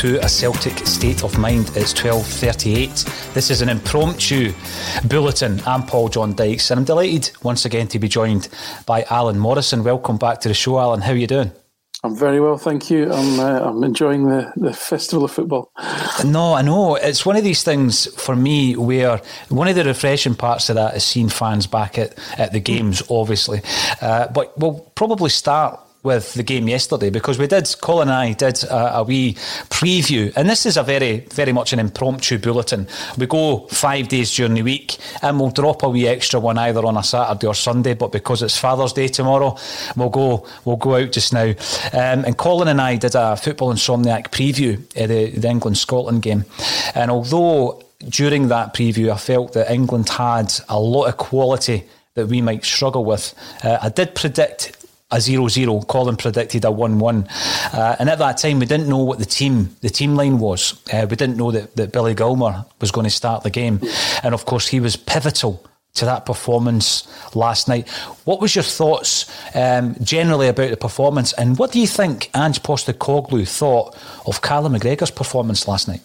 To 0.00 0.16
a 0.24 0.28
Celtic 0.30 0.86
state 0.86 1.22
of 1.22 1.36
mind. 1.36 1.72
It's 1.76 1.92
12:38. 1.92 3.04
This 3.34 3.50
is 3.50 3.60
an 3.60 3.68
impromptu 3.68 4.54
bulletin. 5.04 5.60
I'm 5.66 5.82
Paul 5.82 6.08
John 6.08 6.32
Dykes, 6.32 6.70
and 6.70 6.78
I'm 6.78 6.86
delighted 6.86 7.30
once 7.42 7.66
again 7.66 7.86
to 7.88 7.98
be 7.98 8.08
joined 8.08 8.48
by 8.86 9.02
Alan 9.10 9.38
Morrison. 9.38 9.84
Welcome 9.84 10.16
back 10.16 10.40
to 10.40 10.48
the 10.48 10.54
show, 10.54 10.78
Alan. 10.78 11.02
How 11.02 11.12
are 11.12 11.16
you 11.16 11.26
doing? 11.26 11.52
I'm 12.02 12.16
very 12.16 12.40
well, 12.40 12.56
thank 12.56 12.90
you. 12.90 13.12
I'm 13.12 13.38
uh, 13.38 13.60
I'm 13.60 13.84
enjoying 13.84 14.26
the, 14.26 14.50
the 14.56 14.72
festival 14.72 15.26
of 15.26 15.32
football. 15.32 15.70
No, 16.24 16.54
I 16.54 16.62
know 16.62 16.94
it's 16.94 17.26
one 17.26 17.36
of 17.36 17.44
these 17.44 17.62
things 17.62 18.06
for 18.18 18.34
me 18.34 18.76
where 18.76 19.20
one 19.50 19.68
of 19.68 19.74
the 19.74 19.84
refreshing 19.84 20.34
parts 20.34 20.70
of 20.70 20.76
that 20.76 20.96
is 20.96 21.04
seeing 21.04 21.28
fans 21.28 21.66
back 21.66 21.98
at, 21.98 22.18
at 22.38 22.52
the 22.52 22.60
games, 22.60 23.02
obviously. 23.10 23.60
Uh, 24.00 24.28
but 24.28 24.58
we'll 24.58 24.80
probably 24.94 25.28
start 25.28 25.78
with 26.02 26.32
the 26.34 26.42
game 26.42 26.66
yesterday 26.66 27.10
because 27.10 27.38
we 27.38 27.46
did, 27.46 27.68
Colin 27.82 28.08
and 28.08 28.16
I 28.16 28.32
did 28.32 28.64
a, 28.64 28.98
a, 28.98 29.02
wee 29.02 29.34
preview, 29.68 30.32
and 30.34 30.48
this 30.48 30.64
is 30.64 30.76
a 30.78 30.82
very, 30.82 31.20
very 31.20 31.52
much 31.52 31.72
an 31.74 31.78
impromptu 31.78 32.38
bulletin. 32.38 32.88
We 33.18 33.26
go 33.26 33.66
five 33.66 34.08
days 34.08 34.34
during 34.34 34.54
the 34.54 34.62
week 34.62 34.96
and 35.22 35.38
we'll 35.38 35.50
drop 35.50 35.82
a 35.82 35.90
wee 35.90 36.08
extra 36.08 36.40
one 36.40 36.56
either 36.56 36.84
on 36.86 36.96
a 36.96 37.02
Saturday 37.02 37.46
or 37.46 37.54
Sunday, 37.54 37.94
but 37.94 38.12
because 38.12 38.42
it's 38.42 38.56
Father's 38.56 38.94
Day 38.94 39.08
tomorrow, 39.08 39.56
we'll 39.94 40.08
go 40.08 40.46
we'll 40.64 40.76
go 40.76 40.96
out 40.96 41.12
just 41.12 41.34
now. 41.34 41.50
Um, 41.92 42.24
and 42.24 42.36
Colin 42.36 42.68
and 42.68 42.80
I 42.80 42.96
did 42.96 43.14
a 43.14 43.36
Football 43.36 43.74
Insomniac 43.74 44.30
preview 44.30 44.78
of 44.96 45.08
the, 45.08 45.30
the 45.30 45.48
England 45.48 45.76
Scotland 45.76 46.22
game, 46.22 46.46
and 46.94 47.10
although 47.10 47.82
during 48.08 48.48
that 48.48 48.72
preview 48.72 49.12
I 49.12 49.18
felt 49.18 49.52
that 49.52 49.70
England 49.70 50.08
had 50.08 50.52
a 50.70 50.80
lot 50.80 51.04
of 51.04 51.18
quality 51.18 51.84
that 52.14 52.28
we 52.28 52.40
might 52.40 52.64
struggle 52.64 53.04
with, 53.04 53.34
uh, 53.62 53.78
I 53.82 53.90
did 53.90 54.14
predict 54.14 54.79
a 55.10 55.16
0-0. 55.16 55.86
Colin 55.86 56.16
predicted 56.16 56.64
a 56.64 56.68
1-1. 56.68 57.74
Uh, 57.74 57.96
and 57.98 58.08
at 58.08 58.18
that 58.18 58.38
time, 58.38 58.58
we 58.58 58.66
didn't 58.66 58.88
know 58.88 58.98
what 58.98 59.18
the 59.18 59.24
team 59.24 59.74
the 59.80 59.90
team 59.90 60.14
line 60.14 60.38
was. 60.38 60.80
Uh, 60.92 61.06
we 61.08 61.16
didn't 61.16 61.36
know 61.36 61.50
that, 61.50 61.76
that 61.76 61.92
Billy 61.92 62.14
Gilmour 62.14 62.64
was 62.80 62.90
going 62.90 63.04
to 63.04 63.10
start 63.10 63.42
the 63.42 63.50
game. 63.50 63.80
And 64.22 64.34
of 64.34 64.44
course, 64.44 64.68
he 64.68 64.80
was 64.80 64.96
pivotal 64.96 65.64
to 65.94 66.04
that 66.04 66.24
performance 66.24 67.08
last 67.34 67.68
night. 67.68 67.88
What 68.24 68.40
was 68.40 68.54
your 68.54 68.62
thoughts 68.62 69.30
um, 69.54 69.96
generally 70.02 70.48
about 70.48 70.70
the 70.70 70.76
performance? 70.76 71.32
And 71.32 71.58
what 71.58 71.72
do 71.72 71.80
you 71.80 71.86
think 71.86 72.30
Ange 72.34 72.62
Postecoglou 72.62 73.48
thought 73.48 73.96
of 74.26 74.40
Callum 74.42 74.74
McGregor's 74.74 75.10
performance 75.10 75.66
last 75.66 75.88
night? 75.88 76.02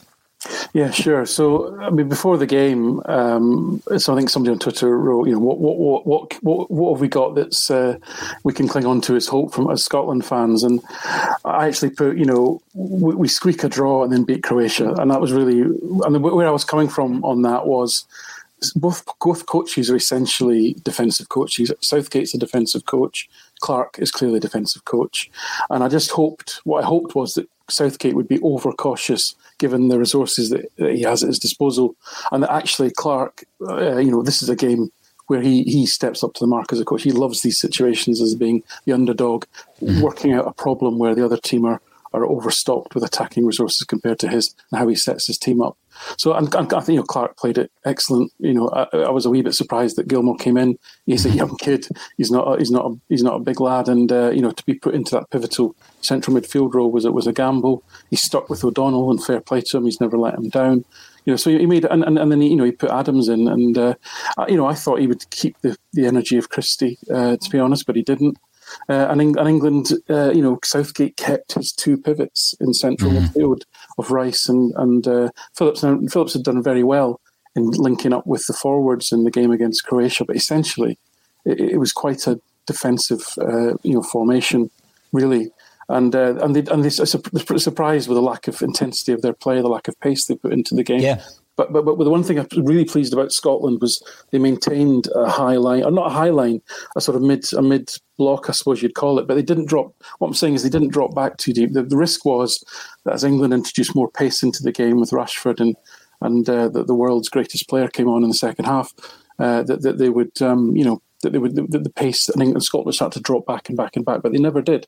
Yeah, 0.75 0.91
sure. 0.91 1.25
So, 1.25 1.79
I 1.79 1.89
mean, 1.89 2.09
before 2.09 2.37
the 2.37 2.45
game, 2.45 3.01
um, 3.05 3.81
so 3.95 4.11
I 4.11 4.17
think 4.17 4.29
somebody 4.29 4.51
on 4.51 4.59
Twitter 4.59 4.97
wrote, 4.97 5.25
you 5.25 5.31
know, 5.31 5.39
what 5.39 5.57
what 5.57 6.05
what 6.05 6.33
what 6.43 6.69
what, 6.69 6.93
have 6.93 6.99
we 6.99 7.07
got 7.07 7.33
that's 7.33 7.71
uh, 7.71 7.97
we 8.43 8.51
can 8.51 8.67
cling 8.67 8.85
on 8.85 8.99
to 9.01 9.15
as 9.15 9.25
hope 9.25 9.53
from 9.53 9.71
as 9.71 9.85
Scotland 9.85 10.25
fans? 10.25 10.63
And 10.63 10.81
I 11.45 11.67
actually 11.67 11.91
put, 11.91 12.17
you 12.17 12.25
know, 12.25 12.61
we, 12.73 13.15
we 13.15 13.29
squeak 13.29 13.63
a 13.63 13.69
draw 13.69 14.03
and 14.03 14.11
then 14.11 14.25
beat 14.25 14.43
Croatia, 14.43 14.91
and 14.95 15.09
that 15.11 15.21
was 15.21 15.31
really, 15.31 15.61
and 15.61 16.21
where 16.21 16.45
I 16.45 16.51
was 16.51 16.65
coming 16.65 16.89
from 16.89 17.23
on 17.23 17.43
that 17.43 17.67
was 17.67 18.05
both 18.75 19.05
both 19.21 19.45
coaches 19.45 19.89
are 19.89 19.95
essentially 19.95 20.75
defensive 20.83 21.29
coaches. 21.29 21.71
Southgate's 21.79 22.35
a 22.35 22.37
defensive 22.37 22.85
coach. 22.85 23.29
Clarke 23.61 23.97
is 23.99 24.11
clearly 24.11 24.39
a 24.39 24.41
defensive 24.41 24.83
coach, 24.83 25.31
and 25.69 25.85
I 25.85 25.87
just 25.87 26.11
hoped 26.11 26.59
what 26.65 26.83
I 26.83 26.85
hoped 26.85 27.15
was 27.15 27.35
that 27.35 27.47
Southgate 27.69 28.13
would 28.15 28.27
be 28.27 28.41
overcautious 28.41 29.35
given 29.57 29.87
the 29.87 29.99
resources 29.99 30.49
that, 30.49 30.65
that, 30.77 30.95
he 30.95 31.01
has 31.01 31.23
at 31.23 31.27
his 31.27 31.39
disposal, 31.39 31.95
and 32.31 32.43
that 32.43 32.51
actually 32.51 32.91
Clarke, 32.91 33.43
uh, 33.67 33.97
you 33.97 34.11
know, 34.11 34.21
this 34.21 34.41
is 34.41 34.49
a 34.49 34.55
game 34.55 34.91
where 35.27 35.41
he 35.41 35.63
he 35.63 35.85
steps 35.85 36.23
up 36.23 36.33
to 36.33 36.39
the 36.41 36.47
mark 36.47 36.71
as 36.71 36.79
a 36.79 36.85
coach. 36.85 37.03
He 37.03 37.11
loves 37.11 37.41
these 37.41 37.59
situations 37.59 38.21
as 38.21 38.35
being 38.35 38.63
the 38.85 38.93
underdog, 38.93 39.45
mm-hmm. 39.81 40.01
working 40.01 40.33
out 40.33 40.47
a 40.47 40.53
problem 40.53 40.99
where 40.99 41.15
the 41.15 41.25
other 41.25 41.37
team 41.37 41.65
are 41.65 41.81
are 42.13 42.25
overstocked 42.25 42.95
with 42.95 43.03
attacking 43.03 43.45
resources 43.45 43.85
compared 43.85 44.19
to 44.19 44.29
his 44.29 44.55
and 44.71 44.79
how 44.79 44.87
he 44.87 44.95
sets 44.95 45.27
his 45.27 45.37
team 45.37 45.61
up. 45.61 45.77
So 46.17 46.33
and, 46.33 46.53
and 46.53 46.73
I 46.73 46.79
think 46.79 46.95
you 46.95 46.95
know 46.97 47.03
Clarke 47.03 47.37
played 47.37 47.57
it 47.57 47.71
excellent. 47.85 48.31
You 48.39 48.53
know, 48.53 48.69
I, 48.69 48.97
I, 48.97 49.09
was 49.09 49.25
a 49.25 49.29
wee 49.29 49.41
bit 49.41 49.53
surprised 49.53 49.95
that 49.95 50.07
Gilmour 50.07 50.37
came 50.37 50.57
in. 50.57 50.77
He's 51.05 51.25
a 51.25 51.29
young 51.41 51.55
kid. 51.57 51.87
He's 52.17 52.31
not. 52.31 52.47
A, 52.47 52.57
he's 52.57 52.71
not. 52.71 52.85
A, 52.85 52.99
he's 53.09 53.23
not 53.23 53.35
a 53.35 53.43
big 53.43 53.59
lad, 53.59 53.87
and 53.87 54.11
uh, 54.11 54.31
you 54.31 54.41
know 54.41 54.51
to 54.51 54.65
be 54.65 54.75
put 54.75 54.95
into 54.95 55.11
that 55.11 55.29
pivotal 55.29 55.75
central 56.01 56.35
midfield 56.35 56.73
role 56.73 56.91
was 56.91 57.05
it 57.05 57.13
was 57.13 57.27
a 57.27 57.33
gamble. 57.33 57.83
He 58.09 58.15
stuck 58.15 58.49
with 58.49 58.63
O'Donnell, 58.63 59.11
and 59.11 59.23
fair 59.23 59.41
play 59.41 59.61
to 59.61 59.77
him. 59.77 59.85
He's 59.85 60.01
never 60.01 60.17
let 60.17 60.35
him 60.35 60.49
down. 60.49 60.85
You 61.25 61.33
know, 61.33 61.37
so 61.37 61.49
he 61.49 61.65
made 61.65 61.85
and, 61.85 62.03
and, 62.03 62.19
and 62.19 62.31
then 62.31 62.41
he, 62.41 62.49
you 62.49 62.55
know 62.55 62.65
he 62.65 62.71
put 62.71 62.91
Adams 62.91 63.29
in, 63.29 63.47
and 63.47 63.77
uh, 63.77 63.95
you 64.47 64.57
know 64.57 64.67
I 64.67 64.75
thought 64.75 64.99
he 64.99 65.07
would 65.07 65.29
keep 65.31 65.59
the, 65.61 65.77
the 65.93 66.05
energy 66.05 66.37
of 66.37 66.49
Christie, 66.49 66.97
uh, 67.11 67.37
to 67.37 67.49
be 67.49 67.59
honest, 67.59 67.85
but 67.85 67.95
he 67.95 68.03
didn't. 68.03 68.37
Uh, 68.89 69.07
and, 69.09 69.21
in, 69.21 69.37
and 69.37 69.47
England, 69.47 69.91
uh, 70.09 70.31
you 70.31 70.41
know, 70.41 70.59
Southgate 70.63 71.17
kept 71.17 71.53
his 71.53 71.71
two 71.71 71.97
pivots 71.97 72.55
in 72.59 72.73
central 72.73 73.11
mm. 73.11 73.19
midfield 73.19 73.61
of 73.97 74.11
Rice 74.11 74.49
and 74.49 74.73
and 74.75 75.07
uh, 75.07 75.29
Phillips. 75.55 75.83
Now, 75.83 75.99
Phillips 76.09 76.33
had 76.33 76.43
done 76.43 76.61
very 76.61 76.83
well 76.83 77.19
in 77.55 77.71
linking 77.71 78.13
up 78.13 78.27
with 78.27 78.45
the 78.47 78.53
forwards 78.53 79.11
in 79.11 79.23
the 79.23 79.31
game 79.31 79.51
against 79.51 79.85
Croatia, 79.85 80.25
but 80.25 80.35
essentially, 80.35 80.97
it, 81.45 81.59
it 81.59 81.77
was 81.77 81.93
quite 81.93 82.27
a 82.27 82.39
defensive, 82.65 83.23
uh, 83.39 83.75
you 83.83 83.93
know, 83.93 84.03
formation, 84.03 84.69
really. 85.13 85.51
And 85.87 86.15
uh, 86.15 86.35
and 86.43 86.55
they 86.55 86.71
and 86.71 86.83
they 86.83 86.89
were 86.89 87.59
surprised 87.59 88.09
with 88.09 88.15
the 88.15 88.21
lack 88.21 88.47
of 88.47 88.61
intensity 88.61 89.11
of 89.11 89.21
their 89.21 89.33
play, 89.33 89.61
the 89.61 89.67
lack 89.67 89.87
of 89.87 89.99
pace 89.99 90.25
they 90.25 90.35
put 90.35 90.51
into 90.51 90.73
the 90.73 90.83
game. 90.83 91.01
Yeah. 91.01 91.21
But, 91.57 91.71
but 91.71 91.85
but 91.85 92.03
the 92.03 92.09
one 92.09 92.23
thing 92.23 92.37
I 92.37 92.43
was 92.43 92.59
really 92.63 92.83
pleased 92.85 93.13
about 93.13 93.31
Scotland 93.31 93.79
was 93.81 94.03
they 94.31 94.39
maintained 94.39 95.07
a 95.15 95.29
high 95.29 95.55
line, 95.55 95.83
or 95.83 95.91
not 95.91 96.07
a 96.07 96.13
high 96.13 96.29
line, 96.29 96.61
a 96.97 97.01
sort 97.01 97.15
of 97.15 97.21
mid 97.21 97.45
a 97.53 97.61
mid 97.61 97.91
block, 98.17 98.49
I 98.49 98.51
suppose 98.51 98.81
you'd 98.81 98.95
call 98.95 99.19
it. 99.19 99.27
But 99.27 99.35
they 99.35 99.41
didn't 99.41 99.69
drop. 99.69 99.93
What 100.19 100.27
I'm 100.27 100.33
saying 100.33 100.55
is 100.55 100.63
they 100.63 100.69
didn't 100.69 100.91
drop 100.91 101.15
back 101.15 101.37
too 101.37 101.53
deep. 101.53 101.71
The, 101.71 101.83
the 101.83 101.97
risk 101.97 102.25
was 102.25 102.63
that 103.05 103.13
as 103.13 103.23
England 103.23 103.53
introduced 103.53 103.95
more 103.95 104.11
pace 104.11 104.43
into 104.43 104.63
the 104.63 104.71
game 104.71 104.99
with 104.99 105.11
Rashford 105.11 105.59
and 105.59 105.75
and 106.21 106.49
uh, 106.49 106.69
the, 106.69 106.83
the 106.83 106.95
world's 106.95 107.29
greatest 107.29 107.69
player 107.69 107.87
came 107.87 108.07
on 108.07 108.23
in 108.23 108.29
the 108.29 108.35
second 108.35 108.65
half, 108.65 108.93
uh, 109.39 109.63
that, 109.63 109.81
that 109.81 109.97
they 109.97 110.09
would 110.09 110.41
um, 110.41 110.75
you 110.75 110.83
know 110.83 111.01
that 111.23 111.31
they 111.31 111.39
would 111.39 111.55
the, 111.55 111.79
the 111.79 111.89
pace 111.89 112.27
and 112.27 112.41
England 112.41 112.63
Scotland 112.63 112.87
would 112.87 112.95
start 112.95 113.13
to 113.13 113.21
drop 113.21 113.45
back 113.45 113.69
and 113.69 113.77
back 113.77 113.95
and 113.95 114.05
back, 114.05 114.21
but 114.21 114.33
they 114.33 114.39
never 114.39 114.61
did. 114.61 114.87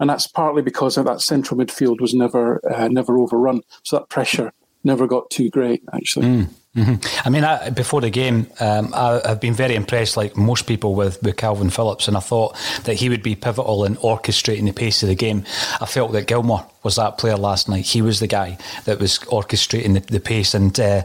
And 0.00 0.10
that's 0.10 0.28
partly 0.28 0.62
because 0.62 0.94
that 0.94 1.20
central 1.20 1.58
midfield 1.58 2.00
was 2.00 2.14
never 2.14 2.60
uh, 2.72 2.88
never 2.88 3.18
overrun, 3.18 3.62
so 3.84 3.98
that 3.98 4.08
pressure 4.08 4.52
never 4.84 5.06
got 5.06 5.30
too 5.30 5.50
great, 5.50 5.82
actually. 5.92 6.26
Mm. 6.26 6.48
Mm-hmm. 6.76 7.26
I 7.26 7.30
mean, 7.30 7.44
I, 7.44 7.70
before 7.70 8.00
the 8.00 8.10
game, 8.10 8.46
um, 8.60 8.92
I, 8.94 9.20
have 9.24 9.40
been 9.40 9.54
very 9.54 9.74
impressed, 9.74 10.16
like 10.16 10.36
most 10.36 10.66
people, 10.66 10.94
with, 10.94 11.20
with 11.22 11.36
Kalvin 11.36 11.72
Phillips, 11.72 12.06
and 12.06 12.16
I 12.16 12.20
thought 12.20 12.56
that 12.84 12.94
he 12.94 13.08
would 13.08 13.22
be 13.22 13.34
pivotal 13.34 13.84
in 13.84 13.96
orchestrating 13.96 14.66
the 14.66 14.72
pace 14.72 15.02
of 15.02 15.08
the 15.08 15.16
game. 15.16 15.44
I 15.80 15.86
felt 15.86 16.12
that 16.12 16.28
Gilmour 16.28 16.64
was 16.84 16.96
that 16.96 17.18
player 17.18 17.36
last 17.36 17.68
night. 17.68 17.86
He 17.86 18.00
was 18.00 18.20
the 18.20 18.28
guy 18.28 18.58
that 18.84 19.00
was 19.00 19.18
orchestrating 19.20 19.94
the, 19.94 20.00
the 20.00 20.20
pace. 20.20 20.54
And 20.54 20.78
uh, 20.78 21.02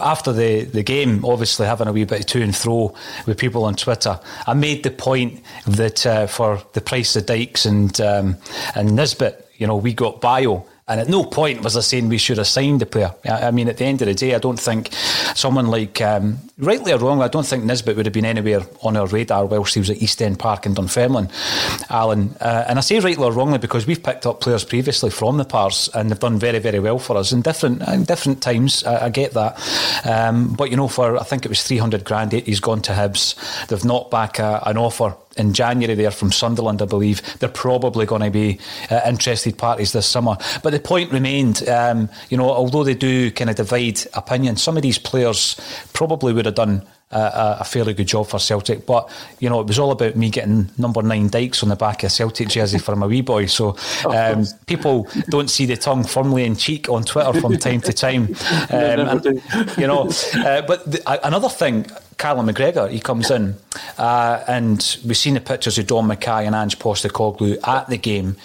after 0.00 0.32
the, 0.32 0.64
the 0.64 0.82
game, 0.82 1.24
obviously 1.24 1.66
having 1.66 1.88
a 1.88 1.92
wee 1.92 2.04
bit 2.04 2.20
of 2.20 2.26
to 2.26 2.42
and 2.42 2.56
fro 2.56 2.94
with 3.26 3.36
people 3.36 3.64
on 3.64 3.74
Twitter, 3.74 4.18
I 4.46 4.54
made 4.54 4.84
the 4.84 4.90
point 4.90 5.42
that 5.66 6.06
uh, 6.06 6.28
for 6.28 6.62
the 6.72 6.80
price 6.80 7.14
of 7.16 7.26
Dykes 7.26 7.66
and 7.66 8.00
um, 8.00 8.36
and 8.74 8.96
Nisbet, 8.96 9.50
you 9.58 9.66
know, 9.66 9.76
we 9.76 9.92
got 9.92 10.20
bio 10.22 10.66
and 10.90 10.98
at 10.98 11.08
no 11.08 11.22
point 11.22 11.62
was 11.62 11.76
I 11.76 11.80
saying 11.82 12.08
we 12.08 12.18
should 12.18 12.38
have 12.38 12.48
signed 12.48 12.80
the 12.80 12.86
player. 12.86 13.14
I 13.24 13.52
mean, 13.52 13.68
at 13.68 13.76
the 13.76 13.84
end 13.84 14.02
of 14.02 14.08
the 14.08 14.14
day, 14.14 14.34
I 14.34 14.38
don't 14.38 14.58
think 14.58 14.92
someone 15.36 15.68
like, 15.68 16.00
um, 16.00 16.38
rightly 16.58 16.92
or 16.92 16.98
wrongly, 16.98 17.26
I 17.26 17.28
don't 17.28 17.46
think 17.46 17.62
Nisbet 17.62 17.94
would 17.94 18.06
have 18.06 18.12
been 18.12 18.24
anywhere 18.24 18.62
on 18.82 18.96
our 18.96 19.06
radar 19.06 19.46
whilst 19.46 19.74
he 19.74 19.80
was 19.80 19.88
at 19.88 20.02
East 20.02 20.20
End 20.20 20.40
Park 20.40 20.66
in 20.66 20.74
Dunfermline, 20.74 21.30
Alan. 21.90 22.34
Uh, 22.40 22.64
and 22.66 22.76
I 22.76 22.82
say 22.82 22.98
rightly 22.98 23.22
or 23.24 23.30
wrongly 23.30 23.58
because 23.58 23.86
we've 23.86 24.02
picked 24.02 24.26
up 24.26 24.40
players 24.40 24.64
previously 24.64 25.10
from 25.10 25.36
the 25.36 25.44
Pars 25.44 25.88
and 25.94 26.10
they've 26.10 26.18
done 26.18 26.40
very, 26.40 26.58
very 26.58 26.80
well 26.80 26.98
for 26.98 27.16
us 27.16 27.30
in 27.30 27.40
different 27.42 27.82
in 27.82 28.02
different 28.02 28.42
times. 28.42 28.82
I, 28.82 29.06
I 29.06 29.08
get 29.10 29.32
that. 29.34 29.60
Um, 30.04 30.54
but, 30.54 30.72
you 30.72 30.76
know, 30.76 30.88
for 30.88 31.16
I 31.18 31.22
think 31.22 31.44
it 31.44 31.48
was 31.50 31.62
300 31.62 32.04
grand, 32.04 32.32
he's 32.32 32.58
gone 32.58 32.82
to 32.82 32.92
Hibs. 32.92 33.36
They've 33.68 33.84
knocked 33.84 34.10
back 34.10 34.40
a, 34.40 34.60
an 34.66 34.76
offer 34.76 35.14
in 35.40 35.52
January 35.52 35.94
there 35.94 36.10
from 36.10 36.30
Sunderland, 36.30 36.80
I 36.82 36.84
believe. 36.84 37.22
They're 37.38 37.48
probably 37.48 38.06
going 38.06 38.22
to 38.22 38.30
be 38.30 38.60
uh, 38.90 39.00
interested 39.06 39.58
parties 39.58 39.92
this 39.92 40.06
summer. 40.06 40.36
But 40.62 40.70
the 40.70 40.80
point 40.80 41.10
remained, 41.10 41.68
um, 41.68 42.08
you 42.28 42.36
know, 42.36 42.50
although 42.50 42.84
they 42.84 42.94
do 42.94 43.30
kind 43.32 43.50
of 43.50 43.56
divide 43.56 44.00
opinion, 44.14 44.56
some 44.56 44.76
of 44.76 44.82
these 44.82 44.98
players 44.98 45.60
probably 45.92 46.32
would 46.32 46.46
have 46.46 46.54
done 46.54 46.86
a, 47.10 47.58
a, 47.60 47.64
fairly 47.64 47.94
good 47.94 48.06
job 48.06 48.28
for 48.28 48.38
Celtic. 48.38 48.86
But 48.86 49.10
you 49.40 49.50
know, 49.50 49.60
it 49.60 49.66
was 49.66 49.78
all 49.78 49.90
about 49.90 50.16
me 50.16 50.30
getting 50.30 50.70
number 50.78 51.02
nine 51.02 51.28
Dykes 51.28 51.62
on 51.62 51.68
the 51.68 51.76
back 51.76 52.04
of 52.04 52.12
Celtic 52.12 52.48
jersey 52.48 52.78
for 52.78 52.94
my 52.96 53.06
wee 53.06 53.20
boy. 53.20 53.46
So 53.46 53.76
um, 54.08 54.46
people 54.66 55.08
don't 55.28 55.50
see 55.50 55.66
the 55.66 55.76
tongue 55.76 56.04
firmly 56.04 56.44
in 56.44 56.56
cheek 56.56 56.88
on 56.88 57.04
Twitter 57.04 57.40
from 57.40 57.56
time 57.58 57.80
to 57.82 57.92
time. 57.92 58.28
Um, 58.70 59.00
and, 59.00 59.24
you 59.78 59.86
know, 59.86 60.08
uh, 60.34 60.62
but 60.62 60.90
the, 60.90 61.26
another 61.26 61.48
thing. 61.48 61.86
Callum 62.18 62.48
McGregor, 62.48 62.90
he 62.90 63.00
comes 63.00 63.30
in, 63.30 63.56
uh, 63.96 64.44
and 64.46 64.98
we've 65.06 65.16
seen 65.16 65.34
the 65.34 65.40
pictures 65.40 65.78
of 65.78 65.86
Dom 65.86 66.06
Mackay 66.06 66.44
and 66.44 66.54
Ange 66.54 66.78
Postecoglou 66.78 67.66
at 67.66 67.88
the 67.88 67.96
game. 67.96 68.36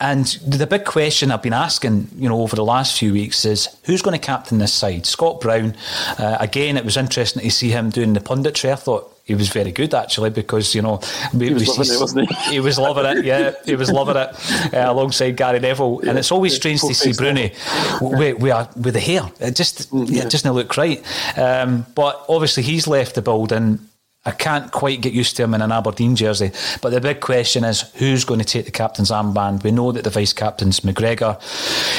And 0.00 0.26
the 0.46 0.66
big 0.66 0.84
question 0.84 1.30
I've 1.30 1.42
been 1.42 1.52
asking, 1.52 2.08
you 2.16 2.28
know, 2.28 2.42
over 2.42 2.56
the 2.56 2.64
last 2.64 2.98
few 2.98 3.12
weeks 3.12 3.44
is 3.44 3.68
who's 3.84 4.02
going 4.02 4.18
to 4.18 4.24
captain 4.24 4.58
this 4.58 4.72
side? 4.72 5.06
Scott 5.06 5.40
Brown. 5.40 5.74
Uh, 6.18 6.36
again, 6.40 6.76
it 6.76 6.84
was 6.84 6.96
interesting 6.96 7.42
to 7.42 7.50
see 7.50 7.70
him 7.70 7.90
doing 7.90 8.12
the 8.12 8.20
punditry. 8.20 8.72
I 8.72 8.76
thought 8.76 9.12
he 9.26 9.34
was 9.34 9.48
very 9.48 9.72
good 9.72 9.92
actually 9.92 10.30
because 10.30 10.72
you 10.72 10.80
know 10.80 10.98
he 11.32 11.52
was, 11.52 11.66
loving 11.66 11.92
it, 11.92 12.00
wasn't 12.00 12.30
he? 12.30 12.50
he 12.52 12.60
was 12.60 12.78
loving 12.78 13.04
it. 13.04 13.24
Yeah, 13.24 13.54
he 13.64 13.74
was 13.74 13.90
loving 13.90 14.16
it 14.16 14.74
uh, 14.74 14.92
alongside 14.92 15.36
Gary 15.36 15.58
Neville. 15.58 16.00
Yeah. 16.02 16.10
And 16.10 16.18
it's 16.18 16.30
always 16.30 16.54
strange 16.54 16.80
to 16.82 16.94
see 16.94 17.10
Broony 17.10 17.52
with, 18.00 18.38
with, 18.38 18.76
with 18.76 18.94
the 18.94 19.00
hair. 19.00 19.22
It 19.40 19.56
just 19.56 19.90
mm, 19.90 20.08
yeah. 20.08 20.22
it 20.22 20.30
doesn't 20.30 20.52
look 20.52 20.76
right. 20.76 21.02
Um, 21.36 21.86
but 21.96 22.24
obviously 22.28 22.62
he's 22.62 22.86
left 22.86 23.16
the 23.16 23.22
building 23.22 23.80
I 24.26 24.32
can't 24.32 24.70
quite 24.72 25.00
get 25.00 25.12
used 25.12 25.36
to 25.36 25.44
him 25.44 25.54
in 25.54 25.62
an 25.62 25.72
Aberdeen 25.72 26.16
jersey. 26.16 26.50
But 26.82 26.90
the 26.90 27.00
big 27.00 27.20
question 27.20 27.64
is 27.64 27.82
who's 27.94 28.24
going 28.24 28.40
to 28.40 28.44
take 28.44 28.66
the 28.66 28.72
captain's 28.72 29.10
armband? 29.10 29.62
We 29.62 29.70
know 29.70 29.92
that 29.92 30.02
the 30.02 30.10
vice 30.10 30.32
captain's 30.32 30.80
McGregor. 30.80 31.40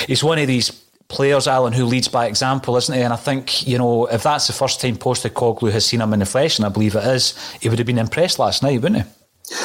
He's 0.06 0.24
one 0.24 0.38
of 0.38 0.48
these 0.48 0.70
players, 1.08 1.48
Alan, 1.48 1.74
who 1.74 1.86
leads 1.86 2.10
by 2.10 2.26
example, 2.26 2.76
isn't 2.76 2.94
he? 2.94 3.02
And 3.02 3.14
I 3.14 3.16
think, 3.16 3.66
you 3.66 3.78
know, 3.78 4.08
if 4.08 4.24
that's 4.24 4.48
the 4.48 4.54
first 4.54 4.82
time 4.82 4.98
Postecoglou 4.98 5.72
has 5.72 5.86
seen 5.86 6.02
him 6.02 6.14
in 6.14 6.20
the 6.20 6.26
flesh, 6.26 6.60
and 6.60 6.66
I 6.66 6.70
believe 6.70 6.96
it 6.96 7.06
is, 7.06 7.34
he 7.62 7.70
would 7.70 7.80
have 7.80 7.88
been 7.88 7.98
impressed 7.98 8.40
last 8.40 8.62
night, 8.62 8.82
wouldn't 8.82 9.04
he? 9.04 9.10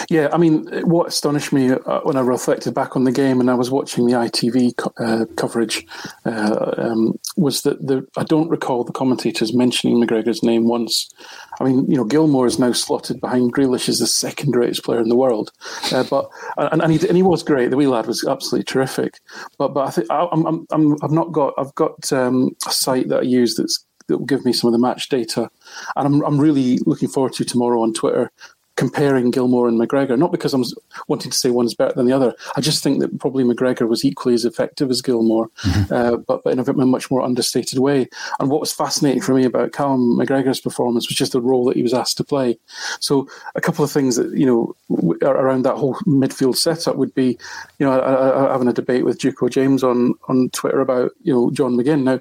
Yeah, 0.09 0.29
I 0.33 0.39
mean, 0.39 0.67
what 0.87 1.09
astonished 1.09 1.53
me 1.53 1.73
uh, 1.73 2.01
when 2.01 2.17
I 2.17 2.21
reflected 2.21 2.75
back 2.75 2.95
on 2.95 3.05
the 3.05 3.13
game 3.13 3.41
and 3.41 3.51
I 3.51 3.55
was 3.55 3.71
watching 3.71 4.07
the 4.07 4.13
ITV 4.13 4.77
co- 4.77 4.93
uh, 4.99 5.25
coverage 5.37 5.87
uh, 6.25 6.75
um, 6.79 7.19
was 7.37 7.63
that 7.63 7.85
the, 7.85 8.07
I 8.17 8.25
don't 8.25 8.49
recall 8.49 8.85
the 8.85 8.93
commentators 8.93 9.55
mentioning 9.55 9.97
McGregor's 10.01 10.43
name 10.43 10.69
once. 10.69 11.11
I 11.61 11.65
mean, 11.65 11.91
you 11.91 11.97
know, 11.97 12.05
Gilmour 12.05 12.47
is 12.47 12.59
now 12.59 12.73
slotted 12.73 13.21
behind 13.21 13.55
Grealish 13.55 13.89
as 13.89 13.99
the 13.99 14.07
second 14.07 14.53
greatest 14.53 14.85
player 14.85 15.01
in 15.01 15.09
the 15.09 15.17
world, 15.17 15.51
uh, 15.93 16.05
but 16.05 16.29
and, 16.57 16.83
and, 16.83 16.93
he, 16.93 17.09
and 17.09 17.17
he 17.17 17.23
was 17.23 17.43
great. 17.43 17.71
The 17.71 17.77
wee 17.77 17.87
lad 17.87 18.07
was 18.07 18.25
absolutely 18.25 18.65
terrific. 18.65 19.21
But 19.59 19.75
but 19.75 19.89
I 19.89 19.91
think 19.91 20.11
I, 20.11 20.29
I'm, 20.31 20.47
I'm, 20.47 20.67
I'm 20.71 20.97
I've 21.03 21.11
not 21.11 21.33
got 21.33 21.55
I've 21.59 21.75
got 21.75 22.13
um, 22.13 22.55
a 22.67 22.71
site 22.71 23.09
that 23.09 23.21
I 23.21 23.23
use 23.23 23.57
that's 23.57 23.85
that 24.09 24.19
will 24.19 24.27
give 24.27 24.45
me 24.45 24.53
some 24.53 24.69
of 24.69 24.73
the 24.73 24.79
match 24.79 25.09
data. 25.09 25.51
And 25.97 26.07
I'm, 26.07 26.23
I'm 26.25 26.39
really 26.39 26.79
looking 26.87 27.09
forward 27.09 27.33
to 27.35 27.45
tomorrow 27.45 27.83
on 27.83 27.95
Twitter 27.95 28.31
comparing 28.77 29.31
Gilmour 29.31 29.69
and 29.69 29.79
McGregor, 29.79 30.19
not 30.19 30.33
because 30.33 30.55
I'm 30.55 30.65
wanting 31.09 31.31
to 31.31 31.37
say 31.37 31.51
one's 31.51 31.75
better 31.75 31.95
than 31.95 32.07
the 32.07 32.13
other. 32.13 32.35
I 32.57 32.61
just 32.61 32.83
think 32.83 33.01
that 33.01 33.19
probably 33.19 33.45
McGregor 33.45 33.89
was 33.89 34.05
equally 34.05 34.35
as 34.35 34.45
effective 34.45 34.91
as 34.91 35.03
Gilmour, 35.03 35.49
mm-hmm. 35.63 35.93
uh, 35.93 36.17
but, 36.17 36.43
but 36.43 36.53
in 36.53 36.59
a 36.59 36.87
much 36.87 37.11
more 37.11 37.23
understated 37.23 37.79
way. 37.79 38.09
And 38.41 38.51
what 38.51 38.61
was 38.61 38.73
fascinating 38.73 39.21
for 39.21 39.35
me 39.35 39.45
about 39.45 39.73
Callum 39.73 40.19
McGregor's 40.19 40.61
performance 40.61 41.09
was 41.09 41.17
just 41.17 41.33
the 41.33 41.41
role 41.41 41.67
that 41.67 41.77
he 41.77 41.83
was 41.83 41.95
asked 41.95 42.17
to 42.17 42.25
play. 42.25 42.59
So 43.01 43.29
a 43.55 43.61
couple 43.61 43.85
of 43.85 43.93
things 43.93 44.17
that, 44.17 44.33
you 44.33 44.47
know, 44.47 44.75
around 45.23 45.65
that 45.65 45.77
whole 45.77 45.95
midfield 46.07 46.57
setup 46.57 46.97
would 46.97 47.15
be, 47.15 47.39
you 47.79 47.87
know, 47.87 48.01
I, 48.01 48.49
I, 48.49 48.53
having 48.53 48.69
a 48.69 48.73
debate 48.73 49.05
with 49.05 49.19
Duco 49.19 49.49
James 49.49 49.85
on, 49.85 50.15
on 50.29 50.49
Twitter 50.51 50.81
about, 50.81 51.13
you 51.23 51.33
know, 51.33 51.51
John 51.51 51.77
McGinn. 51.77 52.05
Now, 52.05 52.21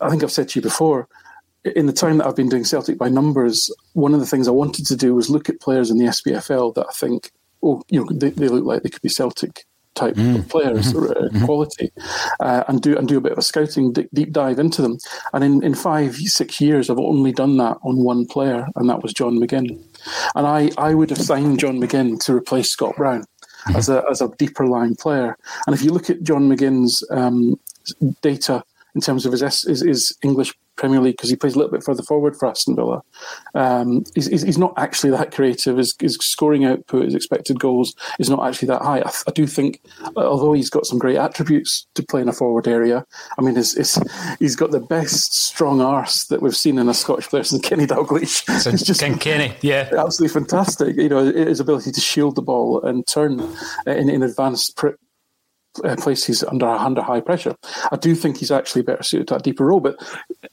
I 0.00 0.08
think 0.08 0.22
I've 0.22 0.32
said 0.32 0.48
to 0.50 0.58
you 0.58 0.62
before, 0.62 1.06
in 1.64 1.86
the 1.86 1.92
time 1.92 2.18
that 2.18 2.26
I've 2.26 2.36
been 2.36 2.48
doing 2.48 2.64
Celtic 2.64 2.98
by 2.98 3.08
numbers, 3.08 3.70
one 3.92 4.14
of 4.14 4.20
the 4.20 4.26
things 4.26 4.48
I 4.48 4.52
wanted 4.52 4.86
to 4.86 4.96
do 4.96 5.14
was 5.14 5.30
look 5.30 5.48
at 5.48 5.60
players 5.60 5.90
in 5.90 5.98
the 5.98 6.06
SPFL 6.06 6.74
that 6.74 6.86
I 6.88 6.92
think, 6.92 7.30
oh, 7.62 7.82
you 7.88 8.00
know, 8.00 8.08
they, 8.10 8.30
they 8.30 8.48
look 8.48 8.64
like 8.64 8.82
they 8.82 8.90
could 8.90 9.02
be 9.02 9.08
Celtic 9.08 9.64
type 9.94 10.14
mm. 10.14 10.38
of 10.38 10.48
players 10.48 10.92
mm-hmm. 10.92 11.04
uh, 11.04 11.28
mm-hmm. 11.28 11.44
quality 11.44 11.92
uh, 12.40 12.64
and 12.66 12.80
do 12.80 12.96
and 12.96 13.06
do 13.06 13.18
a 13.18 13.20
bit 13.20 13.32
of 13.32 13.36
a 13.36 13.42
scouting 13.42 13.92
deep, 13.92 14.08
deep 14.14 14.32
dive 14.32 14.58
into 14.58 14.80
them 14.80 14.96
and 15.34 15.44
in, 15.44 15.62
in 15.62 15.74
five 15.74 16.16
six 16.16 16.62
years 16.62 16.88
I've 16.88 16.98
only 16.98 17.30
done 17.30 17.58
that 17.58 17.76
on 17.82 18.02
one 18.02 18.24
player 18.24 18.66
and 18.76 18.88
that 18.88 19.02
was 19.02 19.12
John 19.12 19.38
McGinn 19.38 19.82
and 20.34 20.46
I, 20.46 20.70
I 20.78 20.94
would 20.94 21.10
have 21.10 21.20
signed 21.20 21.60
John 21.60 21.78
McGinn 21.78 22.18
to 22.24 22.34
replace 22.34 22.70
Scott 22.70 22.96
Brown 22.96 23.20
mm-hmm. 23.20 23.76
as 23.76 23.90
a 23.90 24.02
as 24.10 24.22
a 24.22 24.28
deeper 24.38 24.66
line 24.66 24.94
player 24.94 25.36
and 25.66 25.74
if 25.74 25.82
you 25.82 25.92
look 25.92 26.08
at 26.08 26.22
John 26.22 26.48
McGinn's 26.48 27.04
um, 27.10 27.60
data 28.22 28.64
in 28.94 29.00
terms 29.00 29.26
of 29.26 29.32
his, 29.32 29.62
his, 29.62 29.82
his 29.82 30.16
English 30.22 30.54
Premier 30.76 31.00
League 31.00 31.16
because 31.16 31.30
he 31.30 31.36
plays 31.36 31.54
a 31.54 31.58
little 31.58 31.70
bit 31.70 31.84
further 31.84 32.02
forward 32.02 32.36
for 32.36 32.48
Aston 32.48 32.74
Villa. 32.74 33.02
Um, 33.54 34.04
he's, 34.14 34.26
he's, 34.26 34.58
not 34.58 34.74
actually 34.76 35.10
that 35.10 35.32
creative. 35.32 35.76
His, 35.76 35.94
his, 36.00 36.16
scoring 36.16 36.64
output, 36.64 37.04
his 37.04 37.14
expected 37.14 37.60
goals 37.60 37.94
is 38.18 38.30
not 38.30 38.46
actually 38.46 38.68
that 38.68 38.82
high. 38.82 39.00
I, 39.00 39.10
I, 39.26 39.30
do 39.32 39.46
think, 39.46 39.80
although 40.16 40.52
he's 40.52 40.70
got 40.70 40.86
some 40.86 40.98
great 40.98 41.16
attributes 41.16 41.86
to 41.94 42.02
play 42.02 42.22
in 42.22 42.28
a 42.28 42.32
forward 42.32 42.66
area, 42.66 43.04
I 43.38 43.42
mean, 43.42 43.56
his, 43.56 43.74
his, 43.74 43.98
he's 44.38 44.56
got 44.56 44.70
the 44.70 44.80
best 44.80 45.34
strong 45.34 45.80
arse 45.80 46.26
that 46.26 46.42
we've 46.42 46.56
seen 46.56 46.78
in 46.78 46.88
a 46.88 46.94
Scottish 46.94 47.28
player 47.28 47.44
since 47.44 47.62
Kenny 47.62 47.86
Dalglish. 47.86 48.44
It's 48.72 48.84
just 48.84 49.02
Kenny, 49.20 49.54
yeah, 49.60 49.88
absolutely 49.96 50.32
fantastic. 50.32 50.96
You 50.96 51.08
know, 51.08 51.24
his 51.24 51.60
ability 51.60 51.92
to 51.92 52.00
shield 52.00 52.36
the 52.36 52.42
ball 52.42 52.82
and 52.82 53.06
turn 53.06 53.40
in, 53.86 54.08
in 54.08 54.22
advanced 54.22 54.76
uh, 55.84 55.96
places 55.96 56.42
under 56.44 56.66
under 56.66 57.02
high 57.02 57.20
pressure. 57.20 57.54
I 57.90 57.96
do 57.96 58.14
think 58.14 58.38
he's 58.38 58.50
actually 58.50 58.82
better 58.82 59.02
suited 59.02 59.28
to 59.28 59.34
that 59.34 59.44
deeper 59.44 59.66
role, 59.66 59.80
but 59.80 59.96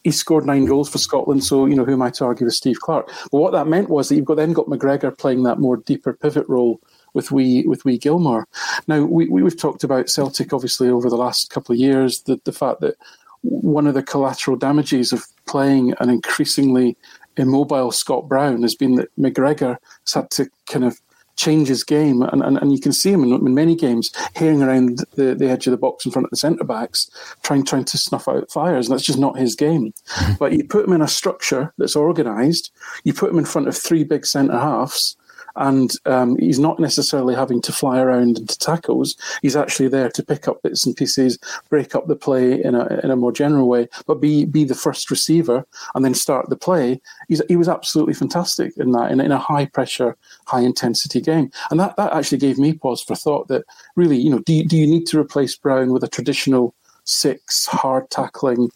he 0.04 0.12
scored 0.12 0.46
nine 0.46 0.66
goals 0.66 0.90
for 0.90 0.98
Scotland, 0.98 1.44
so 1.44 1.66
you 1.66 1.76
know 1.76 1.86
who 1.86 1.94
am 1.94 2.02
I 2.02 2.10
to 2.12 2.26
argue 2.26 2.46
with 2.46 2.54
Steve 2.54 2.80
Clarke? 2.80 3.12
But 3.32 3.40
what 3.40 3.54
that 3.54 3.68
meant 3.68 3.90
was 3.90 4.10
that 4.10 4.16
you've 4.16 4.26
got 4.26 4.36
then 4.36 4.54
got 4.54 4.68
McGregor 4.68 5.18
playing 5.18 5.44
that 5.44 5.60
more 5.60 5.78
deeper 5.78 6.14
pivot 6.14 6.48
role 6.48 6.80
with 7.14 7.32
we 7.32 7.64
with 7.68 7.84
we 7.86 7.98
Gilmour. 7.98 8.46
Now 8.88 9.04
we, 9.04 9.28
we 9.28 9.44
have 9.44 9.58
talked 9.58 9.84
about 9.84 10.10
Celtic 10.10 10.54
obviously 10.54 10.90
over 10.90 11.10
the 11.10 11.18
last 11.18 11.50
couple 11.50 11.74
of 11.74 11.80
years 11.80 12.22
the 12.22 12.40
the 12.46 12.54
fact 12.54 12.82
that 12.82 12.96
one 13.42 13.88
of 13.88 13.94
the 13.94 14.04
collateral 14.04 14.58
damages 14.58 15.14
of 15.14 15.26
playing 15.48 15.94
an 16.00 16.10
increasingly 16.10 16.98
immobile 17.38 17.92
Scott 17.92 18.28
Brown 18.28 18.62
has 18.64 18.76
been 18.76 18.96
that 18.96 19.10
McGregor 19.18 19.78
has 20.06 20.14
had 20.14 20.30
to 20.32 20.50
kind 20.68 20.84
of 20.84 21.00
change 21.40 21.70
his 21.70 21.84
game. 21.84 22.22
And, 22.22 22.44
and, 22.44 22.58
and 22.58 22.72
you 22.72 22.80
can 22.80 22.92
see 22.92 23.12
him 23.12 23.24
in, 23.24 23.34
in 23.34 23.56
many 23.56 23.76
games 23.76 24.12
hearing 24.36 24.62
around 24.62 25.06
the, 25.16 25.34
the 25.34 25.50
edge 25.50 25.66
of 25.68 25.72
the 25.72 25.78
box 25.78 26.06
in 26.06 26.12
front 26.12 26.26
of 26.26 26.30
the 26.32 26.38
centre 26.38 26.64
backs, 26.64 27.10
trying 27.44 27.66
trying 27.66 27.86
to 27.86 27.98
snuff 27.98 28.28
out 28.28 28.52
fires. 28.52 28.88
And 28.88 28.94
that's 28.94 29.06
just 29.06 29.20
not 29.20 29.40
his 29.40 29.56
game. 29.56 29.94
Mm-hmm. 29.94 30.34
But 30.38 30.54
you 30.54 30.64
put 30.66 30.86
him 30.86 30.94
in 30.94 31.02
a 31.02 31.08
structure 31.08 31.74
that's 31.78 31.96
organised, 31.96 32.72
you 33.04 33.14
put 33.14 33.32
him 33.32 33.40
in 33.40 33.46
front 33.46 33.68
of 33.68 33.78
three 33.78 34.04
big 34.04 34.26
centre 34.26 34.60
halves, 34.60 35.16
and 35.56 35.92
um, 36.06 36.38
he's 36.38 36.60
not 36.60 36.80
necessarily 36.80 37.36
having 37.36 37.62
to 37.62 37.72
fly 37.72 38.00
around 38.00 38.38
into 38.38 38.58
tackles. 38.58 39.16
He's 39.42 39.56
actually 39.56 39.90
there 39.90 40.10
to 40.10 40.24
pick 40.24 40.48
up 40.48 40.62
bits 40.62 40.86
and 40.86 40.96
pieces, 40.96 41.38
break 41.70 41.96
up 41.96 42.08
the 42.08 42.16
play 42.16 42.64
in 42.64 42.76
a 42.76 43.00
in 43.04 43.12
a 43.12 43.16
more 43.16 43.32
general 43.32 43.68
way, 43.68 43.88
but 44.08 44.16
be 44.16 44.46
be 44.46 44.64
the 44.64 44.76
first 44.76 45.10
receiver 45.12 45.66
and 45.96 46.04
then 46.04 46.14
start 46.14 46.50
the 46.50 46.56
play. 46.56 47.02
He's, 47.28 47.42
he 47.48 47.56
was 47.56 47.70
absolutely 47.70 48.14
fantastic 48.14 48.78
in 48.78 48.92
that 48.92 49.12
in, 49.12 49.20
in 49.20 49.32
a 49.32 49.38
high 49.38 49.66
pressure, 49.66 50.16
high 50.46 50.62
intensity 50.62 51.22
game, 51.22 51.52
and 51.72 51.80
that 51.80 51.96
that 51.98 52.14
actually 52.14 52.40
gave 52.40 52.58
me 52.58 52.74
pause 52.74 53.02
for 53.02 53.16
thought 53.16 53.48
that 53.48 53.66
really, 53.96 54.18
you 54.18 54.30
know, 54.30 54.40
do 54.40 54.64
do 54.64 54.78
you 54.78 54.88
need 54.88 55.06
to 55.08 55.20
replace 55.20 55.56
Brown 55.56 55.92
with 55.92 56.04
a 56.04 56.08
traditional 56.08 56.76
six 57.04 57.66
hard 57.66 58.10
tackling? 58.10 58.70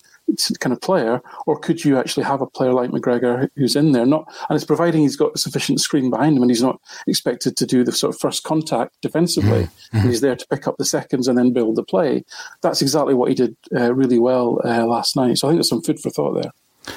Kind 0.60 0.74
of 0.74 0.82
player, 0.82 1.22
or 1.46 1.60
could 1.60 1.84
you 1.84 1.98
actually 1.98 2.24
have 2.24 2.42
a 2.42 2.48
player 2.48 2.74
like 2.74 2.92
McGregor 2.92 3.50
who's 3.56 3.76
in 3.76 3.92
there? 3.92 4.06
Not, 4.06 4.26
and 4.50 4.56
it's 4.56 4.66
providing 4.66 5.02
he's 5.02 5.16
got 5.16 5.38
sufficient 5.40 5.80
screen 5.80 6.10
behind 6.10 6.38
him, 6.38 6.44
and 6.44 6.52
he's 6.52 6.64
not 6.64 6.80
expected 7.08 7.58
to 7.58 7.66
do 7.66 7.84
the 7.84 7.92
sort 7.92 8.14
of 8.14 8.20
first 8.20 8.44
contact 8.44 9.02
defensively. 9.02 9.64
Mm-hmm. 9.64 9.98
mm-hmm. 9.98 10.10
He's 10.10 10.22
there 10.22 10.36
to 10.36 10.48
pick 10.48 10.68
up 10.68 10.78
the 10.78 10.86
seconds 10.86 11.28
and 11.28 11.38
then 11.38 11.54
build 11.54 11.76
the 11.76 11.84
play. 11.84 12.24
That's 12.62 12.82
exactly 12.82 13.14
what 13.14 13.30
he 13.30 13.36
did 13.36 13.56
uh, 13.76 13.94
really 13.94 14.20
well 14.20 14.62
uh, 14.64 14.86
last 14.86 15.16
night. 15.16 15.38
So 15.38 15.48
I 15.48 15.52
think 15.52 15.58
there's 15.58 15.70
some 15.70 15.82
food 15.82 16.00
for 16.00 16.10
thought 16.10 16.42
there. 16.42 16.52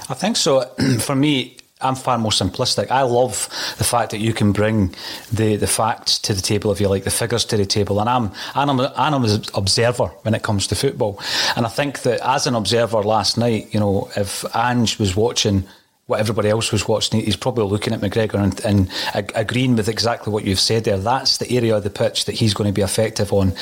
I 0.08 0.14
think 0.14 0.36
so. 0.36 0.64
for 1.00 1.14
me, 1.14 1.56
I'm 1.80 1.94
far 1.94 2.16
more 2.16 2.30
simplistic. 2.30 2.90
I 2.90 3.02
love 3.02 3.48
the 3.76 3.84
fact 3.84 4.10
that 4.12 4.18
you 4.18 4.32
can 4.32 4.52
bring 4.52 4.94
the, 5.30 5.56
the 5.56 5.66
facts 5.66 6.18
to 6.20 6.32
the 6.32 6.40
table, 6.40 6.72
if 6.72 6.80
you 6.80 6.88
like, 6.88 7.04
the 7.04 7.10
figures 7.10 7.44
to 7.46 7.56
the 7.58 7.66
table. 7.66 8.00
And 8.00 8.08
I'm, 8.08 8.32
and 8.54 8.70
I'm, 8.70 8.80
and 8.80 8.92
I'm 8.96 9.24
an 9.24 9.42
observer 9.54 10.06
when 10.22 10.34
it 10.34 10.42
comes 10.42 10.66
to 10.68 10.74
football. 10.74 11.20
And 11.54 11.66
I 11.66 11.68
think 11.68 12.00
that 12.02 12.20
as 12.26 12.46
an 12.46 12.54
observer 12.54 13.02
last 13.02 13.36
night, 13.36 13.74
you 13.74 13.80
know, 13.80 14.10
if 14.16 14.44
Ange 14.56 14.98
was 14.98 15.14
watching 15.16 15.66
what 16.06 16.20
everybody 16.20 16.48
else 16.48 16.72
was 16.72 16.88
watching, 16.88 17.20
he's 17.20 17.36
probably 17.36 17.64
looking 17.64 17.92
at 17.92 18.00
McGregor 18.00 18.42
and, 18.42 18.58
and 18.64 18.90
agreeing 19.34 19.76
with 19.76 19.88
exactly 19.88 20.32
what 20.32 20.44
you've 20.44 20.60
said 20.60 20.84
there. 20.84 20.96
That's 20.96 21.36
the 21.38 21.50
area 21.50 21.76
of 21.76 21.84
the 21.84 21.90
pitch 21.90 22.24
that 22.24 22.36
he's 22.36 22.54
going 22.54 22.68
to 22.68 22.72
be 22.72 22.82
effective 22.82 23.32
on. 23.34 23.52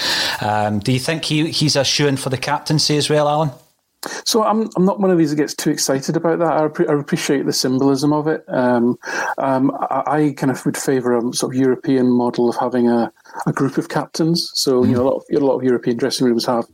Um, 0.40 0.78
do 0.78 0.92
you 0.92 1.00
think 1.00 1.24
he, 1.24 1.50
he's 1.50 1.74
a 1.74 1.84
shoe 1.84 2.06
in 2.06 2.16
for 2.16 2.30
the 2.30 2.36
captaincy 2.36 2.96
as 2.96 3.10
well, 3.10 3.28
Alan? 3.28 3.50
So 4.24 4.44
I'm 4.44 4.68
I'm 4.76 4.84
not 4.84 5.00
one 5.00 5.10
of 5.10 5.18
these 5.18 5.30
that 5.30 5.36
gets 5.36 5.54
too 5.54 5.70
excited 5.70 6.16
about 6.16 6.38
that. 6.38 6.52
I, 6.52 6.92
I 6.92 6.98
appreciate 6.98 7.46
the 7.46 7.52
symbolism 7.52 8.12
of 8.12 8.26
it. 8.26 8.44
Um, 8.48 8.98
um, 9.38 9.70
I, 9.90 10.02
I, 10.06 10.34
kind 10.36 10.50
of 10.50 10.64
would 10.64 10.76
favour 10.76 11.16
a 11.16 11.32
sort 11.32 11.54
of 11.54 11.60
European 11.60 12.10
model 12.10 12.48
of 12.48 12.56
having 12.56 12.88
a 12.88 13.12
a 13.46 13.52
group 13.52 13.78
of 13.78 13.88
captains. 13.88 14.50
So 14.54 14.82
mm. 14.82 14.88
you 14.88 14.94
know, 14.94 15.02
a 15.02 15.08
lot, 15.08 15.16
of, 15.16 15.24
a 15.32 15.44
lot 15.44 15.56
of 15.56 15.64
European 15.64 15.96
dressing 15.96 16.26
rooms 16.26 16.46
have 16.46 16.66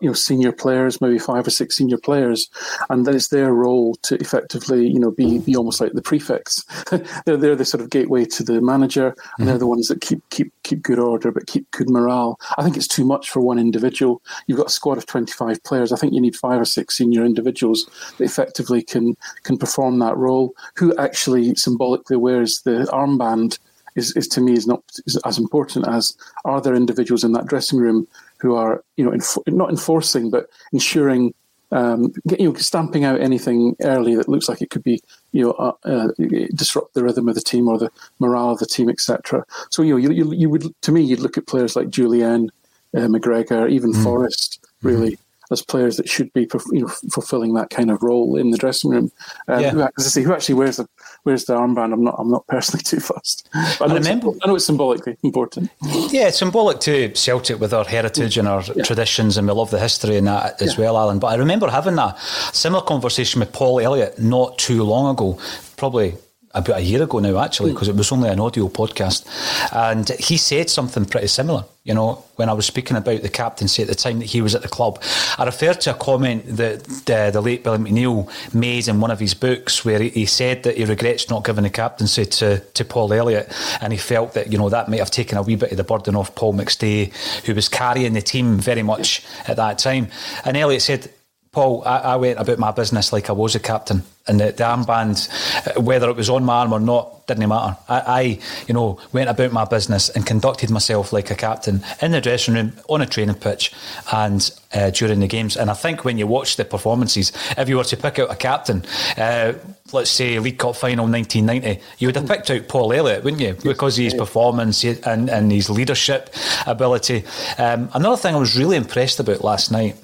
you 0.00 0.08
know 0.08 0.12
senior 0.12 0.52
players, 0.52 1.00
maybe 1.00 1.18
five 1.18 1.46
or 1.46 1.50
six 1.50 1.76
senior 1.76 1.98
players, 1.98 2.48
and 2.90 3.06
then 3.06 3.14
it's 3.14 3.28
their 3.28 3.52
role 3.52 3.94
to 4.02 4.16
effectively 4.16 4.86
you 4.86 4.98
know 4.98 5.10
be 5.10 5.38
be 5.38 5.56
almost 5.56 5.80
like 5.80 5.92
the 5.92 6.02
prefects. 6.02 6.64
they're 7.24 7.36
they're 7.36 7.56
the 7.56 7.64
sort 7.64 7.82
of 7.82 7.90
gateway 7.90 8.24
to 8.24 8.42
the 8.42 8.60
manager, 8.60 9.14
and 9.38 9.44
mm. 9.44 9.46
they're 9.46 9.58
the 9.58 9.66
ones 9.66 9.88
that 9.88 10.00
keep 10.00 10.22
keep 10.30 10.52
keep 10.62 10.82
good 10.82 10.98
order, 10.98 11.30
but 11.30 11.46
keep 11.46 11.70
good 11.70 11.90
morale. 11.90 12.38
I 12.56 12.62
think 12.62 12.76
it's 12.76 12.88
too 12.88 13.04
much 13.04 13.30
for 13.30 13.40
one 13.40 13.58
individual. 13.58 14.22
You've 14.46 14.58
got 14.58 14.68
a 14.68 14.70
squad 14.70 14.98
of 14.98 15.06
twenty 15.06 15.32
five 15.32 15.62
players. 15.64 15.92
I 15.92 15.96
think 15.96 16.14
you 16.14 16.20
need 16.20 16.36
five 16.36 16.60
or 16.60 16.64
six 16.64 16.96
senior 16.96 17.24
individuals 17.24 17.86
that 18.18 18.24
effectively 18.24 18.82
can 18.82 19.16
can 19.44 19.58
perform 19.58 19.98
that 20.00 20.16
role. 20.16 20.54
Who 20.76 20.96
actually 20.96 21.54
symbolically 21.54 22.16
wears 22.16 22.62
the 22.62 22.88
armband 22.92 23.58
is, 23.98 24.16
is 24.16 24.28
to 24.28 24.40
me 24.40 24.52
is 24.52 24.66
not 24.66 24.82
is 25.06 25.16
as 25.24 25.38
important 25.38 25.86
as 25.88 26.16
are 26.44 26.60
there 26.60 26.74
individuals 26.74 27.24
in 27.24 27.32
that 27.32 27.46
dressing 27.46 27.78
room 27.78 28.06
who 28.38 28.54
are 28.54 28.82
you 28.96 29.04
know 29.04 29.12
inf- 29.12 29.46
not 29.46 29.70
enforcing 29.70 30.30
but 30.30 30.48
ensuring 30.72 31.34
um, 31.70 32.12
you 32.38 32.48
know 32.48 32.54
stamping 32.54 33.04
out 33.04 33.20
anything 33.20 33.76
early 33.82 34.16
that 34.16 34.28
looks 34.28 34.48
like 34.48 34.62
it 34.62 34.70
could 34.70 34.82
be 34.82 35.00
you 35.32 35.44
know 35.44 35.50
uh, 35.52 35.72
uh, 35.84 36.08
disrupt 36.54 36.94
the 36.94 37.04
rhythm 37.04 37.28
of 37.28 37.34
the 37.34 37.42
team 37.42 37.68
or 37.68 37.78
the 37.78 37.90
morale 38.18 38.50
of 38.50 38.58
the 38.58 38.66
team 38.66 38.88
etc. 38.88 39.44
So 39.70 39.82
you 39.82 39.92
know 39.92 39.98
you, 39.98 40.10
you, 40.12 40.32
you 40.32 40.50
would 40.50 40.64
to 40.82 40.92
me 40.92 41.02
you'd 41.02 41.20
look 41.20 41.36
at 41.36 41.46
players 41.46 41.76
like 41.76 41.88
Jullien, 41.88 42.48
uh, 42.96 43.00
McGregor, 43.00 43.70
even 43.70 43.92
mm. 43.92 44.02
Forrest 44.02 44.64
really. 44.82 45.12
Mm 45.12 45.18
as 45.50 45.62
players 45.62 45.96
that 45.96 46.08
should 46.08 46.32
be 46.32 46.48
you 46.72 46.82
know 46.82 46.88
fulfilling 47.12 47.54
that 47.54 47.70
kind 47.70 47.90
of 47.90 48.02
role 48.02 48.36
in 48.36 48.50
the 48.50 48.58
dressing 48.58 48.90
room. 48.90 49.10
Um, 49.48 49.60
yeah. 49.60 49.70
who, 49.70 49.80
as 49.80 49.90
I 49.98 50.02
say, 50.02 50.22
who 50.22 50.32
actually 50.32 50.56
wears 50.56 50.76
the 50.76 50.88
wears 51.24 51.44
the 51.44 51.54
armband? 51.54 51.92
I'm 51.92 52.04
not 52.04 52.16
I'm 52.18 52.30
not 52.30 52.46
personally 52.46 52.82
too 52.84 53.00
fussed. 53.00 53.48
I, 53.54 53.86
know 53.86 53.94
I 53.94 53.98
remember, 53.98 54.28
I 54.42 54.48
know 54.48 54.56
it's 54.56 54.66
symbolically 54.66 55.16
important. 55.22 55.70
Yeah, 55.82 56.28
it's 56.28 56.38
symbolic 56.38 56.80
to 56.80 57.14
Celtic 57.14 57.60
with 57.60 57.72
our 57.72 57.84
heritage 57.84 58.38
and 58.38 58.48
our 58.48 58.62
yeah. 58.74 58.84
traditions, 58.84 59.36
and 59.36 59.46
we 59.46 59.54
love 59.54 59.70
the 59.70 59.80
history 59.80 60.16
in 60.16 60.24
that 60.24 60.60
as 60.60 60.74
yeah. 60.74 60.84
well, 60.84 60.98
Alan. 60.98 61.18
But 61.18 61.28
I 61.28 61.34
remember 61.36 61.68
having 61.68 61.98
a 61.98 62.16
similar 62.52 62.82
conversation 62.82 63.40
with 63.40 63.52
Paul 63.52 63.80
Elliott 63.80 64.18
not 64.18 64.58
too 64.58 64.82
long 64.82 65.12
ago, 65.12 65.38
probably 65.76 66.14
about 66.58 66.78
a 66.78 66.82
year 66.82 67.02
ago 67.02 67.18
now, 67.18 67.38
actually, 67.38 67.72
because 67.72 67.88
hmm. 67.88 67.94
it 67.94 67.98
was 67.98 68.12
only 68.12 68.28
an 68.28 68.40
audio 68.40 68.68
podcast. 68.68 69.26
And 69.72 70.08
he 70.20 70.36
said 70.36 70.70
something 70.70 71.04
pretty 71.04 71.28
similar. 71.28 71.64
You 71.84 71.94
know, 71.94 72.24
when 72.36 72.50
I 72.50 72.52
was 72.52 72.66
speaking 72.66 72.98
about 72.98 73.22
the 73.22 73.30
captaincy 73.30 73.80
at 73.80 73.88
the 73.88 73.94
time 73.94 74.18
that 74.18 74.26
he 74.26 74.42
was 74.42 74.54
at 74.54 74.60
the 74.60 74.68
club, 74.68 75.02
I 75.38 75.44
referred 75.46 75.80
to 75.82 75.92
a 75.92 75.94
comment 75.94 76.44
that 76.56 76.84
the, 76.84 77.30
the 77.32 77.40
late 77.40 77.64
Billy 77.64 77.78
McNeill 77.78 78.28
made 78.54 78.88
in 78.88 79.00
one 79.00 79.10
of 79.10 79.18
his 79.18 79.32
books 79.32 79.86
where 79.86 79.98
he, 79.98 80.10
he, 80.10 80.26
said 80.26 80.64
that 80.64 80.76
he 80.76 80.84
regrets 80.84 81.30
not 81.30 81.44
giving 81.44 81.64
the 81.64 81.70
captaincy 81.70 82.26
to, 82.26 82.58
to 82.58 82.84
Paul 82.84 83.14
Elliott 83.14 83.50
and 83.80 83.90
he 83.90 83.98
felt 83.98 84.34
that, 84.34 84.52
you 84.52 84.58
know, 84.58 84.68
that 84.68 84.90
might 84.90 84.98
have 84.98 85.10
taken 85.10 85.38
a 85.38 85.42
wee 85.42 85.56
bit 85.56 85.70
of 85.70 85.78
the 85.78 85.84
burden 85.84 86.14
off 86.14 86.34
Paul 86.34 86.52
McStay, 86.52 87.10
who 87.46 87.54
was 87.54 87.70
carrying 87.70 88.12
the 88.12 88.20
team 88.20 88.58
very 88.58 88.82
much 88.82 89.24
at 89.46 89.56
that 89.56 89.78
time. 89.78 90.08
And 90.44 90.58
Elliott 90.58 90.82
said, 90.82 91.10
Paul, 91.52 91.82
I, 91.86 91.98
I, 91.98 92.16
went 92.16 92.38
about 92.38 92.58
my 92.58 92.70
business 92.72 93.12
like 93.12 93.30
I 93.30 93.32
was 93.32 93.54
a 93.54 93.60
captain, 93.60 94.02
and 94.26 94.38
the, 94.38 94.52
the, 94.52 94.64
armband, 94.64 95.28
uh, 95.66 95.80
whether 95.80 96.10
it 96.10 96.16
was 96.16 96.28
on 96.28 96.44
my 96.44 96.58
arm 96.58 96.74
or 96.74 96.80
not, 96.80 97.26
didn't 97.26 97.48
matter. 97.48 97.76
I, 97.88 98.00
I, 98.00 98.20
you 98.66 98.74
know, 98.74 99.00
went 99.12 99.30
about 99.30 99.50
my 99.52 99.64
business 99.64 100.10
and 100.10 100.26
conducted 100.26 100.70
myself 100.70 101.12
like 101.12 101.30
a 101.30 101.34
captain 101.34 101.82
in 102.02 102.12
the 102.12 102.20
dressing 102.20 102.54
room, 102.54 102.72
on 102.88 103.00
a 103.00 103.06
training 103.06 103.36
pitch, 103.36 103.72
and 104.12 104.50
uh, 104.74 104.90
during 104.90 105.20
the 105.20 105.26
games. 105.26 105.56
And 105.56 105.70
I 105.70 105.74
think 105.74 106.04
when 106.04 106.18
you 106.18 106.26
watch 106.26 106.56
the 106.56 106.66
performances, 106.66 107.32
if 107.56 107.66
you 107.68 107.78
were 107.78 107.84
to 107.84 107.96
pick 107.96 108.18
out 108.18 108.30
a 108.30 108.36
captain, 108.36 108.84
uh, 109.16 109.54
let's 109.92 110.10
say 110.10 110.38
League 110.38 110.58
Cup 110.58 110.76
final 110.76 111.06
1990, 111.06 111.82
you 111.98 112.08
would 112.08 112.16
have 112.16 112.28
picked 112.28 112.50
out 112.50 112.68
Paul 112.68 112.92
Elliott, 112.92 113.24
wouldn't 113.24 113.42
you? 113.42 113.54
Because 113.54 113.98
of 113.98 114.04
his 114.04 114.14
performance 114.14 114.84
and, 114.84 115.30
and 115.30 115.50
his 115.50 115.70
leadership 115.70 116.34
ability. 116.66 117.24
Um, 117.56 117.88
another 117.94 118.18
thing 118.18 118.34
I 118.34 118.38
was 118.38 118.58
really 118.58 118.76
impressed 118.76 119.18
about 119.18 119.42
last 119.42 119.72
night 119.72 119.96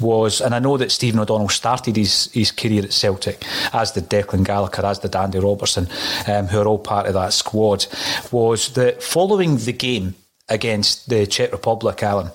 was, 0.00 0.40
and 0.40 0.54
I 0.54 0.58
know 0.58 0.76
that 0.76 0.92
Stephen 0.92 1.20
O'Donnell 1.20 1.48
started 1.48 1.96
his, 1.96 2.30
his 2.32 2.50
career 2.50 2.84
at 2.84 2.92
Celtic, 2.92 3.44
as 3.72 3.92
did 3.92 4.08
Declan 4.08 4.44
Gallagher, 4.44 4.84
as 4.84 4.98
did 4.98 5.14
Andy 5.14 5.38
Robertson, 5.38 5.88
um, 6.26 6.46
who 6.46 6.60
are 6.60 6.66
all 6.66 6.78
part 6.78 7.06
of 7.06 7.14
that 7.14 7.32
squad, 7.32 7.86
was 8.30 8.72
that 8.74 9.02
following 9.02 9.56
the 9.56 9.72
game 9.72 10.14
against 10.48 11.08
the 11.08 11.26
Czech 11.26 11.52
Republic, 11.52 12.02
Alan, 12.02 12.30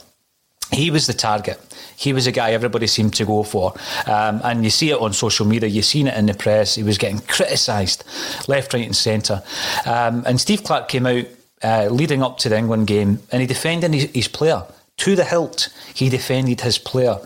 he 0.71 0.89
was 0.89 1.07
the 1.07 1.13
target. 1.13 1.59
He 1.95 2.13
was 2.13 2.27
a 2.27 2.31
guy 2.31 2.51
everybody 2.51 2.87
seemed 2.87 3.13
to 3.15 3.25
go 3.25 3.43
for. 3.43 3.73
Um, 4.07 4.41
and 4.43 4.63
you 4.63 4.69
see 4.69 4.89
it 4.89 4.99
on 4.99 5.13
social 5.13 5.45
media, 5.45 5.69
you've 5.69 5.85
seen 5.85 6.07
it 6.07 6.17
in 6.17 6.25
the 6.25 6.33
press. 6.33 6.75
He 6.75 6.83
was 6.83 6.97
getting 6.97 7.19
criticised 7.19 8.03
left, 8.47 8.73
right, 8.73 8.85
and 8.85 8.95
centre. 8.95 9.43
Um, 9.85 10.23
and 10.25 10.39
Steve 10.39 10.63
Clarke 10.63 10.87
came 10.87 11.05
out 11.05 11.25
uh, 11.63 11.87
leading 11.89 12.21
up 12.23 12.37
to 12.39 12.49
the 12.49 12.57
England 12.57 12.87
game 12.87 13.19
and 13.31 13.41
he 13.41 13.47
defended 13.47 13.93
his, 13.93 14.03
his 14.11 14.27
player 14.27 14.63
to 14.97 15.15
the 15.15 15.25
hilt, 15.25 15.69
he 15.93 16.09
defended 16.09 16.61
his 16.61 16.77
player. 16.77 17.17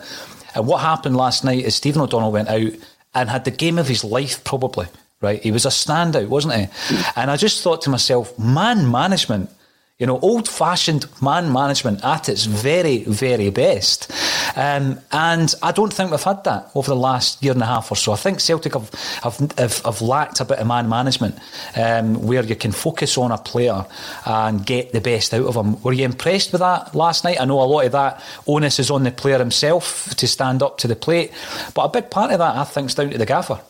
And 0.54 0.66
what 0.66 0.78
happened 0.78 1.16
last 1.16 1.44
night 1.44 1.64
is 1.64 1.74
Stephen 1.74 2.02
O'Donnell 2.02 2.32
went 2.32 2.48
out 2.48 2.72
and 3.14 3.28
had 3.28 3.44
the 3.44 3.50
game 3.50 3.78
of 3.78 3.88
his 3.88 4.04
life 4.04 4.42
probably. 4.44 4.86
Right, 5.20 5.42
he 5.42 5.50
was 5.50 5.66
a 5.66 5.70
standout, 5.70 6.28
wasn't 6.28 6.54
he? 6.54 6.68
And 7.16 7.28
I 7.28 7.36
just 7.36 7.64
thought 7.64 7.82
to 7.82 7.90
myself, 7.90 8.38
man 8.38 8.88
management 8.88 9.50
you 9.98 10.06
know, 10.06 10.20
old 10.20 10.48
fashioned 10.48 11.06
man 11.20 11.52
management 11.52 12.04
at 12.04 12.28
its 12.28 12.44
very, 12.44 13.02
very 13.02 13.50
best. 13.50 14.08
Um, 14.56 15.00
and 15.10 15.52
I 15.60 15.72
don't 15.72 15.92
think 15.92 16.12
we've 16.12 16.22
had 16.22 16.44
that 16.44 16.70
over 16.76 16.88
the 16.88 16.96
last 16.96 17.42
year 17.42 17.52
and 17.52 17.62
a 17.62 17.66
half 17.66 17.90
or 17.90 17.96
so. 17.96 18.12
I 18.12 18.16
think 18.16 18.38
Celtic 18.38 18.74
have, 18.74 18.90
have, 19.24 19.38
have, 19.58 19.78
have 19.80 20.00
lacked 20.00 20.38
a 20.38 20.44
bit 20.44 20.60
of 20.60 20.68
man 20.68 20.88
management 20.88 21.36
um, 21.74 22.14
where 22.22 22.44
you 22.44 22.54
can 22.54 22.70
focus 22.70 23.18
on 23.18 23.32
a 23.32 23.38
player 23.38 23.84
and 24.24 24.64
get 24.64 24.92
the 24.92 25.00
best 25.00 25.34
out 25.34 25.46
of 25.46 25.56
him. 25.56 25.82
Were 25.82 25.92
you 25.92 26.04
impressed 26.04 26.52
with 26.52 26.60
that 26.60 26.94
last 26.94 27.24
night? 27.24 27.40
I 27.40 27.44
know 27.44 27.60
a 27.60 27.64
lot 27.64 27.86
of 27.86 27.92
that 27.92 28.22
onus 28.46 28.78
is 28.78 28.92
on 28.92 29.02
the 29.02 29.10
player 29.10 29.38
himself 29.38 30.14
to 30.14 30.28
stand 30.28 30.62
up 30.62 30.78
to 30.78 30.86
the 30.86 30.94
plate, 30.94 31.32
but 31.74 31.82
a 31.82 31.88
big 31.88 32.08
part 32.08 32.30
of 32.30 32.38
that, 32.38 32.54
I 32.54 32.62
think, 32.62 32.90
is 32.90 32.94
down 32.94 33.10
to 33.10 33.18
the 33.18 33.26
gaffer. 33.26 33.60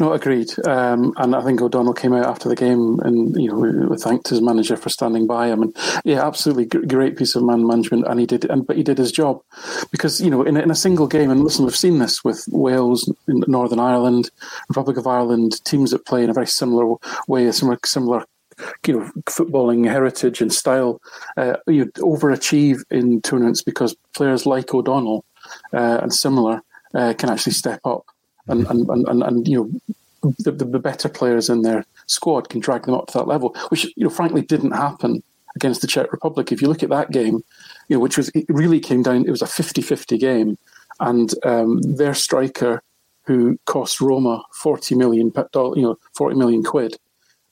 No, 0.00 0.14
agreed. 0.14 0.50
Um, 0.66 1.12
and 1.18 1.36
I 1.36 1.42
think 1.42 1.60
O'Donnell 1.60 1.92
came 1.92 2.14
out 2.14 2.24
after 2.24 2.48
the 2.48 2.56
game 2.56 3.00
and 3.00 3.36
you 3.36 3.52
know 3.52 3.94
thanked 3.96 4.28
his 4.28 4.40
manager 4.40 4.74
for 4.74 4.88
standing 4.88 5.26
by 5.26 5.48
him. 5.48 5.60
And 5.60 5.76
yeah, 6.04 6.26
absolutely 6.26 6.64
great 6.64 7.18
piece 7.18 7.36
of 7.36 7.42
man 7.42 7.66
management. 7.66 8.06
And 8.06 8.18
he 8.18 8.24
did, 8.24 8.46
and 8.46 8.66
but 8.66 8.78
he 8.78 8.82
did 8.82 8.96
his 8.96 9.12
job 9.12 9.42
because 9.90 10.18
you 10.18 10.30
know 10.30 10.42
in, 10.42 10.56
in 10.56 10.70
a 10.70 10.74
single 10.74 11.06
game. 11.06 11.30
And 11.30 11.44
listen, 11.44 11.66
we've 11.66 11.76
seen 11.76 11.98
this 11.98 12.24
with 12.24 12.48
Wales, 12.50 13.12
Northern 13.28 13.78
Ireland, 13.78 14.30
Republic 14.70 14.96
of 14.96 15.06
Ireland, 15.06 15.62
teams 15.66 15.90
that 15.90 16.06
play 16.06 16.24
in 16.24 16.30
a 16.30 16.34
very 16.34 16.46
similar 16.46 16.96
way, 17.28 17.44
a 17.44 17.52
similar 17.52 17.78
similar 17.84 18.24
you 18.86 18.98
know 18.98 19.10
footballing 19.26 19.86
heritage 19.86 20.40
and 20.40 20.50
style. 20.50 20.98
Uh, 21.36 21.56
you 21.66 21.84
overachieve 21.98 22.82
in 22.90 23.20
tournaments 23.20 23.62
because 23.62 23.94
players 24.14 24.46
like 24.46 24.72
O'Donnell 24.72 25.26
uh, 25.74 25.98
and 26.00 26.14
similar 26.14 26.62
uh, 26.94 27.12
can 27.18 27.28
actually 27.28 27.52
step 27.52 27.80
up 27.84 28.06
and 28.48 28.66
and, 28.66 28.88
and, 28.88 29.08
and, 29.08 29.22
and 29.22 29.48
you 29.48 29.56
know 29.56 30.32
the, 30.38 30.52
the, 30.52 30.78
better 30.78 31.08
players 31.08 31.48
in 31.48 31.62
their 31.62 31.84
squad 32.06 32.50
can 32.50 32.60
drag 32.60 32.82
them 32.84 32.94
up 32.94 33.06
to 33.08 33.18
that 33.18 33.28
level, 33.28 33.54
which 33.68 33.84
you 33.96 34.04
know 34.04 34.10
frankly 34.10 34.42
didn't 34.42 34.72
happen 34.72 35.22
against 35.56 35.80
the 35.80 35.86
Czech 35.86 36.12
Republic. 36.12 36.52
If 36.52 36.60
you 36.60 36.68
look 36.68 36.82
at 36.82 36.90
that 36.90 37.10
game, 37.10 37.42
you 37.88 37.96
know 37.96 38.00
which 38.00 38.16
was 38.16 38.28
it 38.34 38.44
really 38.48 38.80
came 38.80 39.02
down. 39.02 39.24
It 39.24 39.30
was 39.30 39.42
a 39.42 39.46
50-50 39.46 40.18
game, 40.18 40.58
and 41.00 41.32
um, 41.44 41.80
their 41.82 42.14
striker 42.14 42.82
who 43.24 43.58
cost 43.66 44.00
Roma 44.00 44.42
forty 44.54 44.94
million 44.94 45.32
you 45.54 45.82
know 45.82 45.96
forty 46.14 46.36
million 46.36 46.62
quid 46.62 46.98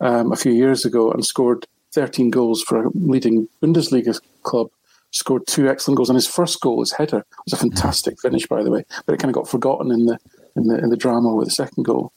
um, 0.00 0.32
a 0.32 0.36
few 0.36 0.52
years 0.52 0.84
ago 0.84 1.10
and 1.10 1.24
scored 1.24 1.66
thirteen 1.92 2.30
goals 2.30 2.62
for 2.62 2.84
a 2.84 2.90
leading 2.94 3.48
Bundesliga 3.62 4.20
club 4.42 4.68
scored 5.10 5.46
two 5.46 5.68
excellent 5.68 5.96
goals. 5.96 6.10
And 6.10 6.16
his 6.16 6.26
first 6.26 6.60
goal, 6.60 6.80
his 6.80 6.92
header, 6.92 7.24
was 7.44 7.52
a 7.52 7.56
fantastic 7.56 8.20
finish, 8.20 8.46
by 8.46 8.62
the 8.62 8.70
way, 8.70 8.84
but 9.06 9.14
it 9.14 9.18
kind 9.18 9.30
of 9.30 9.34
got 9.34 9.48
forgotten 9.48 9.90
in 9.90 10.06
the 10.06 10.18
in 10.56 10.68
the 10.68 10.78
in 10.78 10.90
the 10.90 10.96
drama 10.96 11.34
with 11.34 11.48
the 11.48 11.52
second 11.52 11.84
goal. 11.84 12.12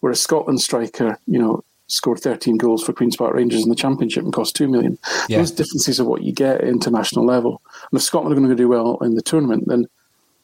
where 0.00 0.12
a 0.12 0.16
Scotland 0.16 0.60
striker, 0.60 1.18
you 1.26 1.38
know, 1.38 1.64
scored 1.86 2.18
13 2.18 2.56
goals 2.56 2.82
for 2.82 2.92
Queen's 2.92 3.16
Park 3.16 3.34
Rangers 3.34 3.62
in 3.62 3.68
the 3.68 3.76
Championship 3.76 4.24
and 4.24 4.32
cost 4.32 4.56
2 4.56 4.66
million. 4.66 4.98
Yeah. 5.28 5.38
Those 5.38 5.50
differences 5.50 6.00
are 6.00 6.04
what 6.04 6.22
you 6.22 6.32
get 6.32 6.62
at 6.62 6.68
international 6.68 7.26
level. 7.26 7.60
And 7.90 7.98
if 7.98 8.02
Scotland 8.02 8.32
are 8.32 8.40
going 8.40 8.48
to 8.48 8.56
do 8.56 8.68
well 8.68 8.98
in 9.02 9.14
the 9.14 9.22
tournament, 9.22 9.64
then 9.68 9.86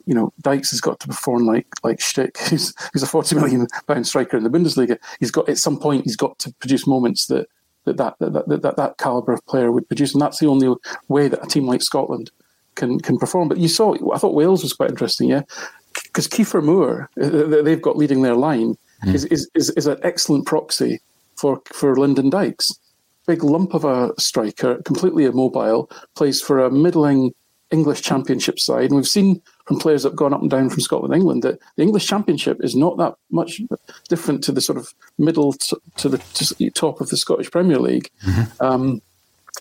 you 0.09 0.15
know, 0.15 0.33
Dykes 0.41 0.71
has 0.71 0.81
got 0.81 1.01
to 1.01 1.07
perform 1.07 1.45
like 1.45 1.67
like 1.85 1.99
Schick. 1.99 2.39
He's 2.49 2.75
he's 2.95 3.03
a 3.03 3.07
forty 3.07 3.35
million 3.35 3.67
pound 3.87 4.07
striker 4.07 4.39
in 4.39 4.43
the 4.43 4.51
Bundesliga. 4.51 4.99
He's 5.21 5.31
got 5.31 5.49
at 5.51 5.59
some 5.59 5.79
point 5.79 6.05
he's 6.05 6.17
got 6.17 6.39
to 6.39 6.55
produce 6.61 6.87
moments 6.87 7.27
that 7.27 7.47
that 7.85 7.99
that 7.99 8.15
that, 8.19 8.49
that, 8.49 8.63
that, 8.63 8.77
that 8.77 8.97
caliber 8.97 9.35
of 9.35 9.45
player 9.47 9.71
would 9.71 9.87
produce, 9.87 10.15
and 10.15 10.23
that's 10.23 10.39
the 10.39 10.47
only 10.47 10.75
way 11.09 11.29
that 11.29 11.45
a 11.45 11.47
team 11.47 11.67
like 11.67 11.83
Scotland 11.83 12.31
can 12.75 12.99
can 13.01 13.19
perform. 13.19 13.49
But 13.49 13.59
you 13.59 13.69
saw, 13.69 13.95
I 14.15 14.17
thought 14.17 14.35
Wales 14.35 14.63
was 14.63 14.73
quite 14.73 14.89
interesting. 14.89 15.29
Yeah, 15.29 15.43
because 16.19 16.27
Kieffer 16.27 16.65
Moore, 16.65 17.09
uh, 17.23 17.63
they've 17.63 17.81
got 17.81 17.97
leading 17.97 18.23
their 18.23 18.35
line, 18.35 18.77
mm. 19.05 19.15
is, 19.15 19.25
is, 19.27 19.49
is, 19.55 19.71
is 19.71 19.87
an 19.87 19.99
excellent 20.03 20.47
proxy 20.47 21.01
for, 21.37 21.63
for 21.67 21.95
Lyndon 21.95 22.29
Dykes. 22.29 22.73
Big 23.29 23.45
lump 23.45 23.73
of 23.73 23.85
a 23.85 24.13
striker, 24.19 24.83
completely 24.83 25.27
immobile, 25.27 25.89
plays 26.17 26.43
for 26.43 26.59
a 26.59 26.73
middling 26.73 27.33
English 27.71 28.03
Championship 28.03 28.59
side. 28.59 28.87
And 28.87 28.97
we've 28.97 29.07
seen 29.07 29.41
from 29.67 29.79
players 29.79 30.03
that 30.03 30.09
have 30.09 30.17
gone 30.17 30.35
up 30.35 30.41
and 30.41 30.51
down 30.51 30.71
from 30.71 30.81
Scotland 30.81 31.15
and 31.15 31.21
England 31.21 31.45
that 31.45 31.61
the 31.77 31.85
English 31.85 32.09
Championship 32.09 32.65
is 32.65 32.75
not 32.75 32.97
that 32.97 33.15
much 33.31 33.61
different 34.09 34.43
to 34.43 34.51
the 34.51 34.61
sort 34.61 34.79
of 34.79 34.93
middle 35.19 35.53
to, 35.53 35.81
to 35.99 36.09
the 36.09 36.19
to 36.19 36.71
top 36.71 37.01
of 37.01 37.11
the 37.11 37.17
Scottish 37.17 37.53
Premier 37.53 37.79
League. 37.79 38.11
Mm-hmm. 38.27 38.65
Um, 38.65 39.03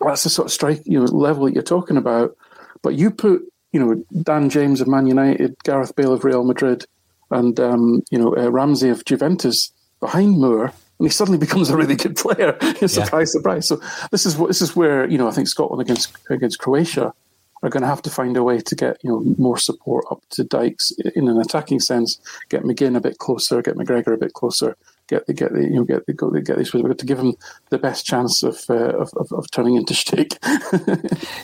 that's 0.01 0.23
the 0.23 0.31
sort 0.31 0.47
of 0.47 0.51
strike 0.51 0.81
you 0.85 0.97
know 0.97 1.05
level 1.05 1.45
that 1.45 1.53
you're 1.53 1.61
talking 1.61 1.97
about. 1.97 2.35
But 2.81 2.95
you 2.95 3.11
put 3.11 3.43
you 3.77 3.85
know, 3.85 4.03
Dan 4.23 4.49
James 4.49 4.81
of 4.81 4.87
Man 4.87 5.05
United, 5.05 5.55
Gareth 5.63 5.95
Bale 5.95 6.11
of 6.11 6.23
Real 6.23 6.43
Madrid, 6.43 6.85
and 7.29 7.59
um, 7.59 8.01
you 8.09 8.17
know 8.17 8.35
uh, 8.35 8.49
Ramsey 8.49 8.89
of 8.89 9.05
Juventus 9.05 9.71
behind 9.99 10.39
Moore, 10.39 10.73
and 10.97 11.07
he 11.07 11.09
suddenly 11.09 11.37
becomes 11.45 11.69
a 11.69 11.77
really 11.77 11.95
good 11.95 12.15
player. 12.15 12.57
surprise, 12.87 12.95
yeah. 12.95 13.25
surprise. 13.25 13.67
So 13.67 13.79
this 14.09 14.25
is 14.25 14.35
what 14.35 14.47
this 14.47 14.63
is 14.63 14.75
where 14.75 15.07
you 15.07 15.19
know 15.19 15.27
I 15.27 15.31
think 15.31 15.47
Scotland 15.47 15.79
against 15.79 16.17
against 16.31 16.57
Croatia 16.57 17.13
are 17.61 17.69
going 17.69 17.81
to 17.81 17.87
have 17.87 18.01
to 18.01 18.09
find 18.09 18.35
a 18.35 18.41
way 18.41 18.61
to 18.61 18.75
get 18.75 18.97
you 19.03 19.11
know 19.11 19.19
more 19.37 19.59
support 19.59 20.05
up 20.09 20.23
to 20.31 20.43
Dykes 20.43 20.91
in 21.13 21.27
an 21.27 21.39
attacking 21.39 21.79
sense, 21.79 22.19
get 22.49 22.63
McGinn 22.63 22.97
a 22.97 23.01
bit 23.01 23.19
closer, 23.19 23.61
get 23.61 23.75
McGregor 23.75 24.15
a 24.15 24.17
bit 24.17 24.33
closer, 24.33 24.75
get 25.07 25.25
the 25.27 25.33
get 25.33 25.53
the 25.53 25.63
you 25.63 25.75
know 25.75 25.83
get 25.83 26.05
the 26.05 26.13
get 26.13 26.57
these 26.57 26.69
players 26.69 26.95
to 26.97 27.05
give 27.05 27.17
them 27.17 27.35
the 27.69 27.77
best 27.77 28.05
chance 28.05 28.43
of 28.43 28.63
uh, 28.69 28.97
of, 28.97 29.11
of, 29.15 29.31
of, 29.31 29.51
turning 29.51 29.75
into 29.75 29.93
Schick. 29.93 30.37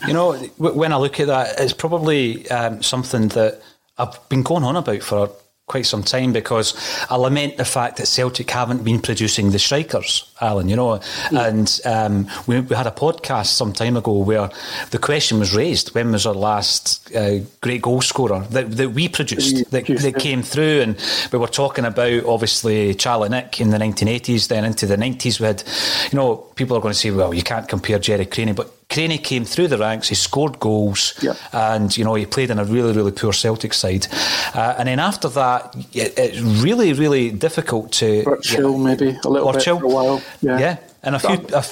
you 0.07 0.13
know, 0.13 0.33
when 0.57 0.93
I 0.93 0.97
look 0.97 1.19
at 1.19 1.27
that, 1.27 1.59
it's 1.59 1.73
probably 1.73 2.49
um, 2.49 2.83
something 2.83 3.29
that 3.29 3.61
I've 3.97 4.29
been 4.29 4.43
going 4.43 4.63
on 4.63 4.75
about 4.75 5.03
for 5.03 5.31
quite 5.65 5.85
some 5.85 6.03
time 6.03 6.33
because 6.33 6.75
I 7.09 7.15
lament 7.15 7.55
the 7.55 7.65
fact 7.65 7.97
that 7.97 8.07
Celtic 8.07 8.49
haven't 8.51 8.83
been 8.83 9.01
producing 9.01 9.51
the 9.51 9.59
strikers, 9.59 10.29
Alan, 10.41 10.67
you 10.67 10.75
know. 10.75 10.99
Yeah. 11.31 11.47
And 11.47 11.79
um, 11.85 12.27
we, 12.47 12.59
we, 12.59 12.75
had 12.75 12.85
a 12.85 12.91
podcast 12.91 13.47
some 13.47 13.71
time 13.71 13.95
ago 13.95 14.17
where 14.19 14.49
the 14.91 14.99
question 14.99 15.39
was 15.39 15.55
raised 15.55 15.95
when 15.95 16.11
was 16.11 16.25
our 16.25 16.33
last 16.33 17.15
uh, 17.15 17.39
great 17.61 17.81
goal 17.81 18.01
scorer 18.01 18.41
that, 18.49 18.71
that 18.71 18.89
we 18.89 19.07
produced, 19.07 19.71
that, 19.71 19.85
that, 19.87 20.15
came 20.19 20.43
through. 20.43 20.81
And 20.81 21.01
we 21.31 21.39
were 21.39 21.47
talking 21.47 21.85
about, 21.85 22.25
obviously, 22.25 22.93
Charlie 22.93 23.29
Nick 23.29 23.61
in 23.61 23.69
the 23.69 23.77
1980s, 23.77 24.49
then 24.49 24.65
into 24.65 24.85
the 24.85 24.97
90s. 24.97 25.39
We 25.39 25.45
had, 25.45 25.63
you 26.11 26.17
know, 26.17 26.35
people 26.35 26.75
are 26.75 26.81
going 26.81 26.93
to 26.93 26.99
say, 26.99 27.11
well, 27.11 27.33
you 27.33 27.43
can't 27.43 27.69
compare 27.69 27.99
Gerry 27.99 28.25
Creaney, 28.25 28.53
but 28.53 28.82
Creaney 28.93 29.23
came 29.23 29.43
through 29.43 29.69
the 29.69 29.77
ranks, 29.77 30.09
he 30.09 30.15
scored 30.15 30.59
goals, 30.59 31.13
yep. 31.23 31.35
and 31.51 31.95
you 31.97 32.03
know 32.03 32.13
he 32.13 32.25
played 32.25 32.51
in 32.51 32.59
a 32.59 32.65
really, 32.65 32.93
really 32.93 33.11
poor 33.11 33.33
Celtic 33.33 33.73
side. 33.73 34.07
Uh, 34.53 34.75
and 34.77 34.87
then 34.87 34.99
after 34.99 35.29
that, 35.29 35.75
it, 35.93 36.13
it's 36.17 36.39
really, 36.39 36.93
really 36.93 37.31
difficult 37.31 37.91
to 37.93 38.23
or 38.25 38.37
chill, 38.37 38.77
yeah, 38.77 38.85
maybe 38.85 39.17
a 39.25 39.29
little 39.29 39.51
bit 39.51 39.61
chill. 39.61 39.79
for 39.79 39.85
a 39.85 39.89
while. 39.89 40.21
Yeah, 40.41 40.59
yeah. 40.59 40.77
and 41.01 41.15
a 41.15 41.19
few. 41.19 41.43
A 41.53 41.63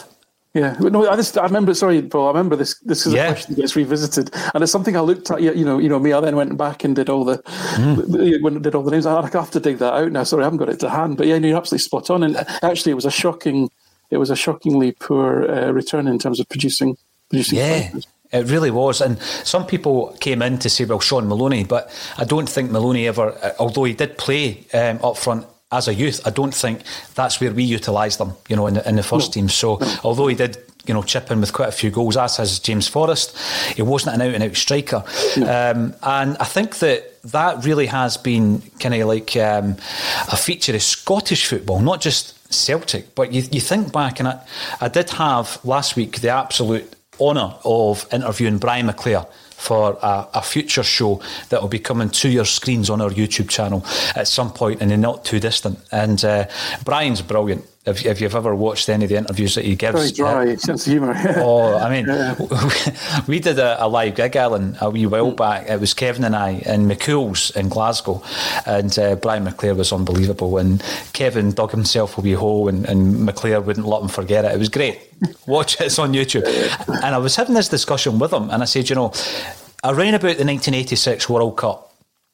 yeah, 0.54 0.76
no, 0.80 1.10
I 1.10 1.16
just 1.16 1.38
I 1.38 1.44
remember. 1.44 1.74
Sorry, 1.74 2.02
Paul. 2.02 2.26
I 2.26 2.32
remember 2.32 2.58
this. 2.58 2.78
This 2.80 3.06
is 3.06 3.14
yeah. 3.14 3.28
a 3.28 3.32
question 3.34 3.56
that 3.56 3.62
gets 3.62 3.76
revisited, 3.78 4.32
and 4.54 4.62
it's 4.62 4.72
something 4.72 4.98
I 4.98 5.02
looked 5.02 5.32
at. 5.32 5.42
You 5.42 5.64
know, 5.64 5.78
you 5.78 5.88
know 5.88 6.00
me. 6.00 6.12
I 6.12 6.20
then 6.20 6.36
went 6.36 6.58
back 6.58 6.84
and 6.84 6.94
did 6.94 7.08
all 7.08 7.24
the, 7.24 7.38
mm. 7.38 8.42
when 8.42 8.62
did 8.62 8.76
all 8.76 8.84
the 8.84 8.92
names. 8.92 9.06
I 9.06 9.22
have 9.30 9.52
to 9.52 9.60
dig 9.62 9.78
that 9.78 9.94
out 9.94 10.12
now. 10.12 10.24
Sorry, 10.24 10.42
I 10.42 10.48
haven't 10.48 10.60
got 10.60 10.68
it 10.68 10.82
to 10.82 10.90
hand. 10.90 11.16
But 11.16 11.28
yeah, 11.28 11.38
you're 11.38 11.56
absolutely 11.56 11.84
spot 11.84 12.10
on. 12.10 12.24
And 12.24 12.36
actually, 12.64 12.92
it 12.92 12.96
was 12.96 13.06
a 13.06 13.12
shocking, 13.12 13.70
it 14.10 14.18
was 14.18 14.30
a 14.30 14.36
shockingly 14.36 14.92
poor 14.92 15.50
uh, 15.50 15.72
return 15.72 16.06
in 16.08 16.20
terms 16.20 16.42
of 16.42 16.50
producing 16.50 16.98
yeah. 17.32 17.92
It 18.34 18.50
really 18.50 18.72
was. 18.72 19.02
And 19.02 19.20
some 19.22 19.66
people 19.66 20.16
came 20.22 20.42
in 20.42 20.58
to 20.60 20.70
say, 20.70 20.86
well, 20.86 21.02
Shaun 21.02 21.28
Maloney, 21.28 21.66
but 21.66 21.92
I 22.18 22.24
don't 22.24 22.48
think 22.48 22.72
Maloney 22.72 23.08
ever, 23.08 23.36
although 23.60 23.84
he 23.84 23.94
did 23.94 24.18
play 24.18 24.66
um, 24.74 25.00
up 25.04 25.18
front 25.18 25.46
as 25.70 25.90
a 25.90 25.94
youth, 25.94 26.26
I 26.26 26.30
don't 26.30 26.54
think 26.54 26.82
that's 27.16 27.42
where 27.42 27.52
we 27.52 27.64
utilised 27.64 28.20
them, 28.20 28.34
you 28.48 28.56
know, 28.56 28.68
in 28.68 28.76
the, 28.76 28.88
in 28.88 28.96
the 28.96 29.04
first 29.04 29.30
no. 29.30 29.34
team. 29.34 29.50
So 29.50 29.80
although 30.04 30.28
he 30.28 30.36
did 30.36 30.58
you 30.86 30.94
know, 30.94 31.04
chip 31.04 31.30
in 31.30 31.40
with 31.40 31.54
quite 31.54 31.70
a 31.70 31.72
few 31.72 31.92
goals, 31.92 32.18
as 32.18 32.38
has 32.38 32.60
James 32.60 32.88
Forrest. 32.88 33.38
He 33.76 33.82
wasn't 33.82 34.16
an 34.16 34.22
out 34.22 34.34
and 34.34 34.44
out 34.44 34.56
striker. 34.56 35.04
No. 35.38 35.46
Um, 35.46 35.94
and 36.02 36.38
I 36.38 36.46
think 36.46 36.80
that 36.80 37.22
that 37.24 37.64
really 37.64 37.86
has 37.86 38.18
been 38.18 38.62
kind 38.80 38.96
of 38.96 39.08
like 39.08 39.36
um, 39.38 39.78
a 40.32 40.38
feature 40.38 40.74
of 40.74 40.82
Scottish 40.82 41.46
football, 41.48 41.82
not 41.82 42.02
just 42.02 42.52
Celtic. 42.52 43.14
But 43.14 43.32
you, 43.32 43.44
you 43.52 43.62
think 43.62 43.94
back, 43.94 44.20
and 44.20 44.28
I, 44.28 44.42
I 44.80 44.88
did 44.88 45.12
have 45.12 45.64
last 45.64 45.96
week 45.96 46.22
the 46.22 46.30
absolute 46.30 46.96
honour 47.22 47.56
of 47.64 48.06
interviewing 48.12 48.58
Brian 48.58 48.88
McClair 48.88 49.28
for 49.62 49.98
a, 50.02 50.28
a, 50.34 50.42
future 50.42 50.82
show 50.82 51.22
that 51.50 51.62
will 51.62 51.70
be 51.70 51.78
coming 51.78 52.10
to 52.10 52.28
your 52.28 52.46
screens 52.46 52.90
on 52.90 53.00
our 53.00 53.12
YouTube 53.12 53.48
channel 53.48 53.86
at 54.16 54.28
some 54.28 54.52
point 54.52 54.82
in 54.82 54.90
the 54.90 54.98
not 54.98 55.24
too 55.24 55.40
distant. 55.40 55.78
And 55.92 56.26
uh, 56.26 56.48
Brian's 56.84 57.22
brilliant. 57.22 57.64
If, 57.84 58.06
if, 58.06 58.22
you've 58.22 58.36
ever 58.36 58.54
watched 58.54 58.90
any 58.90 59.06
of 59.06 59.10
the 59.10 59.18
interviews 59.18 59.56
that 59.56 59.66
he 59.66 59.76
gives, 59.76 59.98
very 59.98 60.12
dry 60.12 60.54
uh, 60.54 60.58
sense 60.58 60.86
of 60.86 60.94
humour. 60.94 61.16
oh, 61.38 61.80
I 61.80 61.90
mean, 61.90 62.06
yeah. 62.06 63.24
we 63.28 63.40
did 63.40 63.58
a, 63.58 63.84
a, 63.84 63.88
live 63.88 64.14
gig, 64.14 64.36
Alan, 64.36 64.78
a 64.80 64.92
wee 64.92 65.08
while 65.08 65.32
mm. 65.32 65.36
back. 65.36 65.68
It 65.68 65.80
was 65.80 65.96
Kevin 65.96 66.24
and 66.24 66.36
I 66.36 66.62
in 66.68 66.88
McCool's 66.88 67.50
in 67.52 67.70
Glasgow, 67.70 68.22
and 68.68 68.98
uh, 69.00 69.16
Brian 69.16 69.46
McClair 69.46 69.76
was 69.76 69.92
unbelievable. 69.92 70.60
And 70.60 70.84
Kevin 71.14 71.54
dug 71.54 71.72
himself 71.72 72.20
a 72.20 72.22
wee 72.22 72.34
hole, 72.34 72.68
and, 72.68 72.86
and 72.86 73.28
McClair 73.28 73.64
wouldn't 73.64 73.88
let 73.88 74.04
him 74.04 74.10
forget 74.10 74.46
it. 74.46 74.52
It 74.52 74.60
was 74.60 74.70
great. 74.70 75.00
Watch 75.48 75.82
it; 75.82 75.86
it's 75.86 75.98
on 75.98 76.14
YouTube. 76.14 76.46
And 76.88 77.16
I 77.16 77.18
was 77.18 77.36
having 77.36 77.56
this 77.56 77.68
discussion 77.68 78.20
with 78.20 78.32
him, 78.32 78.52
and 78.52 78.62
I 78.62 78.66
said, 78.66 78.92
you 78.92 78.96
know, 78.96 79.12
around 79.84 80.14
about 80.14 80.38
the 80.38 80.46
1986 80.46 81.28
World 81.30 81.58
Cup 81.58 81.91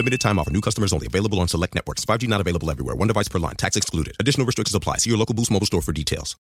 Limited 0.00 0.18
time 0.18 0.38
offer. 0.38 0.50
New 0.50 0.62
customers 0.62 0.94
only. 0.94 1.06
Available 1.06 1.38
on 1.40 1.46
select 1.46 1.74
networks. 1.74 2.06
5G 2.06 2.26
not 2.26 2.40
available 2.40 2.70
everywhere. 2.70 2.94
One 2.94 3.08
device 3.08 3.28
per 3.28 3.38
line. 3.38 3.56
Tax 3.56 3.76
excluded. 3.76 4.16
Additional 4.18 4.46
restrictions 4.46 4.74
apply. 4.74 4.96
See 4.96 5.10
your 5.10 5.18
local 5.18 5.34
Boost 5.34 5.50
Mobile 5.50 5.66
store 5.66 5.82
for 5.82 5.92
details. 5.92 6.36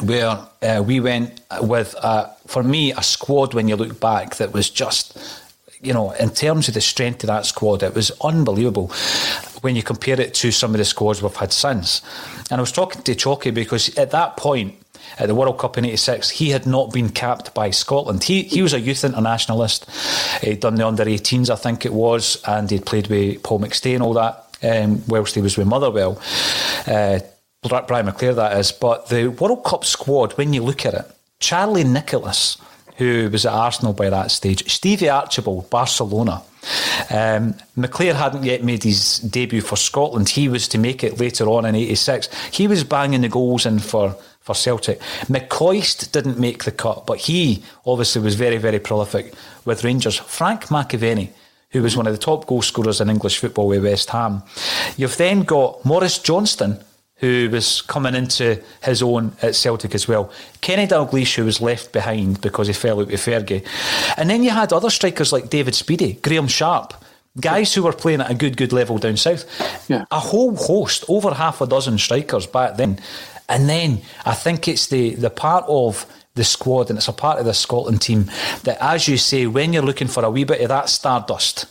Where 0.00 0.48
uh, 0.62 0.82
we 0.82 0.98
went 1.00 1.42
with, 1.60 1.94
uh, 2.00 2.28
for 2.46 2.62
me, 2.62 2.92
a 2.92 3.02
squad 3.02 3.52
when 3.52 3.68
you 3.68 3.76
look 3.76 4.00
back 4.00 4.36
that 4.36 4.54
was 4.54 4.70
just, 4.70 5.18
you 5.82 5.92
know, 5.92 6.12
in 6.12 6.30
terms 6.30 6.68
of 6.68 6.74
the 6.74 6.80
strength 6.80 7.22
of 7.22 7.26
that 7.26 7.44
squad, 7.44 7.82
it 7.82 7.94
was 7.94 8.10
unbelievable 8.22 8.90
when 9.60 9.76
you 9.76 9.82
compare 9.82 10.18
it 10.18 10.32
to 10.34 10.50
some 10.50 10.70
of 10.70 10.78
the 10.78 10.84
squads 10.86 11.22
we've 11.22 11.36
had 11.36 11.52
since. 11.52 12.00
And 12.50 12.58
I 12.58 12.62
was 12.62 12.72
talking 12.72 13.02
to 13.02 13.14
Chalky 13.14 13.50
because 13.50 13.94
at 13.98 14.12
that 14.12 14.38
point, 14.38 14.81
at 15.18 15.26
the 15.26 15.34
World 15.34 15.58
Cup 15.58 15.78
in 15.78 15.84
'86, 15.84 16.30
he 16.30 16.50
had 16.50 16.66
not 16.66 16.92
been 16.92 17.08
capped 17.08 17.54
by 17.54 17.70
Scotland. 17.70 18.24
He 18.24 18.42
he 18.42 18.62
was 18.62 18.72
a 18.72 18.80
youth 18.80 19.04
internationalist. 19.04 19.88
He'd 20.42 20.60
done 20.60 20.76
the 20.76 20.86
under 20.86 21.04
18s, 21.04 21.50
I 21.50 21.56
think 21.56 21.84
it 21.84 21.92
was, 21.92 22.42
and 22.46 22.70
he'd 22.70 22.86
played 22.86 23.08
with 23.08 23.42
Paul 23.42 23.60
McStay 23.60 23.94
and 23.94 24.02
all 24.02 24.14
that. 24.14 24.46
Um, 24.64 25.02
whilst 25.08 25.34
he 25.34 25.40
was 25.40 25.56
with 25.56 25.66
Motherwell, 25.66 26.20
uh, 26.86 27.18
Brian 27.62 28.06
McClair, 28.06 28.36
that 28.36 28.56
is. 28.58 28.72
But 28.72 29.08
the 29.08 29.28
World 29.28 29.64
Cup 29.64 29.84
squad, 29.84 30.32
when 30.32 30.52
you 30.52 30.62
look 30.62 30.86
at 30.86 30.94
it, 30.94 31.04
Charlie 31.40 31.84
Nicholas, 31.84 32.58
who 32.96 33.28
was 33.30 33.46
at 33.46 33.52
Arsenal 33.52 33.92
by 33.92 34.10
that 34.10 34.30
stage, 34.30 34.70
Stevie 34.70 35.08
Archibald, 35.08 35.68
Barcelona. 35.70 36.42
Um, 37.10 37.54
McClair 37.76 38.14
hadn't 38.14 38.44
yet 38.44 38.62
made 38.62 38.84
his 38.84 39.18
debut 39.18 39.60
for 39.60 39.76
Scotland. 39.76 40.28
He 40.28 40.48
was 40.48 40.68
to 40.68 40.78
make 40.78 41.02
it 41.02 41.18
later 41.18 41.48
on 41.48 41.64
in 41.64 41.74
'86. 41.74 42.28
He 42.52 42.68
was 42.68 42.84
banging 42.84 43.22
the 43.22 43.28
goals 43.28 43.66
in 43.66 43.80
for 43.80 44.16
for 44.42 44.54
Celtic. 44.54 44.98
McCoist 45.28 46.12
didn't 46.12 46.38
make 46.38 46.64
the 46.64 46.72
cut, 46.72 47.06
but 47.06 47.18
he 47.18 47.62
obviously 47.86 48.22
was 48.22 48.34
very, 48.34 48.58
very 48.58 48.78
prolific 48.78 49.32
with 49.64 49.84
Rangers. 49.84 50.16
Frank 50.16 50.66
McAvennie, 50.66 51.30
who 51.70 51.82
was 51.82 51.96
one 51.96 52.06
of 52.06 52.12
the 52.12 52.18
top 52.18 52.46
goal 52.46 52.62
scorers 52.62 53.00
in 53.00 53.08
English 53.08 53.38
football 53.38 53.68
with 53.68 53.84
West 53.84 54.10
Ham. 54.10 54.42
You've 54.96 55.16
then 55.16 55.42
got 55.42 55.84
Maurice 55.84 56.18
Johnston, 56.18 56.78
who 57.16 57.48
was 57.50 57.82
coming 57.82 58.16
into 58.16 58.60
his 58.82 59.00
own 59.00 59.32
at 59.42 59.54
Celtic 59.54 59.94
as 59.94 60.08
well. 60.08 60.30
Kenny 60.60 60.88
Dalglish, 60.88 61.36
who 61.36 61.44
was 61.44 61.60
left 61.60 61.92
behind 61.92 62.40
because 62.40 62.66
he 62.66 62.72
fell 62.72 63.00
out 63.00 63.06
with 63.06 63.20
Fergie. 63.20 63.64
And 64.16 64.28
then 64.28 64.42
you 64.42 64.50
had 64.50 64.72
other 64.72 64.90
strikers 64.90 65.32
like 65.32 65.48
David 65.48 65.74
Speedie, 65.74 66.20
Graeme 66.20 66.48
Sharp, 66.48 66.94
guys 67.40 67.72
who 67.72 67.84
were 67.84 67.92
playing 67.92 68.20
at 68.20 68.30
a 68.30 68.34
good, 68.34 68.56
good 68.56 68.72
level 68.72 68.98
down 68.98 69.16
south. 69.16 69.44
Yeah. 69.88 70.04
A 70.10 70.18
whole 70.18 70.56
host, 70.56 71.04
over 71.08 71.32
half 71.32 71.60
a 71.60 71.66
dozen 71.66 71.96
strikers 71.96 72.46
back 72.46 72.76
then. 72.76 72.98
And 73.48 73.68
then 73.68 74.02
I 74.24 74.34
think 74.34 74.68
it's 74.68 74.86
the, 74.86 75.14
the 75.14 75.30
part 75.30 75.64
of 75.68 76.06
the 76.34 76.44
squad 76.44 76.88
and 76.88 76.98
it's 76.98 77.08
a 77.08 77.12
part 77.12 77.38
of 77.38 77.44
the 77.44 77.54
Scotland 77.54 78.00
team 78.00 78.30
that, 78.64 78.78
as 78.80 79.06
you 79.08 79.16
say, 79.16 79.46
when 79.46 79.72
you're 79.72 79.82
looking 79.82 80.08
for 80.08 80.24
a 80.24 80.30
wee 80.30 80.44
bit 80.44 80.60
of 80.60 80.68
that 80.68 80.88
stardust, 80.88 81.66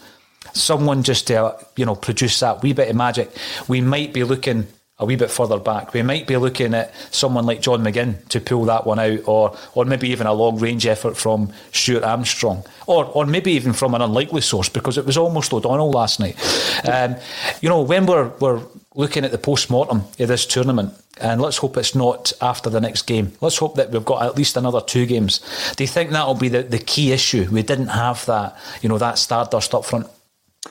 someone 0.54 1.04
just 1.04 1.28
to, 1.28 1.58
you 1.76 1.86
know, 1.86 1.96
produce 1.96 2.40
that 2.40 2.62
wee 2.62 2.74
bit 2.74 2.90
of 2.90 2.96
magic, 2.96 3.32
we 3.68 3.82
might 3.82 4.14
be 4.14 4.24
looking 4.24 4.68
a 5.02 5.06
wee 5.06 5.16
bit 5.16 5.32
further 5.32 5.58
back. 5.58 5.94
We 5.94 6.04
might 6.04 6.28
be 6.28 6.38
looking 6.38 6.76
at 6.76 6.94
someone 7.10 7.48
like 7.48 7.60
John 7.60 7.84
McGinn 7.84 8.26
to 8.30 8.40
pull 8.40 8.66
that 8.66 8.86
one 8.86 9.00
out, 9.00 9.20
or 9.26 9.58
or 9.74 9.84
maybe 9.84 10.10
even 10.10 10.28
a 10.28 10.34
long 10.34 10.60
range 10.60 10.86
effort 10.86 11.18
from 11.18 11.52
Stuart 11.72 12.04
Armstrong, 12.04 12.64
or 12.86 13.06
or 13.06 13.26
maybe 13.26 13.52
even 13.54 13.74
from 13.74 13.96
an 13.96 14.02
unlikely 14.02 14.42
source 14.42 14.70
because 14.70 15.00
it 15.00 15.06
was 15.06 15.18
almost 15.18 15.54
O'Donnell 15.54 15.90
last 15.90 16.20
night. 16.20 16.38
Um, 16.88 17.16
you 17.62 17.70
know, 17.70 17.82
when 17.82 18.06
we're 18.06 18.28
we're 18.40 18.62
looking 18.94 19.24
at 19.24 19.32
the 19.32 19.38
post 19.38 19.70
mortem 19.70 20.04
of 20.20 20.28
this 20.28 20.46
tournament, 20.46 20.94
and 21.20 21.42
let's 21.42 21.58
hope 21.58 21.78
it's 21.78 21.96
not 21.96 22.34
after 22.42 22.70
the 22.70 22.82
next 22.82 23.04
game. 23.04 23.34
Let's 23.42 23.58
hope 23.58 23.76
that 23.76 23.92
we've 23.92 24.06
got 24.06 24.24
at 24.24 24.36
least 24.36 24.58
another 24.58 24.82
two 24.82 25.06
games. 25.06 25.40
Do 25.76 25.84
you 25.84 25.88
think 25.88 26.10
that'll 26.12 26.36
be 26.36 26.50
the, 26.50 26.64
the 26.64 26.80
key 26.80 27.12
issue? 27.12 27.48
We 27.52 27.64
didn't 27.64 27.88
have 27.88 28.26
that, 28.26 28.58
you 28.82 28.90
know, 28.90 28.98
that 28.98 29.18
stardust 29.18 29.74
up 29.74 29.86
front. 29.86 30.08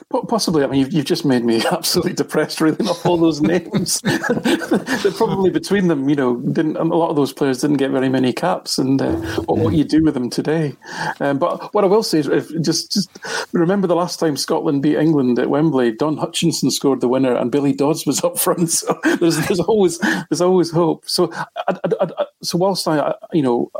Possibly. 0.09 0.63
I 0.63 0.67
mean, 0.67 0.79
you've, 0.79 0.93
you've 0.93 1.05
just 1.05 1.25
made 1.25 1.43
me 1.43 1.61
absolutely 1.71 2.13
depressed 2.13 2.61
reading 2.61 2.87
off 2.87 3.05
all 3.05 3.17
those 3.17 3.41
names. 3.41 3.99
They're 4.03 5.11
probably 5.11 5.49
between 5.49 5.89
them, 5.89 6.07
you 6.07 6.15
know, 6.15 6.37
didn't 6.37 6.77
a 6.77 6.83
lot 6.83 7.09
of 7.09 7.17
those 7.17 7.33
players 7.33 7.59
didn't 7.59 7.75
get 7.75 7.91
very 7.91 8.07
many 8.07 8.31
caps, 8.31 8.77
and 8.77 9.01
uh, 9.01 9.15
what, 9.41 9.57
what 9.57 9.73
you 9.73 9.83
do 9.83 10.01
with 10.01 10.13
them 10.13 10.29
today. 10.29 10.77
Um, 11.19 11.39
but 11.39 11.73
what 11.73 11.83
I 11.83 11.87
will 11.87 12.03
say 12.03 12.19
is, 12.19 12.27
if, 12.27 12.49
just 12.61 12.93
just 12.93 13.09
remember 13.51 13.85
the 13.85 13.95
last 13.95 14.17
time 14.17 14.37
Scotland 14.37 14.81
beat 14.81 14.95
England 14.97 15.37
at 15.39 15.49
Wembley, 15.49 15.91
Don 15.91 16.15
Hutchison 16.15 16.71
scored 16.71 17.01
the 17.01 17.09
winner, 17.09 17.35
and 17.35 17.51
Billy 17.51 17.73
Dodds 17.73 18.05
was 18.05 18.23
up 18.23 18.39
front. 18.39 18.69
So 18.69 18.97
there's 19.19 19.45
there's 19.47 19.59
always 19.59 19.99
there's 19.99 20.41
always 20.41 20.71
hope. 20.71 21.09
So 21.09 21.33
I, 21.33 21.45
I, 21.67 22.07
I, 22.17 22.25
so 22.41 22.57
whilst 22.57 22.87
I, 22.87 23.13
you 23.33 23.41
know. 23.41 23.71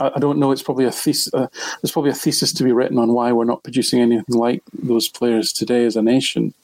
I 0.00 0.18
don't 0.18 0.38
know. 0.38 0.52
It's 0.52 0.62
probably 0.62 0.86
a 0.86 0.90
thesis. 0.90 1.32
Uh, 1.34 1.48
there's 1.80 1.92
probably 1.92 2.10
a 2.10 2.14
thesis 2.14 2.52
to 2.54 2.64
be 2.64 2.72
written 2.72 2.98
on 2.98 3.12
why 3.12 3.30
we're 3.32 3.44
not 3.44 3.62
producing 3.62 4.00
anything 4.00 4.34
like 4.34 4.62
those 4.72 5.08
players 5.08 5.52
today 5.52 5.84
as 5.84 5.96
a 5.96 6.02
nation. 6.02 6.54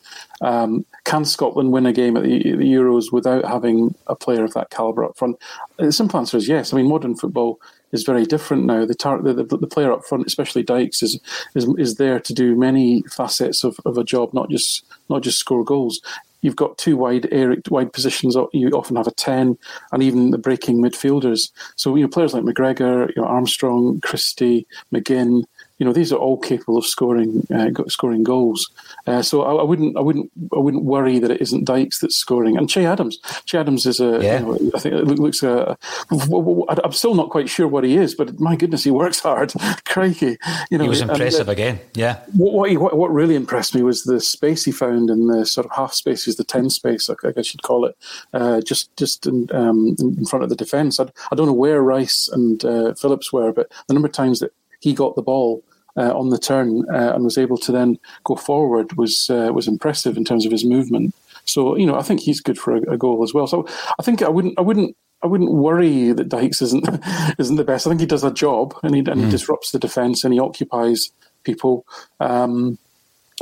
Um, 0.41 0.87
can 1.05 1.25
Scotland 1.25 1.73
win 1.73 1.85
a 1.85 1.93
game 1.93 2.17
at 2.17 2.23
the, 2.23 2.43
the, 2.43 2.73
Euros 2.73 3.13
without 3.13 3.45
having 3.45 3.95
a 4.07 4.17
player 4.17 4.45
of 4.45 4.55
that 4.55 4.71
caliber 4.71 5.05
up 5.05 5.17
front? 5.19 5.37
The 5.77 5.93
simple 5.93 6.19
answer 6.19 6.39
is 6.39 6.49
yes. 6.49 6.73
I 6.73 6.79
mean, 6.79 6.89
modern 6.89 7.17
football 7.17 7.61
is 7.93 8.05
very 8.05 8.25
different 8.25 8.65
now. 8.65 8.87
The, 8.87 8.95
tar- 8.95 9.23
the, 9.23 9.35
the, 9.35 9.45
the 9.45 9.67
player 9.67 9.93
up 9.93 10.07
front, 10.07 10.27
especially 10.27 10.63
Dykes, 10.63 11.03
is 11.03 11.21
is, 11.55 11.67
is 11.77 11.97
there 11.97 12.21
to 12.21 12.33
do 12.33 12.57
many 12.57 13.03
facets 13.03 13.63
of, 13.63 13.79
of 13.85 13.99
a 13.99 14.05
job, 14.05 14.33
not 14.33 14.51
just 14.51 14.85
not 15.11 15.23
just 15.23 15.39
score 15.39 15.65
goals 15.65 16.01
you've 16.41 16.57
got 16.57 16.79
two 16.79 16.97
wide 16.97 17.29
wide 17.71 17.93
positions. 17.93 18.37
You 18.53 18.71
often 18.71 18.97
have 18.97 19.07
a 19.07 19.13
ten, 19.13 19.59
and 19.93 20.03
even 20.03 20.31
the 20.31 20.39
breaking 20.39 20.83
midfielders. 20.83 21.51
So 21.77 21.95
you 21.97 22.03
know 22.03 22.09
players 22.09 22.35
like 22.35 22.45
McGregor, 22.45 23.09
you 23.15 23.23
know 23.23 23.29
Armstrong, 23.29 24.01
Christie, 24.01 24.67
McGinn. 24.93 25.45
You 25.79 25.87
know 25.87 25.93
these 25.93 26.13
are 26.13 26.19
all 26.19 26.37
capable 26.37 26.77
of 26.77 26.87
scoring 26.87 27.47
uh, 27.55 27.71
scoring 27.89 28.25
goals. 28.25 28.71
Uh, 29.07 29.23
so 29.23 29.43
I, 29.43 29.55
I, 29.55 29.63
wouldn't 29.63 29.97
I 29.97 30.01
wouldn't 30.01 30.31
I 30.53 30.59
wouldn't 30.59 30.85
worry 30.85 31.19
that 31.19 31.31
it 31.31 31.41
isn't 31.41 31.65
Dykes 31.65 32.01
that's 32.01 32.17
scoring. 32.17 32.57
And 32.57 32.69
Che 32.69 32.85
Adams, 32.85 33.19
Che 33.47 33.59
Adams 33.59 33.87
is 33.87 34.01
a 34.01 34.19
yeah. 34.23 34.41
you 34.41 34.47
know, 34.47 34.71
I 34.75 34.81
think 34.81 34.95
it 34.95 35.05
looks 35.07 35.43
a. 35.43 35.77
I'm 36.11 36.93
still 36.93 37.15
not 37.15 37.31
quite 37.31 37.49
sure 37.49 37.69
what 37.69 37.85
he 37.85 37.97
is, 37.97 38.15
but 38.15 38.41
my 38.41 38.57
goodness, 38.57 38.85
he 38.85 38.91
works 38.91 39.21
hard. 39.21 39.53
Crikey, 39.85 40.37
you 40.71 40.79
know 40.79 40.85
he 40.85 40.91
was 40.91 41.01
impressive 41.01 41.41
and, 41.41 41.49
uh, 41.49 41.53
again. 41.53 41.81
Yeah. 41.95 42.21
What 42.37 42.55
what, 42.55 42.71
he, 42.71 42.77
what 42.77 42.97
what 42.97 43.13
really 43.13 43.37
impressed 43.37 43.75
me 43.75 43.83
was 43.83 44.03
the 44.03 44.21
space 44.21 44.65
he 44.65 44.73
found 44.73 45.11
in 45.11 45.29
the 45.29 45.47
sort 45.47 45.67
of 45.67 45.73
half 45.73 45.95
spaces, 45.95 46.37
the 46.37 46.45
ten 46.45 46.71
space, 46.71 47.09
I 47.09 47.31
guess 47.33 47.55
you'd 47.55 47.63
call 47.63 47.85
it, 47.85 47.97
uh, 48.33 48.61
just 48.61 48.95
just 48.97 49.27
in, 49.27 49.49
um, 49.53 49.97
in 49.99 50.25
front 50.27 50.43
of 50.43 50.49
the 50.49 50.57
defence. 50.57 50.99
I, 50.99 51.05
I 51.31 51.37
don't 51.37 51.47
know 51.47 51.53
where 51.53 51.83
Rice 51.83 52.29
and 52.33 52.65
uh, 52.65 52.95
Phillips 52.95 53.33
were, 53.33 53.53
but 53.53 53.71
the 53.87 53.95
number 53.95 54.09
of 54.09 54.13
times 54.13 54.41
that 54.41 54.53
he 54.81 54.95
got 54.95 55.17
the 55.17 55.23
ball 55.23 55.63
uh, 55.99 56.17
on 56.17 56.31
the 56.31 56.39
turn 56.39 56.85
uh, 56.93 57.13
and 57.15 57.25
was 57.25 57.37
able 57.37 57.59
to 57.59 57.73
then 57.73 57.99
go 58.25 58.37
forward 58.37 58.97
was 58.97 59.29
uh, 59.31 59.51
was 59.53 59.67
impressive 59.67 60.17
in 60.17 60.25
terms 60.25 60.47
of 60.47 60.53
his 60.53 60.65
movement. 60.65 61.15
So 61.45 61.77
you 61.77 61.87
know, 61.87 61.97
I 61.97 62.03
think 62.03 62.21
he's 62.21 62.41
good 62.41 62.59
for 62.59 62.77
a, 62.77 62.93
a, 62.93 62.97
goal 62.97 63.23
as 63.23 63.35
well. 63.35 63.47
So 63.47 63.67
I 63.99 64.03
think 64.03 64.23
I 64.23 64.29
wouldn't 64.29 64.59
I 64.59 64.63
wouldn't 64.63 64.97
I 65.23 65.27
wouldn't 65.27 65.53
worry 65.53 66.13
that 66.13 66.29
Dykes 66.29 66.63
isn't 66.63 66.89
isn't 67.39 67.57
the 67.57 67.65
best. 67.65 67.87
I 67.87 67.91
think 67.91 68.01
he 68.01 68.07
does 68.07 68.25
a 68.25 68.33
job 68.33 68.75
and 68.83 68.95
he, 68.95 69.01
and 69.01 69.09
mm. 69.09 69.25
he 69.25 69.31
disrupts 69.31 69.73
the 69.73 69.79
defence 69.79 70.25
and 70.25 70.33
he 70.33 70.41
occupies 70.41 71.11
people. 71.43 71.85
Um, 72.21 72.79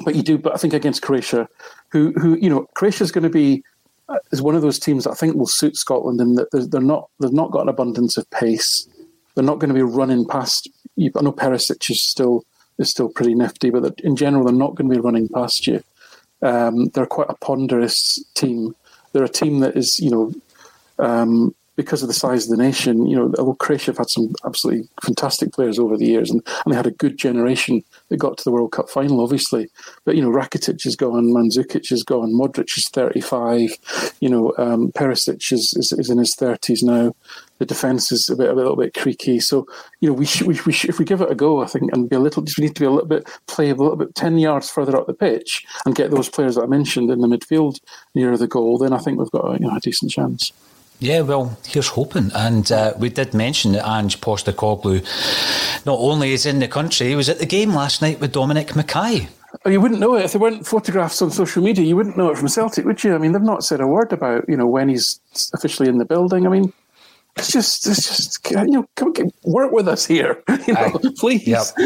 but 0.04 0.14
you 0.14 0.22
do. 0.22 0.38
But 0.38 0.54
I 0.54 0.56
think 0.56 0.72
against 0.72 1.02
Croatia, 1.02 1.48
who 1.90 2.12
who 2.12 2.36
you 2.36 2.48
know 2.48 2.66
Croatia 2.74 3.04
is 3.04 3.12
going 3.12 3.24
to 3.24 3.30
be 3.30 3.62
uh, 4.08 4.18
is 4.30 4.42
one 4.42 4.54
of 4.54 4.62
those 4.62 4.78
teams 4.78 5.04
that 5.04 5.10
I 5.10 5.14
think 5.14 5.36
will 5.36 5.46
suit 5.46 5.76
Scotland 5.76 6.20
in 6.20 6.34
that 6.34 6.50
they're, 6.52 6.66
they're 6.66 6.80
not 6.80 7.08
they've 7.20 7.32
not 7.32 7.50
got 7.50 7.62
an 7.62 7.68
abundance 7.68 8.16
of 8.16 8.28
pace. 8.30 8.88
They're 9.34 9.44
not 9.44 9.58
going 9.58 9.68
to 9.68 9.74
be 9.74 9.82
running 9.82 10.26
past 10.26 10.68
you, 10.96 11.11
I 11.16 11.22
know 11.22 11.32
Perisic 11.32 11.90
is 11.90 12.02
still 12.02 12.44
is 12.78 12.90
still 12.90 13.09
pretty 13.09 13.35
nifty, 13.35 13.70
but 13.70 14.00
in 14.00 14.16
general, 14.16 14.44
they're 14.44 14.54
not 14.54 14.74
going 14.74 14.90
to 14.90 14.96
be 14.96 15.00
running 15.00 15.28
past 15.28 15.66
you. 15.66 15.82
Um, 16.42 16.88
they're 16.88 17.06
quite 17.06 17.30
a 17.30 17.37
ponderous 17.37 18.22
team. 18.35 18.74
They're 19.12 19.24
a 19.24 19.28
team 19.28 19.61
that 19.61 19.76
is, 19.76 19.98
you 19.98 20.11
know, 20.11 20.32
um, 20.98 21.54
because 21.76 22.02
of 22.02 22.08
the 22.08 22.14
size 22.14 22.44
of 22.44 22.56
the 22.56 22.62
nation, 22.62 23.06
you 23.06 23.14
know, 23.14 23.32
although 23.38 23.54
Croatia 23.54 23.90
have 23.90 23.98
had 23.98 24.10
some 24.10 24.34
absolutely 24.44 24.88
fantastic 25.02 25.52
players 25.52 25.78
over 25.78 25.96
the 25.96 26.06
years, 26.06 26.30
and, 26.30 26.42
and 26.64 26.72
they 26.72 26.76
had 26.76 26.86
a 26.86 26.90
good 26.90 27.18
generation 27.18 27.84
that 28.08 28.16
got 28.16 28.38
to 28.38 28.44
the 28.44 28.50
World 28.50 28.72
Cup 28.72 28.88
final, 28.88 29.20
obviously. 29.20 29.68
But 30.04 30.16
you 30.16 30.22
know, 30.22 30.30
Rakitic 30.30 30.86
is 30.86 30.96
gone, 30.96 31.26
Mandzukic 31.26 31.92
is 31.92 32.02
gone, 32.02 32.32
Modric 32.32 32.76
is 32.76 32.88
thirty-five. 32.88 33.70
You 34.20 34.28
know, 34.28 34.54
um, 34.56 34.90
Perisic 34.92 35.52
is, 35.52 35.74
is, 35.74 35.92
is 35.92 36.10
in 36.10 36.18
his 36.18 36.34
thirties 36.34 36.82
now. 36.82 37.14
The 37.58 37.66
defence 37.66 38.12
is 38.12 38.28
a 38.28 38.36
bit 38.36 38.50
a 38.50 38.54
little 38.54 38.76
bit 38.76 38.94
creaky. 38.94 39.40
So 39.40 39.66
you 40.00 40.08
know, 40.08 40.14
we 40.14 40.26
should, 40.26 40.46
we, 40.46 40.58
we 40.66 40.72
should, 40.72 40.90
if 40.90 40.98
we 40.98 41.04
give 41.04 41.20
it 41.20 41.30
a 41.30 41.34
go, 41.34 41.62
I 41.62 41.66
think, 41.66 41.92
and 41.92 42.08
be 42.08 42.16
a 42.16 42.20
little, 42.20 42.42
we 42.42 42.64
need 42.64 42.74
to 42.74 42.80
be 42.80 42.86
a 42.86 42.90
little 42.90 43.08
bit 43.08 43.28
play 43.46 43.70
a 43.70 43.74
little 43.74 43.96
bit 43.96 44.14
ten 44.14 44.38
yards 44.38 44.70
further 44.70 44.96
up 44.96 45.06
the 45.06 45.14
pitch 45.14 45.66
and 45.84 45.94
get 45.94 46.10
those 46.10 46.30
players 46.30 46.54
that 46.54 46.62
I 46.62 46.66
mentioned 46.66 47.10
in 47.10 47.20
the 47.20 47.28
midfield 47.28 47.80
nearer 48.14 48.38
the 48.38 48.46
goal. 48.46 48.78
Then 48.78 48.94
I 48.94 48.98
think 48.98 49.18
we've 49.18 49.30
got 49.30 49.60
you 49.60 49.66
know, 49.66 49.76
a 49.76 49.80
decent 49.80 50.10
chance. 50.10 50.52
Yeah, 50.98 51.20
well, 51.20 51.59
here's 51.66 51.88
hoping. 51.88 52.30
And 52.35 52.70
uh, 52.72 52.94
we 52.98 53.11
did 53.11 53.35
mention 53.35 53.72
that 53.72 53.87
Ange 53.87 54.20
Postecoglou 54.20 55.04
not 55.85 55.98
only 55.98 56.32
is 56.32 56.46
in 56.46 56.59
the 56.59 56.68
country, 56.68 57.09
he 57.09 57.16
was 57.16 57.28
at 57.28 57.38
the 57.38 57.46
game 57.46 57.74
last 57.74 58.00
night 58.00 58.20
with 58.20 58.32
Dominic 58.32 58.74
Mackay. 58.74 59.28
Oh, 59.64 59.70
you 59.70 59.80
wouldn't 59.80 60.00
know 60.00 60.14
it 60.16 60.24
if 60.24 60.32
there 60.32 60.40
weren't 60.40 60.66
photographs 60.66 61.22
on 61.22 61.30
social 61.30 61.62
media. 61.62 61.85
You 61.85 61.96
wouldn't 61.96 62.16
know 62.16 62.30
it 62.30 62.38
from 62.38 62.48
Celtic, 62.48 62.85
would 62.85 63.02
you? 63.02 63.14
I 63.14 63.18
mean, 63.18 63.32
they've 63.32 63.42
not 63.42 63.64
said 63.64 63.80
a 63.80 63.87
word 63.87 64.12
about 64.12 64.48
you 64.48 64.56
know 64.56 64.66
when 64.66 64.88
he's 64.88 65.20
officially 65.54 65.88
in 65.88 65.98
the 65.98 66.04
building. 66.04 66.46
I 66.46 66.50
mean, 66.50 66.72
it's 67.37 67.53
just, 67.53 67.87
it's 67.87 68.16
just, 68.16 68.51
you 68.51 68.66
know, 68.66 68.88
come 68.94 69.12
get, 69.12 69.27
work 69.44 69.70
with 69.70 69.88
us 69.88 70.07
here, 70.07 70.42
you 70.66 70.72
know, 70.72 70.99
I, 71.05 71.12
please. 71.18 71.46
Yep. 71.46 71.64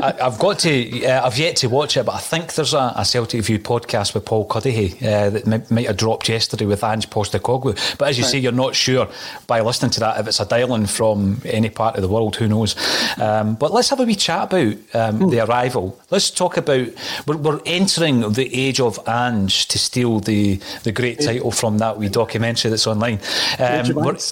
I, 0.00 0.14
have 0.18 0.40
got 0.40 0.58
to, 0.60 1.06
uh, 1.06 1.24
I've 1.24 1.38
yet 1.38 1.54
to 1.56 1.68
watch 1.68 1.96
it, 1.96 2.04
but 2.04 2.16
I 2.16 2.18
think 2.18 2.54
there's 2.54 2.74
a, 2.74 2.92
a 2.96 3.04
Celtic 3.04 3.42
View 3.42 3.60
podcast 3.60 4.12
with 4.12 4.24
Paul 4.24 4.48
Cuddihy 4.48 5.00
uh, 5.02 5.30
that 5.30 5.46
might, 5.46 5.70
might, 5.70 5.86
have 5.86 5.96
dropped 5.96 6.28
yesterday 6.28 6.66
with 6.66 6.82
Ange 6.82 7.08
Postecoglou. 7.10 7.96
But 7.96 8.08
as 8.08 8.18
you 8.18 8.24
right. 8.24 8.30
say, 8.30 8.38
you're 8.38 8.50
not 8.50 8.74
sure 8.74 9.08
by 9.46 9.60
listening 9.60 9.92
to 9.92 10.00
that 10.00 10.18
if 10.18 10.26
it's 10.26 10.40
a 10.40 10.46
dial-in 10.46 10.86
from 10.86 11.40
any 11.44 11.70
part 11.70 11.94
of 11.94 12.02
the 12.02 12.08
world. 12.08 12.34
Who 12.34 12.48
knows? 12.48 12.74
Um, 13.20 13.54
but 13.54 13.72
let's 13.72 13.90
have 13.90 14.00
a 14.00 14.04
wee 14.04 14.16
chat 14.16 14.52
about 14.52 14.74
um, 14.94 15.20
mm. 15.20 15.30
the 15.30 15.44
arrival. 15.44 16.00
Let's 16.10 16.30
talk 16.30 16.56
about 16.56 16.88
we're, 17.28 17.36
we're, 17.36 17.60
entering 17.66 18.32
the 18.32 18.52
age 18.52 18.80
of 18.80 18.98
Ange 19.08 19.68
to 19.68 19.78
steal 19.78 20.18
the 20.18 20.56
the 20.82 20.92
great 20.92 21.20
title 21.20 21.52
from 21.52 21.78
that 21.78 21.98
wee 21.98 22.08
documentary 22.08 22.70
that's 22.70 22.86
online. 22.86 23.20
Um, 23.58 23.84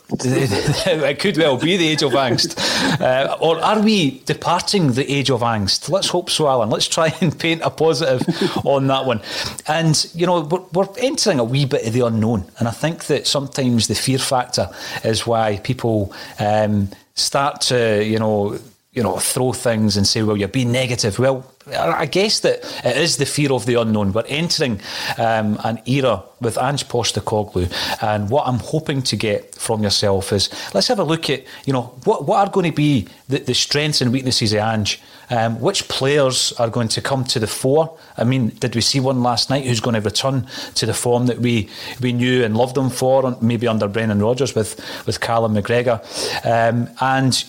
it 0.10 1.18
could 1.18 1.36
well 1.36 1.56
be 1.56 1.76
the 1.76 1.88
age 1.88 2.02
of 2.02 2.12
angst. 2.12 2.58
Uh, 3.00 3.36
or 3.40 3.58
are 3.60 3.80
we 3.80 4.20
departing 4.20 4.92
the 4.92 5.10
age 5.10 5.30
of 5.30 5.40
angst? 5.40 5.90
Let's 5.90 6.08
hope 6.08 6.30
so, 6.30 6.48
Alan. 6.48 6.70
Let's 6.70 6.88
try 6.88 7.14
and 7.20 7.38
paint 7.38 7.62
a 7.62 7.70
positive 7.70 8.22
on 8.66 8.86
that 8.88 9.06
one. 9.06 9.20
And, 9.66 10.04
you 10.14 10.26
know, 10.26 10.40
we're, 10.40 10.62
we're 10.72 10.88
entering 10.98 11.38
a 11.38 11.44
wee 11.44 11.66
bit 11.66 11.86
of 11.86 11.92
the 11.92 12.06
unknown. 12.06 12.44
And 12.58 12.68
I 12.68 12.72
think 12.72 13.06
that 13.06 13.26
sometimes 13.26 13.88
the 13.88 13.94
fear 13.94 14.18
factor 14.18 14.68
is 15.04 15.26
why 15.26 15.58
people 15.58 16.12
um, 16.38 16.90
start 17.14 17.60
to, 17.62 18.04
you 18.04 18.18
know, 18.18 18.58
you 18.92 19.02
know, 19.02 19.16
throw 19.16 19.54
things 19.54 19.96
and 19.96 20.06
say, 20.06 20.22
well, 20.22 20.36
you're 20.36 20.48
being 20.48 20.70
negative. 20.70 21.18
Well, 21.18 21.50
I 21.66 22.04
guess 22.04 22.40
that 22.40 22.58
it 22.84 22.96
is 22.98 23.16
the 23.16 23.24
fear 23.24 23.50
of 23.52 23.64
the 23.64 23.76
unknown. 23.76 24.12
We're 24.12 24.26
entering 24.26 24.82
um, 25.16 25.58
an 25.64 25.80
era 25.86 26.22
with 26.42 26.58
Ange 26.58 26.86
Postecoglou, 26.88 27.72
and 28.02 28.28
what 28.28 28.46
I'm 28.46 28.58
hoping 28.58 29.00
to 29.02 29.16
get 29.16 29.54
from 29.54 29.82
yourself 29.82 30.30
is 30.32 30.50
let's 30.74 30.88
have 30.88 30.98
a 30.98 31.04
look 31.04 31.30
at, 31.30 31.44
you 31.64 31.72
know, 31.72 31.94
what, 32.04 32.26
what 32.26 32.46
are 32.46 32.50
going 32.50 32.70
to 32.70 32.76
be 32.76 33.08
the, 33.28 33.38
the 33.38 33.54
strengths 33.54 34.02
and 34.02 34.12
weaknesses 34.12 34.52
of 34.52 34.58
Ange? 34.58 35.00
Um, 35.30 35.58
which 35.60 35.88
players 35.88 36.52
are 36.58 36.68
going 36.68 36.88
to 36.88 37.00
come 37.00 37.24
to 37.24 37.38
the 37.38 37.46
fore? 37.46 37.96
I 38.18 38.24
mean, 38.24 38.48
did 38.48 38.74
we 38.74 38.82
see 38.82 39.00
one 39.00 39.22
last 39.22 39.48
night 39.48 39.64
who's 39.64 39.80
going 39.80 39.94
to 39.94 40.02
return 40.02 40.46
to 40.74 40.84
the 40.84 40.92
form 40.92 41.26
that 41.26 41.38
we, 41.38 41.70
we 42.02 42.12
knew 42.12 42.44
and 42.44 42.54
loved 42.54 42.76
him 42.76 42.90
for, 42.90 43.38
maybe 43.40 43.66
under 43.66 43.88
Brendan 43.88 44.20
Rodgers 44.20 44.54
with, 44.54 44.78
with 45.06 45.20
Callum 45.20 45.54
McGregor? 45.54 46.02
Um, 46.44 46.90
and 47.00 47.42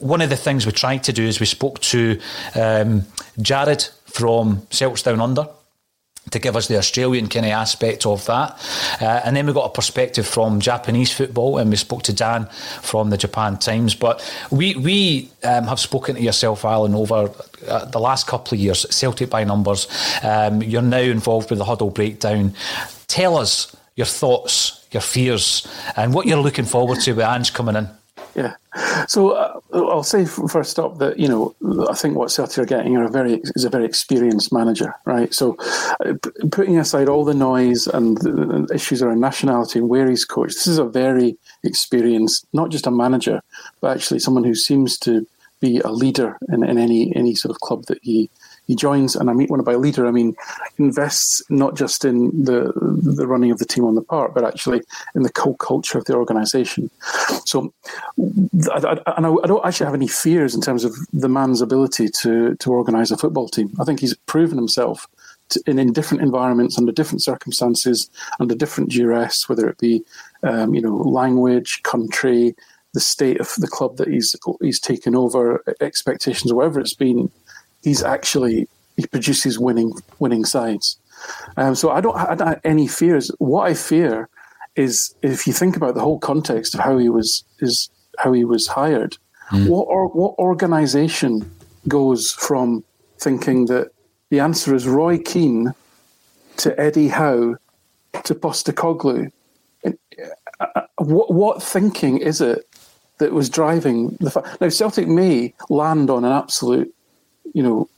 one 0.00 0.20
of 0.20 0.30
the 0.30 0.36
things 0.36 0.66
we 0.66 0.72
tried 0.72 1.04
to 1.04 1.12
do 1.12 1.22
is 1.22 1.40
we 1.40 1.46
spoke 1.46 1.80
to 1.80 2.20
um, 2.54 3.04
Jared 3.40 3.88
from 4.06 4.66
Celts 4.70 5.02
Down 5.02 5.20
Under 5.20 5.48
to 6.30 6.38
give 6.38 6.56
us 6.56 6.68
the 6.68 6.78
Australian 6.78 7.28
kind 7.28 7.44
of 7.46 7.52
aspect 7.52 8.06
of 8.06 8.24
that. 8.26 8.52
Uh, 9.00 9.20
and 9.24 9.36
then 9.36 9.46
we 9.46 9.52
got 9.52 9.66
a 9.66 9.72
perspective 9.72 10.26
from 10.26 10.60
Japanese 10.60 11.12
football, 11.12 11.58
and 11.58 11.70
we 11.70 11.76
spoke 11.76 12.02
to 12.04 12.12
Dan 12.12 12.46
from 12.82 13.10
the 13.10 13.16
Japan 13.16 13.58
Times. 13.58 13.94
But 13.94 14.22
we 14.50 14.74
we 14.74 15.30
um, 15.42 15.64
have 15.64 15.80
spoken 15.80 16.16
to 16.16 16.22
yourself, 16.22 16.64
Alan, 16.64 16.94
over 16.94 17.30
uh, 17.68 17.84
the 17.84 18.00
last 18.00 18.26
couple 18.26 18.54
of 18.54 18.60
years, 18.60 18.86
Celtic 18.90 19.30
by 19.30 19.44
numbers. 19.44 19.86
Um, 20.22 20.62
you're 20.62 20.82
now 20.82 20.98
involved 20.98 21.50
with 21.50 21.58
the 21.58 21.64
huddle 21.64 21.90
breakdown. 21.90 22.54
Tell 23.06 23.36
us 23.36 23.76
your 23.96 24.06
thoughts, 24.06 24.86
your 24.90 25.02
fears, 25.02 25.66
and 25.96 26.14
what 26.14 26.26
you're 26.26 26.42
looking 26.42 26.64
forward 26.64 27.00
to 27.00 27.12
with 27.12 27.24
Ange 27.24 27.52
coming 27.52 27.76
in. 27.76 27.88
Yeah. 28.34 28.54
So 29.06 29.30
uh, 29.30 29.60
I'll 29.74 30.04
say 30.04 30.24
first 30.24 30.78
up 30.78 30.98
that 30.98 31.18
you 31.18 31.26
know 31.26 31.54
I 31.90 31.94
think 31.94 32.16
what 32.16 32.30
Celtic 32.30 32.58
are 32.58 32.66
getting 32.66 32.96
are 32.96 33.04
a 33.04 33.10
very 33.10 33.40
is 33.56 33.64
a 33.64 33.70
very 33.70 33.84
experienced 33.84 34.52
manager, 34.52 34.94
right? 35.04 35.34
So 35.34 35.56
uh, 36.04 36.14
putting 36.52 36.78
aside 36.78 37.08
all 37.08 37.24
the 37.24 37.34
noise 37.34 37.86
and 37.88 38.16
the 38.18 38.68
issues 38.72 39.02
around 39.02 39.20
nationality 39.20 39.80
and 39.80 39.88
where 39.88 40.08
he's 40.08 40.24
coached, 40.24 40.54
this 40.54 40.68
is 40.68 40.78
a 40.78 40.84
very 40.84 41.36
experienced, 41.64 42.46
not 42.52 42.70
just 42.70 42.86
a 42.86 42.90
manager, 42.90 43.42
but 43.80 43.96
actually 43.96 44.20
someone 44.20 44.44
who 44.44 44.54
seems 44.54 44.96
to 44.98 45.26
be 45.60 45.80
a 45.80 45.90
leader 45.90 46.38
in, 46.52 46.62
in 46.62 46.78
any 46.78 47.14
any 47.16 47.34
sort 47.34 47.50
of 47.50 47.60
club 47.60 47.84
that 47.86 47.98
he 48.02 48.30
he 48.66 48.74
joins, 48.74 49.14
and 49.14 49.28
I 49.28 49.32
mean 49.32 49.48
when 49.48 49.62
by 49.62 49.74
leader, 49.74 50.06
I 50.06 50.10
mean 50.10 50.34
invests 50.78 51.42
not 51.50 51.76
just 51.76 52.04
in 52.04 52.44
the 52.44 52.72
the 52.74 53.26
running 53.26 53.50
of 53.50 53.58
the 53.58 53.66
team 53.66 53.84
on 53.84 53.94
the 53.94 54.02
park, 54.02 54.32
but 54.34 54.44
actually 54.44 54.82
in 55.14 55.22
the 55.22 55.30
whole 55.36 55.56
culture 55.56 55.98
of 55.98 56.04
the 56.06 56.14
organisation. 56.14 56.90
So, 57.44 57.72
I, 58.72 58.96
I, 59.06 59.14
and 59.16 59.26
I, 59.26 59.34
I, 59.42 59.46
don't 59.46 59.64
actually 59.64 59.84
have 59.84 59.94
any 59.94 60.08
fears 60.08 60.54
in 60.54 60.60
terms 60.60 60.84
of 60.84 60.94
the 61.12 61.28
man's 61.28 61.60
ability 61.60 62.08
to 62.20 62.54
to 62.56 62.72
organise 62.72 63.10
a 63.10 63.18
football 63.18 63.48
team. 63.48 63.70
I 63.80 63.84
think 63.84 64.00
he's 64.00 64.14
proven 64.26 64.58
himself. 64.58 65.06
In, 65.66 65.78
in 65.78 65.92
different 65.92 66.22
environments, 66.22 66.78
under 66.78 66.90
different 66.90 67.22
circumstances, 67.22 68.08
under 68.40 68.54
different 68.54 68.90
duress, 68.90 69.46
whether 69.46 69.68
it 69.68 69.76
be, 69.76 70.02
um, 70.42 70.74
you 70.74 70.80
know, 70.80 70.96
language, 70.96 71.82
country, 71.82 72.56
the 72.94 73.00
state 73.00 73.40
of 73.40 73.52
the 73.58 73.68
club 73.68 73.98
that 73.98 74.08
he's 74.08 74.34
he's 74.62 74.80
taken 74.80 75.14
over, 75.14 75.62
expectations, 75.82 76.52
whatever 76.52 76.80
it's 76.80 76.94
been, 76.94 77.30
he's 77.84 78.02
actually 78.02 78.66
he 78.96 79.06
produces 79.06 79.58
winning 79.58 79.92
winning 80.18 80.44
sides. 80.44 80.96
Um, 81.56 81.74
so 81.74 81.90
I 81.90 82.00
don't, 82.00 82.16
I 82.16 82.34
don't 82.34 82.48
have 82.48 82.60
any 82.64 82.86
fears. 82.86 83.30
What 83.38 83.66
I 83.66 83.74
fear 83.74 84.28
is 84.76 85.14
if 85.22 85.46
you 85.46 85.52
think 85.52 85.76
about 85.76 85.94
the 85.94 86.00
whole 86.00 86.18
context 86.18 86.74
of 86.74 86.80
how 86.80 86.98
he 86.98 87.08
was 87.08 87.44
is 87.60 87.90
how 88.18 88.32
he 88.32 88.44
was 88.44 88.66
hired. 88.66 89.16
Mm. 89.50 89.68
What 89.68 89.84
or, 89.84 90.08
what 90.08 90.38
organization 90.38 91.48
goes 91.86 92.32
from 92.32 92.82
thinking 93.18 93.66
that 93.66 93.90
the 94.30 94.40
answer 94.40 94.74
is 94.74 94.86
Roy 94.86 95.18
Keane 95.18 95.72
to 96.58 96.78
Eddie 96.80 97.08
Howe 97.08 97.56
to 98.24 98.34
Postecoglou? 98.34 99.30
Uh, 99.84 99.90
uh, 100.60 100.82
what, 100.98 101.32
what 101.32 101.62
thinking 101.62 102.18
is 102.18 102.40
it 102.40 102.66
that 103.18 103.32
was 103.32 103.48
driving 103.50 104.16
the 104.20 104.30
fact? 104.30 104.60
Now 104.60 104.68
Celtic 104.68 105.08
may 105.08 105.52
land 105.68 106.10
on 106.10 106.24
an 106.24 106.32
absolute 106.32 106.93
you 107.52 107.62
know, 107.62 107.88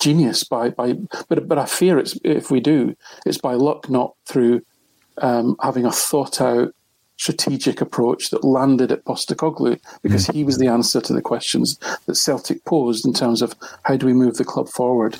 genius 0.00 0.44
by 0.44 0.70
by. 0.70 0.94
But 1.28 1.48
but 1.48 1.58
I 1.58 1.66
fear 1.66 1.98
it's 1.98 2.18
if 2.24 2.50
we 2.50 2.60
do, 2.60 2.96
it's 3.26 3.38
by 3.38 3.54
luck, 3.54 3.88
not 3.88 4.14
through 4.26 4.62
um, 5.18 5.56
having 5.62 5.84
a 5.84 5.92
thought 5.92 6.40
out 6.40 6.74
strategic 7.16 7.80
approach 7.80 8.30
that 8.30 8.44
landed 8.44 8.90
at 8.90 9.04
Postecoglou 9.04 9.80
because 10.02 10.26
he 10.26 10.42
was 10.42 10.58
the 10.58 10.66
answer 10.66 11.00
to 11.00 11.12
the 11.12 11.22
questions 11.22 11.78
that 12.06 12.16
Celtic 12.16 12.64
posed 12.64 13.06
in 13.06 13.12
terms 13.12 13.40
of 13.40 13.54
how 13.84 13.96
do 13.96 14.06
we 14.06 14.12
move 14.12 14.36
the 14.36 14.44
club 14.44 14.68
forward. 14.68 15.16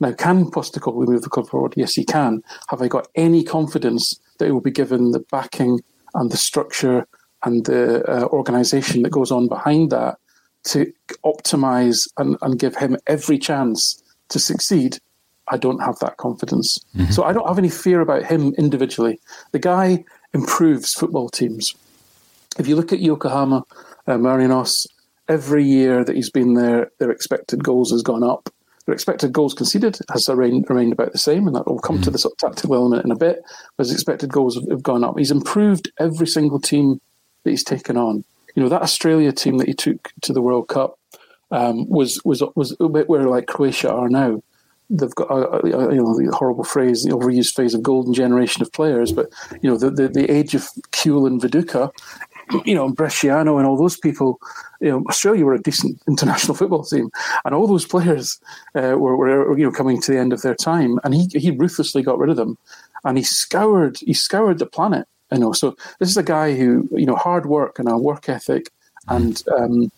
Now, 0.00 0.12
can 0.12 0.50
Postecoglou 0.50 1.06
move 1.06 1.22
the 1.22 1.30
club 1.30 1.48
forward? 1.48 1.74
Yes, 1.76 1.94
he 1.94 2.04
can. 2.04 2.42
Have 2.68 2.82
I 2.82 2.88
got 2.88 3.08
any 3.14 3.44
confidence 3.44 4.20
that 4.38 4.46
he 4.46 4.50
will 4.50 4.60
be 4.60 4.70
given 4.70 5.12
the 5.12 5.24
backing 5.30 5.80
and 6.14 6.30
the 6.30 6.36
structure 6.36 7.06
and 7.44 7.64
the 7.64 8.04
uh, 8.10 8.26
organisation 8.26 9.02
that 9.02 9.10
goes 9.10 9.30
on 9.30 9.48
behind 9.48 9.90
that 9.92 10.18
to 10.66 10.92
optimize 11.24 12.08
and, 12.18 12.36
and 12.42 12.58
give 12.58 12.76
him 12.76 12.96
every 13.06 13.38
chance 13.38 14.02
to 14.28 14.38
succeed, 14.38 14.98
I 15.48 15.56
don't 15.56 15.80
have 15.80 15.98
that 16.00 16.16
confidence. 16.16 16.78
Mm-hmm. 16.96 17.12
So 17.12 17.22
I 17.22 17.32
don't 17.32 17.46
have 17.46 17.58
any 17.58 17.68
fear 17.68 18.00
about 18.00 18.24
him 18.24 18.52
individually. 18.54 19.20
The 19.52 19.58
guy 19.58 20.04
improves 20.34 20.92
football 20.92 21.28
teams. 21.28 21.74
If 22.58 22.66
you 22.66 22.76
look 22.76 22.92
at 22.92 23.00
Yokohama 23.00 23.64
uh, 24.06 24.12
Marinos, 24.12 24.86
every 25.28 25.64
year 25.64 26.04
that 26.04 26.16
he's 26.16 26.30
been 26.30 26.54
there, 26.54 26.90
their 26.98 27.10
expected 27.10 27.62
goals 27.62 27.90
has 27.92 28.02
gone 28.02 28.24
up. 28.24 28.50
Their 28.86 28.94
expected 28.94 29.32
goals 29.32 29.54
conceded 29.54 29.98
has 30.12 30.28
remained, 30.28 30.68
remained 30.68 30.92
about 30.92 31.12
the 31.12 31.18
same, 31.18 31.46
and 31.46 31.56
that 31.56 31.66
will 31.66 31.78
come 31.78 31.96
mm-hmm. 31.96 32.04
to 32.04 32.10
the 32.10 32.18
sort 32.18 32.32
of 32.34 32.38
tactical 32.38 32.76
element 32.76 33.04
in 33.04 33.10
a 33.10 33.16
bit. 33.16 33.42
But 33.76 33.86
his 33.86 33.92
expected 33.92 34.32
goals 34.32 34.54
have, 34.56 34.68
have 34.68 34.82
gone 34.82 35.04
up. 35.04 35.18
He's 35.18 35.30
improved 35.30 35.90
every 35.98 36.26
single 36.26 36.60
team 36.60 37.00
that 37.42 37.50
he's 37.50 37.64
taken 37.64 37.96
on 37.96 38.24
you 38.56 38.62
know 38.62 38.68
that 38.70 38.82
Australia 38.82 39.30
team 39.32 39.58
that 39.58 39.68
he 39.68 39.74
took 39.74 40.12
to 40.22 40.32
the 40.32 40.42
World 40.42 40.68
Cup 40.68 40.98
um, 41.52 41.88
was 41.88 42.20
was 42.24 42.42
was 42.56 42.74
a 42.80 42.88
bit 42.88 43.08
where 43.08 43.28
like 43.28 43.46
Croatia 43.46 43.92
are 43.92 44.08
now. 44.08 44.42
they've 44.88 45.14
got 45.14 45.30
a, 45.30 45.64
a, 45.64 45.94
you 45.94 46.02
know 46.02 46.16
the 46.16 46.34
horrible 46.34 46.64
phrase, 46.64 47.04
the 47.04 47.10
overused 47.10 47.54
phrase 47.54 47.74
of 47.74 47.82
golden 47.82 48.14
generation 48.14 48.62
of 48.62 48.72
players, 48.72 49.12
but 49.12 49.28
you 49.62 49.70
know 49.70 49.76
the 49.76 49.90
the, 49.90 50.08
the 50.08 50.30
age 50.30 50.54
of 50.54 50.62
Kewell 50.90 51.26
and 51.26 51.40
Viduka, 51.40 51.92
you 52.64 52.74
know 52.74 52.86
and 52.86 52.96
Bresciano 52.96 53.58
and 53.58 53.66
all 53.66 53.76
those 53.76 53.98
people. 53.98 54.40
You 54.80 54.90
know, 54.90 55.04
Australia 55.08 55.44
were 55.44 55.54
a 55.54 55.62
decent 55.62 56.00
international 56.08 56.54
football 56.60 56.84
team, 56.84 57.10
and 57.44 57.54
all 57.54 57.66
those 57.66 57.86
players 57.86 58.40
uh, 58.74 58.96
were, 58.98 59.16
were 59.16 59.56
you 59.58 59.64
know 59.64 59.72
coming 59.72 60.00
to 60.00 60.12
the 60.12 60.18
end 60.18 60.32
of 60.32 60.42
their 60.42 60.54
time, 60.54 60.98
and 61.04 61.14
he 61.14 61.28
he 61.32 61.50
ruthlessly 61.50 62.02
got 62.02 62.18
rid 62.18 62.30
of 62.30 62.36
them, 62.36 62.56
and 63.04 63.18
he 63.18 63.24
scoured 63.24 63.98
he 63.98 64.14
scoured 64.14 64.58
the 64.58 64.66
planet. 64.66 65.06
You 65.32 65.38
know, 65.38 65.52
so 65.52 65.76
this 65.98 66.08
is 66.08 66.16
a 66.16 66.22
guy 66.22 66.54
who 66.54 66.88
you 66.92 67.06
know 67.06 67.16
hard 67.16 67.46
work 67.46 67.78
and 67.78 67.88
a 67.88 67.96
work 67.96 68.28
ethic 68.28 68.70
and 69.08 69.42
um, 69.56 69.90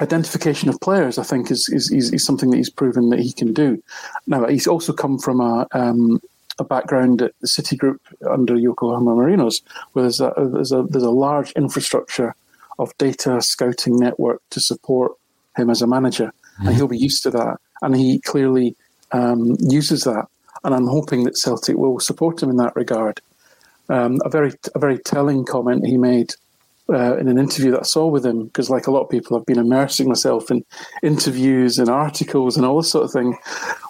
identification 0.00 0.68
of 0.68 0.80
players, 0.80 1.18
I 1.18 1.22
think, 1.22 1.50
is, 1.50 1.68
is, 1.72 1.90
is, 1.90 2.12
is, 2.12 2.24
something 2.24 2.50
that 2.50 2.56
he's 2.56 2.70
proven 2.70 3.10
that 3.10 3.20
he 3.20 3.32
can 3.32 3.52
do. 3.52 3.82
Now, 4.26 4.46
he's 4.46 4.66
also 4.66 4.92
come 4.92 5.18
from 5.18 5.40
a, 5.40 5.66
um, 5.72 6.20
a 6.58 6.64
background 6.64 7.22
at 7.22 7.32
the 7.40 7.48
City 7.48 7.76
Group 7.76 8.00
under 8.28 8.56
Yokohama 8.56 9.14
Marinos, 9.14 9.62
where 9.92 10.02
there's 10.02 10.20
a, 10.20 10.32
there's 10.36 10.72
a, 10.72 10.82
there's 10.82 11.04
a 11.04 11.10
large 11.10 11.52
infrastructure 11.52 12.34
of 12.78 12.96
data 12.98 13.40
scouting 13.40 13.96
network 13.96 14.40
to 14.50 14.60
support 14.60 15.12
him 15.56 15.70
as 15.70 15.82
a 15.82 15.86
manager. 15.86 16.32
Mm-hmm. 16.54 16.66
And 16.66 16.76
he'll 16.76 16.88
be 16.88 16.98
used 16.98 17.22
to 17.24 17.30
that. 17.30 17.58
And 17.82 17.96
he 17.96 18.20
clearly 18.20 18.76
um, 19.12 19.56
uses 19.60 20.04
that. 20.04 20.26
And 20.64 20.74
I'm 20.74 20.86
hoping 20.86 21.24
that 21.24 21.36
Celtic 21.36 21.76
will 21.76 21.98
support 22.00 22.42
him 22.42 22.50
in 22.50 22.56
that 22.56 22.76
regard. 22.76 23.20
Um, 23.88 24.20
a 24.24 24.28
very 24.28 24.52
a 24.74 24.78
very 24.78 24.98
telling 24.98 25.44
comment 25.44 25.86
he 25.86 25.98
made 25.98 26.34
uh, 26.88 27.16
in 27.16 27.28
an 27.28 27.38
interview 27.38 27.70
that 27.70 27.80
I 27.80 27.84
saw 27.84 28.06
with 28.06 28.24
him, 28.24 28.46
because 28.46 28.70
like 28.70 28.86
a 28.86 28.90
lot 28.90 29.02
of 29.02 29.10
people, 29.10 29.36
I've 29.36 29.46
been 29.46 29.58
immersing 29.58 30.08
myself 30.08 30.50
in 30.50 30.64
interviews 31.02 31.78
and 31.78 31.88
articles 31.88 32.56
and 32.56 32.66
all 32.66 32.76
this 32.78 32.90
sort 32.90 33.04
of 33.04 33.12
thing. 33.12 33.36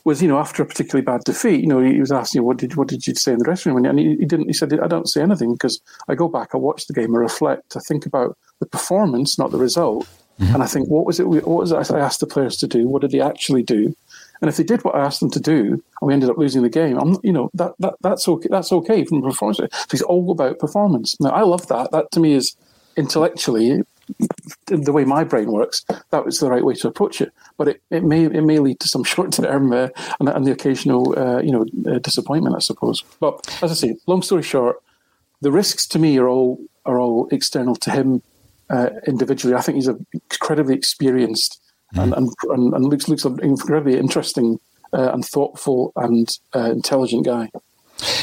Was 0.05 0.21
you 0.21 0.29
know 0.29 0.39
after 0.39 0.63
a 0.63 0.67
particularly 0.67 1.05
bad 1.05 1.23
defeat, 1.25 1.61
you 1.61 1.67
know 1.67 1.81
he 1.81 2.01
was 2.01 2.13
asking, 2.13 2.41
you, 2.41 2.45
"What 2.45 2.59
did 2.59 2.77
what 2.77 2.89
did 2.89 3.07
you 3.07 3.15
say 3.15 3.33
in 3.33 3.39
the 3.39 3.45
dressing 3.45 3.73
room?" 3.73 3.85
And 3.85 3.99
he, 3.99 4.17
he 4.17 4.25
didn't. 4.25 4.47
He 4.47 4.53
said, 4.53 4.79
"I 4.79 4.89
don't 4.89 5.09
say 5.09 5.23
anything 5.23 5.53
because 5.53 5.81
I 6.09 6.15
go 6.15 6.29
back, 6.29 6.51
I 6.55 6.59
watch 6.59 6.87
the 6.87 6.95
game, 6.95 7.15
I 7.15 7.19
reflect, 7.19 7.77
I 7.77 7.81
think 7.81 8.07
about 8.07 8.37
the 8.61 8.67
performance, 8.67 9.39
not 9.39 9.53
the 9.53 9.59
result, 9.59 10.07
mm-hmm. 10.41 10.55
and 10.55 10.63
I 10.63 10.67
think 10.67 10.89
what 10.89 11.07
was 11.07 11.21
it? 11.21 11.29
What 11.29 11.47
was 11.47 11.73
it 11.73 11.91
I 11.91 12.01
asked 12.01 12.21
the 12.21 12.27
players 12.27 12.57
to 12.59 12.67
do? 12.67 12.89
What 12.89 13.03
did 13.03 13.13
they 13.13 13.21
actually 13.21 13.63
do?" 13.63 13.95
And 14.43 14.49
if 14.49 14.57
they 14.57 14.65
did 14.65 14.85
what 14.85 14.97
I 14.97 15.05
asked 15.05 15.21
them 15.21 15.31
to 15.31 15.41
do, 15.41 15.71
and 15.71 15.83
we 16.03 16.13
ended 16.13 16.29
up 16.29 16.37
losing 16.37 16.63
the 16.63 16.69
game, 16.69 16.99
I'm, 16.99 17.17
you 17.23 17.33
know, 17.33 17.49
that, 17.55 17.73
that 17.79 17.95
that's 18.01 18.27
okay. 18.29 18.49
That's 18.51 18.73
okay 18.73 19.05
from 19.05 19.23
performance. 19.23 19.61
It's 19.93 20.03
all 20.03 20.31
about 20.33 20.59
performance. 20.59 21.19
Now, 21.21 21.31
I 21.31 21.43
love 21.43 21.69
that. 21.69 21.93
That 21.93 22.11
to 22.11 22.21
me 22.21 22.35
is 22.35 22.57
intellectually, 22.97 23.83
the 24.67 24.93
way 24.93 25.05
my 25.05 25.23
brain 25.25 25.53
works, 25.53 25.85
that 26.11 26.25
was 26.25 26.41
the 26.41 26.51
right 26.51 26.65
way 26.65 26.75
to 26.75 26.89
approach 26.89 27.21
it. 27.21 27.33
But 27.57 27.69
it, 27.69 27.83
it 27.91 28.03
may 28.03 28.25
it 28.25 28.43
may 28.43 28.59
lead 28.59 28.81
to 28.81 28.89
some 28.89 29.05
short 29.13 29.33
term 29.33 29.73
uh, 29.73 29.89
and, 30.19 30.29
and, 30.29 30.45
the 30.45 30.53
occasional 30.53 31.17
uh, 31.17 31.41
you 31.41 31.53
know 31.53 31.65
uh, 31.91 31.99
disappointment, 32.01 32.57
I 32.57 32.61
suppose. 32.61 33.05
But 33.21 33.47
as 33.63 33.71
I 33.71 33.75
say, 33.75 33.97
long 34.07 34.23
story 34.23 34.43
short, 34.43 34.83
the 35.41 35.53
risks 35.53 35.87
to 35.89 35.99
me 35.99 36.19
are 36.19 36.29
all 36.29 36.59
are 36.85 36.99
all 36.99 37.29
external 37.31 37.77
to 37.77 37.91
him 37.93 38.23
uh, 38.71 38.91
individually. 39.07 39.55
I 39.55 39.61
think 39.61 39.77
he's 39.77 39.87
an 39.87 40.05
incredibly 40.13 40.75
experienced. 40.75 41.61
And, 41.95 42.15
and, 42.15 42.31
and, 42.51 42.75
and 42.75 42.85
looks 42.87 43.09
looks 43.09 43.25
an 43.25 43.39
incredibly 43.43 43.99
interesting 43.99 44.59
uh, 44.93 45.11
and 45.13 45.25
thoughtful 45.25 45.93
and 45.97 46.29
uh, 46.55 46.71
intelligent 46.71 47.25
guy. 47.25 47.49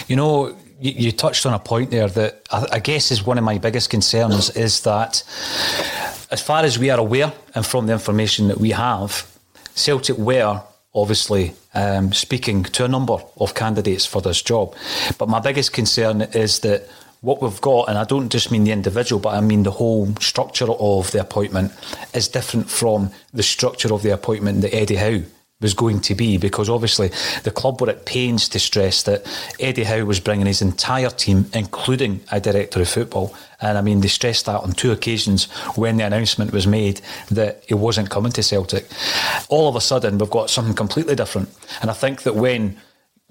You 0.07 0.15
know, 0.15 0.55
you, 0.79 0.91
you, 0.91 1.11
touched 1.11 1.45
on 1.45 1.53
a 1.53 1.59
point 1.59 1.91
there 1.91 2.07
that 2.07 2.47
I, 2.51 2.67
I, 2.73 2.79
guess 2.79 3.11
is 3.11 3.25
one 3.25 3.37
of 3.37 3.43
my 3.43 3.57
biggest 3.57 3.89
concerns 3.89 4.49
is 4.51 4.81
that 4.81 5.23
as 6.31 6.41
far 6.41 6.63
as 6.63 6.77
we 6.77 6.89
are 6.89 6.99
aware 6.99 7.31
and 7.55 7.65
from 7.65 7.87
the 7.87 7.93
information 7.93 8.47
that 8.47 8.57
we 8.57 8.71
have, 8.71 9.25
Celtic 9.75 10.17
were 10.17 10.61
obviously 10.93 11.53
um, 11.73 12.11
speaking 12.13 12.63
to 12.63 12.83
a 12.83 12.87
number 12.87 13.17
of 13.37 13.53
candidates 13.55 14.05
for 14.05 14.21
this 14.21 14.41
job. 14.41 14.75
But 15.17 15.29
my 15.29 15.39
biggest 15.39 15.73
concern 15.73 16.21
is 16.21 16.59
that 16.59 16.87
what 17.21 17.41
we've 17.41 17.61
got, 17.61 17.89
and 17.89 17.97
I 17.97 18.03
don't 18.03 18.29
just 18.29 18.51
mean 18.51 18.63
the 18.63 18.71
individual, 18.71 19.19
but 19.19 19.35
I 19.35 19.41
mean 19.41 19.63
the 19.63 19.71
whole 19.71 20.13
structure 20.19 20.71
of 20.71 21.11
the 21.11 21.19
appointment, 21.19 21.71
is 22.13 22.27
different 22.27 22.69
from 22.69 23.11
the 23.33 23.43
structure 23.43 23.93
of 23.93 24.03
the 24.03 24.13
appointment 24.13 24.61
that 24.61 24.73
Eddie 24.73 24.95
Howe 24.95 25.23
was 25.61 25.73
going 25.73 25.99
to 25.99 26.15
be 26.15 26.37
because 26.37 26.69
obviously 26.69 27.11
the 27.43 27.51
club 27.51 27.81
were 27.81 27.89
at 27.89 28.05
pains 28.05 28.47
to 28.47 28.57
stress 28.59 29.03
that 29.03 29.27
Eddie 29.59 29.83
Howe 29.83 30.05
was 30.05 30.21
bringing 30.21 30.45
his 30.45 30.61
entire 30.61 31.09
team, 31.09 31.49
including 31.53 32.21
a 32.31 32.39
director 32.39 32.79
of 32.79 32.87
football. 32.87 33.35
And 33.59 33.77
I 33.77 33.81
mean, 33.81 33.99
they 33.99 34.07
stressed 34.07 34.45
that 34.45 34.61
on 34.61 34.71
two 34.71 34.93
occasions 34.93 35.51
when 35.75 35.97
the 35.97 36.05
announcement 36.05 36.53
was 36.53 36.65
made 36.65 37.01
that 37.29 37.61
he 37.67 37.73
wasn't 37.73 38.09
coming 38.09 38.31
to 38.33 38.43
Celtic. 38.43 38.87
All 39.49 39.67
of 39.67 39.75
a 39.75 39.81
sudden, 39.81 40.17
we've 40.17 40.29
got 40.29 40.49
something 40.49 40.75
completely 40.75 41.15
different. 41.15 41.49
And 41.81 41.89
I 41.91 41.93
think 41.93 42.23
that 42.23 42.35
when 42.35 42.77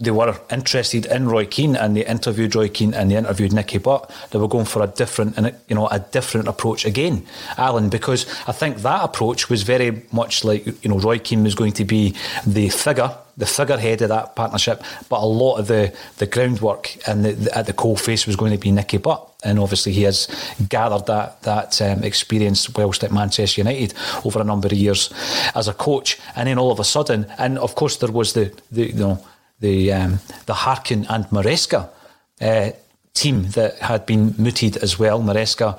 they 0.01 0.13
were 0.13 0.41
interested 0.51 1.07
in 1.07 1.29
Roy 1.29 1.45
Keane 1.45 1.75
and 1.75 1.97
they 1.97 2.07
interviewed 2.07 2.55
Roy 2.55 2.69
Keane 2.69 2.95
and 2.95 3.11
they 3.11 3.17
interviewed 3.17 3.53
Nicky 3.53 3.79
Butt. 3.79 4.09
They 4.31 4.39
were 4.39 4.47
going 4.47 4.65
for 4.65 4.83
a 4.83 4.87
different 4.87 5.37
you 5.69 5.75
know 5.75 5.89
a 5.89 5.99
different 5.99 6.47
approach 6.47 6.85
again, 6.85 7.27
Alan, 7.57 7.89
because 7.89 8.27
I 8.47 8.53
think 8.53 8.79
that 8.79 9.03
approach 9.03 9.51
was 9.51 9.65
very 9.65 10.03
much 10.13 10.45
like 10.45 10.67
you 10.85 10.91
know 10.91 10.99
Roy 10.99 11.19
Keane 11.19 11.43
was 11.43 11.57
going 11.57 11.73
to 11.73 11.85
be 11.85 12.15
the 12.47 12.69
figure, 12.69 13.11
the 13.37 13.47
figurehead 13.47 14.01
of 14.03 14.11
that 14.11 14.37
partnership, 14.37 14.85
but 15.09 15.21
a 15.21 15.27
lot 15.27 15.57
of 15.57 15.67
the 15.67 15.93
the 16.19 16.27
groundwork 16.27 16.97
and 17.09 17.25
the, 17.25 17.33
the, 17.33 17.59
at 17.59 17.67
the 17.67 17.73
coal 17.73 17.97
face 17.97 18.25
was 18.25 18.37
going 18.37 18.53
to 18.53 18.59
be 18.59 18.71
Nicky 18.71 18.99
Butt. 18.99 19.25
And 19.45 19.59
obviously, 19.59 19.93
he 19.93 20.03
has 20.03 20.29
gathered 20.69 21.07
that 21.07 21.43
that 21.43 21.83
um, 21.83 22.05
experience 22.05 22.73
whilst 22.73 23.03
at 23.03 23.11
Manchester 23.11 23.63
United 23.63 23.95
over 24.25 24.41
a 24.41 24.45
number 24.45 24.69
of 24.69 24.75
years 24.75 25.13
as 25.57 25.67
a 25.67 25.75
coach. 25.75 26.19
And 26.37 26.47
then 26.47 26.59
all 26.59 26.71
of 26.71 26.79
a 26.79 26.85
sudden, 26.85 27.27
and 27.37 27.59
of 27.59 27.75
course, 27.75 27.97
there 27.97 28.13
was 28.13 28.35
the, 28.35 28.53
the 28.71 28.87
you 28.87 28.95
know 28.95 29.25
the 29.61 29.93
um, 29.93 30.21
the 30.47 30.55
Harkin 30.55 31.07
and 31.09 31.25
Maresca 31.27 31.89
uh, 32.41 32.71
team 33.15 33.51
that 33.51 33.79
had 33.79 34.07
been 34.07 34.35
mooted 34.39 34.77
as 34.77 34.99
well. 34.99 35.21
Maresca 35.21 35.79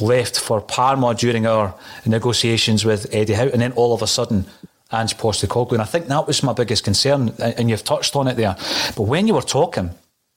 left 0.00 0.38
for 0.38 0.60
Parma 0.60 1.14
during 1.14 1.46
our 1.46 1.74
negotiations 2.06 2.84
with 2.84 3.06
Eddie 3.14 3.34
Howe, 3.34 3.48
and 3.48 3.62
then 3.62 3.72
all 3.72 3.94
of 3.94 4.02
a 4.02 4.06
sudden. 4.06 4.46
Ange 4.94 5.16
Postecoglou, 5.16 5.72
and 5.72 5.80
I 5.80 5.86
think 5.86 6.08
that 6.08 6.26
was 6.26 6.42
my 6.42 6.52
biggest 6.52 6.84
concern, 6.84 7.32
and 7.38 7.70
you've 7.70 7.82
touched 7.82 8.14
on 8.14 8.28
it 8.28 8.36
there. 8.36 8.56
But 8.94 9.04
when 9.04 9.26
you 9.26 9.32
were 9.32 9.40
talking, 9.40 9.88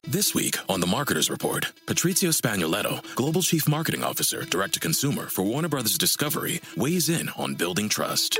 this 0.08 0.36
week 0.36 0.58
on 0.70 0.80
The 0.80 0.88
Marketer's 0.88 1.30
Report, 1.30 1.72
Patrizio 1.88 2.30
Spagnoletto, 2.30 3.02
Global 3.16 3.42
Chief 3.42 3.68
Marketing 3.68 4.04
Officer, 4.04 4.44
Direct 4.46 4.76
to 4.76 4.80
Consumer 4.80 5.28
for 5.28 5.44
Warner 5.44 5.68
Brothers 5.68 5.98
Discovery, 5.98 6.62
weighs 6.78 7.10
in 7.10 7.30
on 7.30 7.56
building 7.56 7.90
trust. 7.90 8.40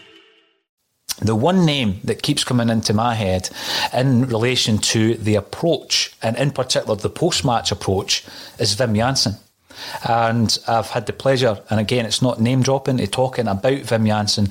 The 1.21 1.35
one 1.35 1.65
name 1.65 1.99
that 2.03 2.23
keeps 2.23 2.43
coming 2.43 2.69
into 2.69 2.93
my 2.93 3.13
head 3.13 3.49
in 3.93 4.25
relation 4.27 4.79
to 4.79 5.13
the 5.15 5.35
approach, 5.35 6.15
and 6.21 6.35
in 6.35 6.51
particular 6.51 6.95
the 6.95 7.09
post 7.11 7.45
match 7.45 7.71
approach, 7.71 8.25
is 8.57 8.75
Wim 8.75 8.95
Jansen. 8.95 9.35
And 10.07 10.57
I've 10.67 10.89
had 10.89 11.05
the 11.05 11.13
pleasure, 11.13 11.61
and 11.69 11.79
again, 11.79 12.07
it's 12.07 12.23
not 12.23 12.41
name 12.41 12.63
dropping, 12.63 12.97
to 12.97 13.07
talking 13.07 13.47
about 13.47 13.73
Wim 13.73 14.07
Jansen 14.07 14.49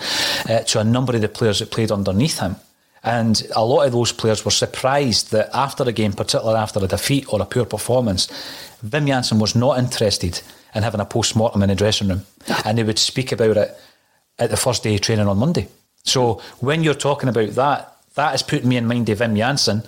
uh, 0.49 0.61
to 0.61 0.79
a 0.79 0.85
number 0.85 1.15
of 1.15 1.23
the 1.23 1.29
players 1.29 1.59
that 1.59 1.73
played 1.73 1.91
underneath 1.91 2.39
him. 2.39 2.55
And 3.03 3.43
a 3.57 3.65
lot 3.65 3.87
of 3.87 3.93
those 3.93 4.13
players 4.13 4.45
were 4.45 4.51
surprised 4.53 5.33
that 5.33 5.51
after 5.53 5.83
a 5.85 5.93
game, 5.93 6.13
particularly 6.13 6.61
after 6.61 6.85
a 6.85 6.87
defeat 6.87 7.33
or 7.33 7.43
a 7.43 7.47
poor 7.47 7.65
performance, 7.65 8.29
Wim 8.87 9.09
Jansen 9.09 9.41
was 9.41 9.57
not 9.57 9.79
interested 9.79 10.41
in 10.73 10.85
having 10.85 11.01
a 11.01 11.05
post 11.05 11.35
mortem 11.35 11.65
in 11.65 11.69
the 11.71 11.75
dressing 11.75 12.09
room. 12.09 12.27
And 12.65 12.79
they 12.79 12.85
would 12.85 12.99
speak 12.99 13.33
about 13.33 13.57
it 13.57 13.77
at 14.39 14.51
the 14.51 14.57
first 14.57 14.85
day 14.85 14.95
of 14.95 15.01
training 15.01 15.27
on 15.27 15.39
Monday. 15.39 15.67
So 16.05 16.43
when 16.61 16.83
you're 16.83 16.95
talking 16.95 17.29
about 17.29 17.51
that, 17.51 17.91
that 18.15 18.33
has 18.33 18.43
put 18.43 18.65
me 18.65 18.77
in 18.77 18.87
mind 18.87 19.09
of 19.09 19.19
Wim 19.21 19.37
Jansen. 19.37 19.83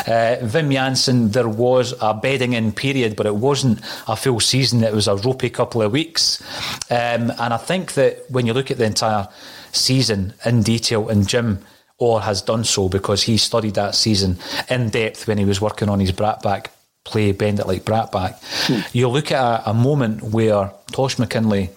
Uh, 0.00 0.36
Wim 0.42 0.72
Jansen, 0.72 1.30
there 1.30 1.48
was 1.48 1.94
a 2.00 2.12
bedding 2.12 2.54
in 2.54 2.72
period, 2.72 3.14
but 3.14 3.26
it 3.26 3.36
wasn't 3.36 3.80
a 4.08 4.16
full 4.16 4.40
season. 4.40 4.82
It 4.82 4.92
was 4.92 5.06
a 5.06 5.16
ropey 5.16 5.48
couple 5.48 5.82
of 5.82 5.92
weeks. 5.92 6.42
Um, 6.90 7.30
and 7.38 7.54
I 7.54 7.56
think 7.56 7.94
that 7.94 8.28
when 8.30 8.46
you 8.46 8.52
look 8.52 8.70
at 8.70 8.78
the 8.78 8.84
entire 8.84 9.28
season 9.72 10.34
in 10.44 10.62
detail, 10.62 11.08
and 11.08 11.28
Jim 11.28 11.64
Orr 11.98 12.20
has 12.20 12.42
done 12.42 12.64
so 12.64 12.88
because 12.88 13.22
he 13.22 13.36
studied 13.36 13.74
that 13.74 13.94
season 13.94 14.38
in 14.68 14.90
depth 14.90 15.28
when 15.28 15.38
he 15.38 15.44
was 15.44 15.60
working 15.60 15.88
on 15.88 16.00
his 16.00 16.12
Brattbakk 16.12 16.66
play, 17.04 17.32
Bend 17.32 17.60
It 17.60 17.66
Like 17.66 17.84
Brattbakk. 17.84 18.38
Hmm. 18.66 18.80
You 18.92 19.08
look 19.08 19.32
at 19.32 19.40
a, 19.40 19.70
a 19.70 19.74
moment 19.74 20.22
where 20.22 20.72
Tosh 20.92 21.16
McKinlay 21.16 21.70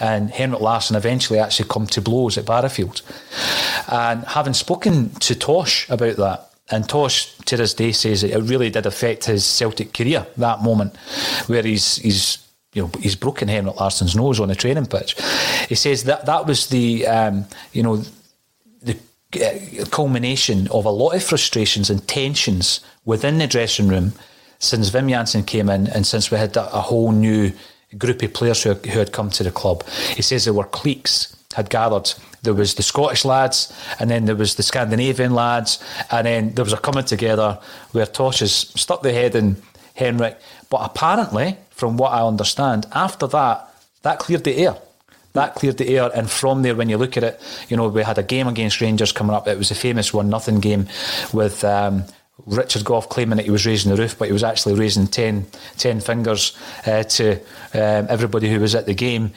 and 0.00 0.30
Henrik 0.30 0.60
Larsson 0.60 0.96
eventually 0.96 1.38
actually 1.38 1.68
come 1.68 1.86
to 1.88 2.00
blows 2.00 2.38
at 2.38 2.46
Barrowfield. 2.46 3.02
And 3.88 4.24
having 4.24 4.54
spoken 4.54 5.10
to 5.10 5.34
Tosh 5.34 5.88
about 5.88 6.16
that, 6.16 6.50
and 6.70 6.88
Tosh 6.88 7.34
to 7.46 7.56
this 7.56 7.74
day 7.74 7.92
says 7.92 8.22
it 8.22 8.36
really 8.42 8.70
did 8.70 8.86
affect 8.86 9.24
his 9.24 9.44
Celtic 9.44 9.94
career 9.94 10.26
that 10.36 10.62
moment, 10.62 10.96
where 11.46 11.62
he's 11.62 11.96
he's 11.96 12.38
you 12.74 12.82
know, 12.82 12.90
he's 13.00 13.16
broken 13.16 13.48
Henrik 13.48 13.80
Larsson's 13.80 14.14
nose 14.14 14.40
on 14.40 14.50
a 14.50 14.54
training 14.54 14.86
pitch. 14.86 15.16
He 15.68 15.74
says 15.74 16.04
that 16.04 16.26
that 16.26 16.46
was 16.46 16.68
the, 16.68 17.06
um, 17.06 17.46
you 17.72 17.82
know, 17.82 18.02
the 18.82 18.96
uh, 19.34 19.84
culmination 19.86 20.68
of 20.68 20.84
a 20.84 20.90
lot 20.90 21.14
of 21.14 21.24
frustrations 21.24 21.90
and 21.90 22.06
tensions 22.06 22.80
within 23.04 23.38
the 23.38 23.46
dressing 23.46 23.88
room 23.88 24.12
since 24.58 24.90
Wim 24.90 25.08
Jansen 25.08 25.44
came 25.44 25.68
in 25.68 25.86
and 25.88 26.06
since 26.06 26.30
we 26.30 26.36
had 26.36 26.56
a 26.56 26.62
whole 26.62 27.12
new 27.12 27.52
group 27.96 28.22
of 28.22 28.34
players 28.34 28.62
who, 28.62 28.74
who 28.74 28.98
had 28.98 29.12
come 29.12 29.30
to 29.30 29.42
the 29.42 29.50
club. 29.50 29.86
He 29.88 30.22
says 30.22 30.44
there 30.44 30.54
were 30.54 30.64
cliques 30.64 31.34
had 31.54 31.70
gathered. 31.70 32.12
There 32.42 32.54
was 32.54 32.74
the 32.74 32.82
Scottish 32.82 33.24
lads, 33.24 33.72
and 33.98 34.10
then 34.10 34.26
there 34.26 34.36
was 34.36 34.54
the 34.54 34.62
Scandinavian 34.62 35.34
lads, 35.34 35.82
and 36.10 36.26
then 36.26 36.54
there 36.54 36.64
was 36.64 36.72
a 36.72 36.76
coming 36.76 37.04
together 37.04 37.58
where 37.92 38.06
Tosches 38.06 38.78
stuck 38.78 39.02
the 39.02 39.12
head 39.12 39.34
in 39.34 39.56
Henrik. 39.94 40.38
But 40.70 40.82
apparently, 40.82 41.56
from 41.70 41.96
what 41.96 42.12
I 42.12 42.26
understand, 42.26 42.86
after 42.92 43.26
that, 43.28 43.74
that 44.02 44.18
cleared 44.18 44.44
the 44.44 44.56
air. 44.56 44.76
That 45.32 45.54
cleared 45.54 45.78
the 45.78 45.88
air, 45.96 46.10
and 46.14 46.30
from 46.30 46.62
there, 46.62 46.74
when 46.74 46.88
you 46.88 46.96
look 46.96 47.16
at 47.16 47.22
it, 47.22 47.40
you 47.68 47.76
know 47.76 47.88
we 47.88 48.02
had 48.02 48.18
a 48.18 48.22
game 48.22 48.46
against 48.46 48.80
Rangers 48.80 49.12
coming 49.12 49.34
up. 49.34 49.48
It 49.48 49.58
was 49.58 49.70
a 49.70 49.74
famous 49.74 50.14
one 50.14 50.28
nothing 50.28 50.60
game 50.60 50.86
with 51.32 51.64
um, 51.64 52.04
Richard 52.46 52.84
Gough 52.84 53.08
claiming 53.08 53.36
that 53.36 53.44
he 53.44 53.50
was 53.50 53.66
raising 53.66 53.90
the 53.90 54.00
roof, 54.00 54.18
but 54.18 54.28
he 54.28 54.32
was 54.32 54.44
actually 54.44 54.74
raising 54.74 55.06
10, 55.06 55.46
10 55.76 56.00
fingers 56.00 56.56
uh, 56.86 57.02
to 57.02 57.34
um, 57.74 58.06
everybody 58.08 58.48
who 58.48 58.60
was 58.60 58.74
at 58.74 58.86
the 58.86 58.94
game. 58.94 59.32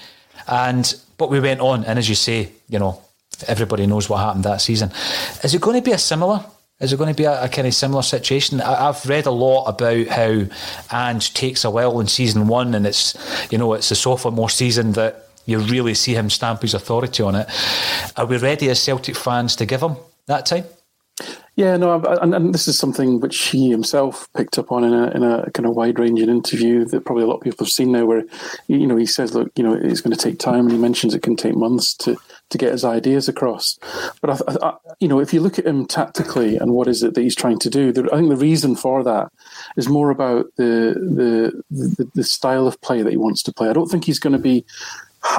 And 0.47 0.93
but 1.17 1.29
we 1.29 1.39
went 1.39 1.59
on, 1.59 1.85
and 1.85 1.99
as 1.99 2.09
you 2.09 2.15
say, 2.15 2.51
you 2.67 2.79
know, 2.79 3.01
everybody 3.47 3.85
knows 3.85 4.09
what 4.09 4.17
happened 4.17 4.43
that 4.45 4.61
season. 4.61 4.91
Is 5.43 5.53
it 5.53 5.61
going 5.61 5.77
to 5.77 5.83
be 5.83 5.91
a 5.91 5.97
similar? 5.97 6.43
Is 6.79 6.91
it 6.91 6.97
going 6.97 7.13
to 7.13 7.17
be 7.17 7.25
a, 7.25 7.43
a 7.43 7.49
kind 7.49 7.67
of 7.67 7.75
similar 7.75 8.01
situation? 8.01 8.59
I, 8.59 8.87
have 8.87 9.05
read 9.05 9.27
a 9.27 9.31
lot 9.31 9.65
about 9.65 10.07
how 10.07 10.45
Ange 10.91 11.33
takes 11.33 11.63
a 11.63 11.69
while 11.69 11.99
in 11.99 12.07
season 12.07 12.47
one, 12.47 12.73
and 12.73 12.87
it's 12.87 13.15
you 13.51 13.57
know 13.57 13.73
it's 13.73 13.89
the 13.89 13.95
sophomore 13.95 14.49
season 14.49 14.93
that 14.93 15.27
you 15.45 15.59
really 15.59 15.93
see 15.93 16.13
him 16.13 16.29
stamp 16.29 16.63
his 16.63 16.73
authority 16.73 17.21
on 17.23 17.35
it. 17.35 17.47
Are 18.17 18.25
we 18.25 18.37
ready 18.37 18.69
as 18.69 18.81
Celtic 18.81 19.15
fans 19.15 19.55
to 19.57 19.65
give 19.65 19.81
him 19.81 19.95
that 20.25 20.45
time? 20.45 20.65
Yeah, 21.55 21.75
no, 21.77 22.01
and, 22.01 22.33
and, 22.33 22.53
this 22.55 22.67
is 22.67 22.79
something 22.79 23.19
which 23.19 23.49
he 23.49 23.69
himself 23.69 24.27
picked 24.33 24.57
up 24.57 24.71
on 24.71 24.85
in 24.85 24.93
a, 24.93 25.11
in 25.11 25.21
a 25.21 25.51
kind 25.51 25.67
of 25.67 25.75
wide 25.75 25.99
ranging 25.99 26.29
interview 26.29 26.85
that 26.85 27.05
probably 27.05 27.23
a 27.23 27.27
lot 27.27 27.35
of 27.35 27.41
people 27.41 27.65
have 27.65 27.71
seen 27.71 27.91
now, 27.91 28.05
where 28.05 28.23
you 28.67 28.87
know 28.87 28.95
he 28.95 29.05
says, 29.05 29.35
"Look, 29.35 29.51
you 29.57 29.63
know, 29.63 29.73
it's 29.73 29.99
going 29.99 30.15
to 30.15 30.23
take 30.23 30.39
time," 30.39 30.61
and 30.61 30.71
he 30.71 30.77
mentions 30.77 31.13
it 31.13 31.23
can 31.23 31.35
take 31.35 31.55
months 31.55 31.93
to 31.97 32.17
to 32.49 32.57
get 32.57 32.71
his 32.71 32.85
ideas 32.85 33.27
across. 33.27 33.77
But 34.21 34.41
I, 34.47 34.67
I, 34.67 34.73
you 34.99 35.09
know, 35.09 35.19
if 35.19 35.33
you 35.33 35.41
look 35.41 35.59
at 35.59 35.67
him 35.67 35.85
tactically 35.85 36.55
and 36.57 36.71
what 36.71 36.87
is 36.87 37.03
it 37.03 37.15
that 37.15 37.21
he's 37.21 37.35
trying 37.35 37.59
to 37.59 37.69
do, 37.69 37.89
I 38.11 38.15
think 38.15 38.29
the 38.29 38.37
reason 38.37 38.75
for 38.75 39.03
that 39.03 39.29
is 39.75 39.89
more 39.89 40.09
about 40.09 40.45
the 40.55 40.95
the 40.95 41.63
the, 41.69 42.09
the 42.15 42.23
style 42.23 42.65
of 42.65 42.79
play 42.79 43.01
that 43.01 43.11
he 43.11 43.17
wants 43.17 43.43
to 43.43 43.53
play. 43.53 43.69
I 43.69 43.73
don't 43.73 43.89
think 43.89 44.05
he's 44.05 44.19
going 44.19 44.33
to 44.33 44.39
be 44.39 44.65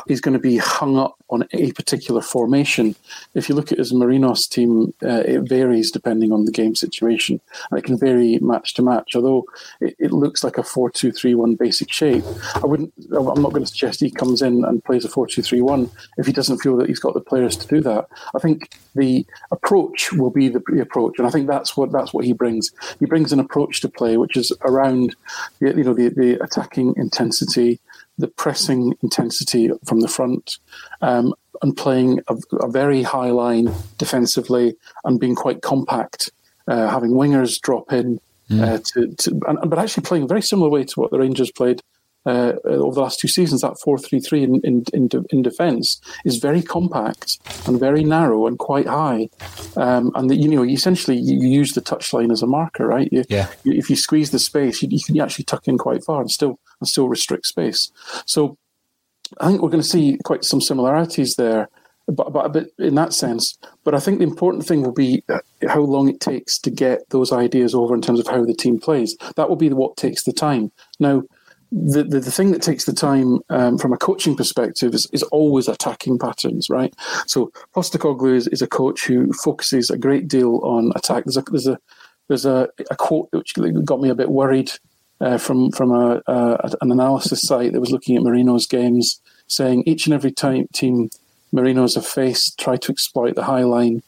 he's 0.07 0.21
going 0.21 0.35
to 0.35 0.41
be 0.41 0.57
hung 0.57 0.97
up 0.99 1.17
on 1.31 1.47
a 1.53 1.73
particular 1.73 2.21
formation. 2.21 2.95
If 3.35 3.49
you 3.49 3.55
look 3.55 3.73
at 3.73 3.79
his 3.79 3.93
Marinos 3.93 4.49
team, 4.49 4.93
uh, 5.03 5.23
it 5.25 5.49
varies 5.49 5.91
depending 5.91 6.33
on 6.33 6.45
the 6.45 6.53
game 6.53 6.75
situation, 6.75 7.41
and 7.71 7.79
it 7.79 7.85
can 7.85 7.99
vary 7.99 8.39
match 8.41 8.75
to 8.75 8.83
match. 8.83 9.17
Although 9.17 9.45
it, 9.81 9.97
it 9.99 10.13
looks 10.13 10.45
like 10.45 10.59
a 10.59 10.63
four-two-three-one 10.63 11.55
basic 11.55 11.91
shape, 11.91 12.25
I 12.57 12.67
wouldn't. 12.67 12.93
I'm 13.17 13.43
not 13.43 13.53
going 13.53 13.65
to 13.65 13.67
suggest 13.67 14.01
he 14.01 14.11
comes 14.11 14.43
in 14.43 14.65
and 14.65 14.85
plays 14.85 15.05
a 15.05 15.09
four-two-three-one 15.09 15.91
if 16.19 16.27
he 16.27 16.33
doesn't 16.33 16.59
feel 16.59 16.77
that 16.77 16.89
he's 16.89 17.01
got 17.01 17.15
the 17.15 17.21
players 17.21 17.57
to 17.57 17.67
do 17.67 17.81
that. 17.81 18.09
I 18.35 18.39
think 18.39 18.77
the 18.95 19.27
approach 19.51 20.13
will 20.13 20.31
be 20.31 20.49
the, 20.49 20.63
the 20.69 20.83
approach, 20.83 21.19
and 21.19 21.27
I 21.27 21.31
think 21.31 21.49
that's 21.49 21.77
what 21.77 21.93
that's 21.93 22.13
what 22.13 22.25
he 22.25 22.33
brings. 22.33 22.71
He 23.01 23.07
brings 23.07 23.33
an 23.33 23.41
approach 23.41 23.81
to 23.81 23.89
play 23.89 24.17
which 24.17 24.37
is 24.37 24.53
around, 24.63 25.17
you 25.61 25.73
know, 25.73 25.95
the, 25.95 26.09
the 26.09 26.43
attacking 26.43 26.95
intensity 26.97 27.81
the 28.23 28.29
pressing 28.29 28.95
intensity 29.03 29.69
from 29.85 30.01
the 30.01 30.09
front 30.09 30.59
um, 31.03 31.35
and 31.61 31.77
playing 31.77 32.21
a, 32.29 32.37
a, 32.61 32.71
very 32.71 33.03
high 33.03 33.31
line 33.31 33.71
defensively 33.99 34.77
and 35.05 35.19
being 35.19 35.35
quite 35.35 35.61
compact, 35.61 36.31
uh, 36.69 36.89
having 36.89 37.11
wingers 37.11 37.61
drop 37.61 37.93
in. 37.93 38.19
Mm. 38.49 38.61
Uh, 38.61 38.79
to, 38.85 39.15
to 39.17 39.41
and, 39.47 39.71
but 39.71 39.79
actually 39.79 40.03
playing 40.03 40.25
a 40.25 40.27
very 40.27 40.43
similar 40.43 40.69
way 40.69 40.85
to 40.85 41.01
what 41.01 41.11
the 41.11 41.19
Rangers 41.19 41.51
played 41.53 41.81
uh, 42.25 42.53
over 42.65 42.95
the 42.95 43.01
last 43.01 43.19
two 43.19 43.29
seasons, 43.29 43.63
that 43.63 43.81
4 43.81 43.99
3 43.99 44.21
3 44.21 44.43
in, 44.43 44.61
in, 44.61 44.85
in, 44.93 45.09
in 45.31 45.43
defence 45.43 46.01
is 46.25 46.37
very 46.37 46.63
compact 46.63 47.39
and 47.67 47.81
very 47.81 48.05
narrow 48.05 48.47
and 48.47 48.59
quite 48.59 48.87
high. 48.87 49.29
Um, 49.77 50.13
and, 50.15 50.31
the, 50.31 50.37
you 50.37 50.49
know, 50.49 50.65
essentially 50.65 51.17
you 51.17 51.49
use 51.49 51.73
the 51.73 51.81
touchline 51.81 52.33
as 52.33 52.43
a 52.43 52.47
marker, 52.47 52.87
right? 52.87 53.09
You, 53.11 53.25
yeah. 53.29 53.49
You, 53.65 53.73
if 53.73 53.91
you 53.91 53.97
squeeze 53.97 54.31
the 54.31 54.39
space, 54.39 54.83
you, 54.83 54.89
you, 54.91 55.01
can 55.01 55.21
actually 55.21 55.45
tuck 55.45 55.67
in 55.67 55.79
quite 55.79 56.05
far 56.05 56.21
and 56.21 56.31
still, 56.31 56.61
and 56.81 56.89
still 56.89 57.09
restrict 57.09 57.47
space. 57.47 57.91
So 58.27 58.57
I 59.41 59.49
think 59.49 59.63
we're 59.63 59.71
going 59.71 59.83
to 59.83 59.89
see 59.89 60.19
quite 60.25 60.45
some 60.45 60.61
similarities 60.61 61.37
there. 61.37 61.69
But, 62.09 62.33
but, 62.33 62.53
but 62.53 62.67
in 62.79 62.97
that 62.97 63.13
sense, 63.13 63.57
but 63.85 63.95
I 63.95 64.01
think 64.01 64.19
the 64.19 64.25
important 64.25 64.67
thing 64.67 64.83
will 64.83 64.93
be 64.93 65.23
uh, 65.29 65.39
how 65.69 65.81
long 65.81 66.09
it 66.09 66.21
takes 66.21 66.59
to 66.59 66.71
get 66.71 67.09
those 67.11 67.33
ideas 67.33 67.77
over 67.77 67.95
in 67.95 68.03
terms 68.03 68.19
of 68.19 68.27
how 68.27 68.45
the 68.45 68.55
team 68.55 68.81
plays. 68.81 69.17
That 69.37 69.49
will 69.49 69.57
be 69.57 69.71
what 69.71 69.97
takes 69.97 70.25
the 70.25 70.33
time. 70.33 70.73
Now, 70.99 71.23
the, 71.73 72.05
the, 72.05 72.21
the, 72.21 72.31
thing 72.31 72.53
that 72.53 72.61
takes 72.61 72.85
the 72.85 72.93
time 72.93 73.41
um, 73.49 73.79
from 73.79 73.95
a 73.95 73.97
coaching 73.97 74.37
perspective 74.37 74.93
is, 74.95 75.09
is 75.13 75.23
always 75.25 75.69
attacking 75.69 76.19
patterns, 76.19 76.69
right? 76.69 76.95
So 77.27 77.51
Postecoglou 77.75 78.35
is, 78.35 78.47
is 78.49 78.61
a 78.61 78.67
coach 78.67 79.07
who 79.07 79.33
focuses 79.33 79.89
a 79.89 79.97
great 79.97 80.29
deal 80.29 80.59
on 80.59 80.93
attack. 80.95 81.25
There's 81.25 81.39
a 81.39 81.43
there's 81.51 81.67
a 81.67 81.79
there's 82.29 82.45
a, 82.45 82.69
a 82.91 82.97
quote 82.97 83.29
which 83.33 83.55
got 83.85 84.01
me 84.01 84.11
a 84.11 84.15
bit 84.15 84.29
worried 84.29 84.71
uh, 85.21 85.39
from 85.39 85.71
from 85.71 85.93
a, 85.93 86.21
a, 86.27 86.71
an 86.83 86.93
analysis 86.93 87.43
site 87.43 87.73
that 87.73 87.81
was 87.81 87.91
looking 87.91 88.17
at 88.17 88.23
Marinos' 88.23 88.69
games, 88.69 89.21
saying 89.47 89.85
each 89.87 90.07
and 90.07 90.15
every 90.15 90.33
time 90.33 90.67
team 90.75 91.09
Marinos 91.55 91.95
have 91.95 92.07
faced 92.07 92.59
try 92.59 92.77
to 92.77 92.93
exploit 92.93 93.35
the 93.35 93.45
high 93.45 93.65
line 93.65 94.03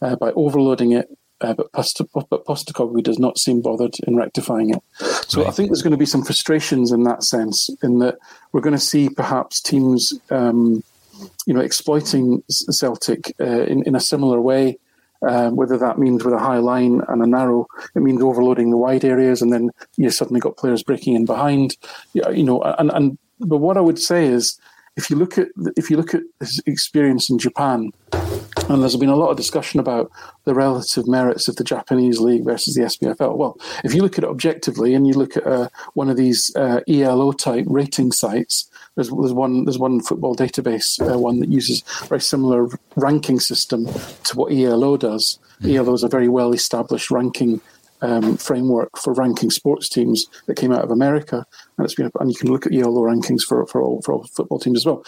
uh, 0.00 0.16
by 0.16 0.30
overloading 0.32 0.92
it 0.92 1.10
uh, 1.42 1.54
but, 1.54 1.72
Post- 1.72 2.00
but 2.14 2.46
Postecoglou 2.46 3.02
does 3.02 3.18
not 3.18 3.38
seem 3.38 3.60
bothered 3.60 3.96
in 4.06 4.16
rectifying 4.16 4.70
it. 4.70 4.82
So 5.28 5.40
right. 5.40 5.48
I 5.48 5.50
think 5.50 5.68
there's 5.68 5.82
going 5.82 5.92
to 5.92 5.96
be 5.98 6.06
some 6.06 6.24
frustrations 6.24 6.92
in 6.92 7.02
that 7.04 7.22
sense, 7.22 7.68
in 7.82 7.98
that 7.98 8.16
we're 8.52 8.60
going 8.60 8.76
to 8.76 8.80
see 8.82 9.08
perhaps 9.10 9.60
teams, 9.60 10.12
um, 10.30 10.82
you 11.46 11.54
know, 11.54 11.60
exploiting 11.60 12.42
Celtic 12.48 13.34
uh, 13.40 13.64
in, 13.64 13.82
in 13.84 13.94
a 13.94 14.00
similar 14.00 14.40
way. 14.40 14.78
Um, 15.24 15.54
whether 15.54 15.78
that 15.78 15.98
means 15.98 16.24
with 16.24 16.34
a 16.34 16.38
high 16.40 16.58
line 16.58 17.00
and 17.06 17.22
a 17.22 17.26
narrow, 17.28 17.68
it 17.94 18.02
means 18.02 18.20
overloading 18.20 18.70
the 18.70 18.76
wide 18.76 19.04
areas, 19.04 19.40
and 19.40 19.52
then 19.52 19.70
you 19.96 20.10
suddenly 20.10 20.40
got 20.40 20.56
players 20.56 20.82
breaking 20.82 21.14
in 21.14 21.26
behind. 21.26 21.76
You 22.12 22.42
know, 22.42 22.60
and 22.62 22.90
and 22.90 23.16
but 23.38 23.58
what 23.58 23.76
I 23.76 23.80
would 23.80 24.00
say 24.00 24.26
is, 24.26 24.58
if 24.96 25.10
you 25.10 25.16
look 25.16 25.38
at 25.38 25.46
if 25.76 25.90
you 25.90 25.96
look 25.96 26.12
at 26.12 26.22
his 26.40 26.60
experience 26.66 27.30
in 27.30 27.38
Japan, 27.38 27.92
and 28.68 28.82
there's 28.82 28.96
been 28.96 29.08
a 29.08 29.16
lot 29.16 29.30
of 29.30 29.36
discussion 29.36 29.80
about 29.80 30.10
the 30.44 30.54
relative 30.54 31.06
merits 31.06 31.48
of 31.48 31.56
the 31.56 31.64
Japanese 31.64 32.20
league 32.20 32.44
versus 32.44 32.74
the 32.74 32.82
SPFL. 32.82 33.36
Well, 33.36 33.58
if 33.84 33.94
you 33.94 34.02
look 34.02 34.18
at 34.18 34.24
it 34.24 34.30
objectively 34.30 34.94
and 34.94 35.06
you 35.06 35.14
look 35.14 35.36
at 35.36 35.46
uh, 35.46 35.68
one 35.94 36.10
of 36.10 36.16
these 36.16 36.52
uh, 36.56 36.80
ELO 36.88 37.32
type 37.32 37.64
rating 37.68 38.12
sites, 38.12 38.68
there's, 38.94 39.08
there's 39.08 39.32
one 39.32 39.64
there's 39.64 39.78
one 39.78 40.00
football 40.00 40.34
database 40.34 41.00
uh, 41.00 41.18
one 41.18 41.40
that 41.40 41.48
uses 41.48 41.82
a 42.02 42.06
very 42.06 42.20
similar 42.20 42.68
ranking 42.96 43.40
system 43.40 43.86
to 44.24 44.36
what 44.36 44.52
ELO 44.52 44.96
does. 44.96 45.38
Mm. 45.62 45.74
ELO 45.74 45.94
is 45.94 46.02
a 46.02 46.08
very 46.08 46.28
well 46.28 46.52
established 46.52 47.10
ranking 47.10 47.60
um, 48.02 48.36
framework 48.36 48.90
for 48.98 49.14
ranking 49.14 49.50
sports 49.50 49.88
teams 49.88 50.26
that 50.46 50.56
came 50.56 50.72
out 50.72 50.84
of 50.84 50.90
America, 50.90 51.46
and 51.78 51.84
it's 51.84 51.94
been 51.94 52.10
and 52.20 52.30
you 52.30 52.36
can 52.36 52.50
look 52.50 52.66
at 52.66 52.74
ELO 52.74 53.02
rankings 53.02 53.42
for 53.42 53.66
for 53.66 53.80
all 53.80 54.02
for 54.02 54.12
all 54.12 54.24
football 54.24 54.58
teams 54.58 54.78
as 54.78 54.86
well. 54.86 55.04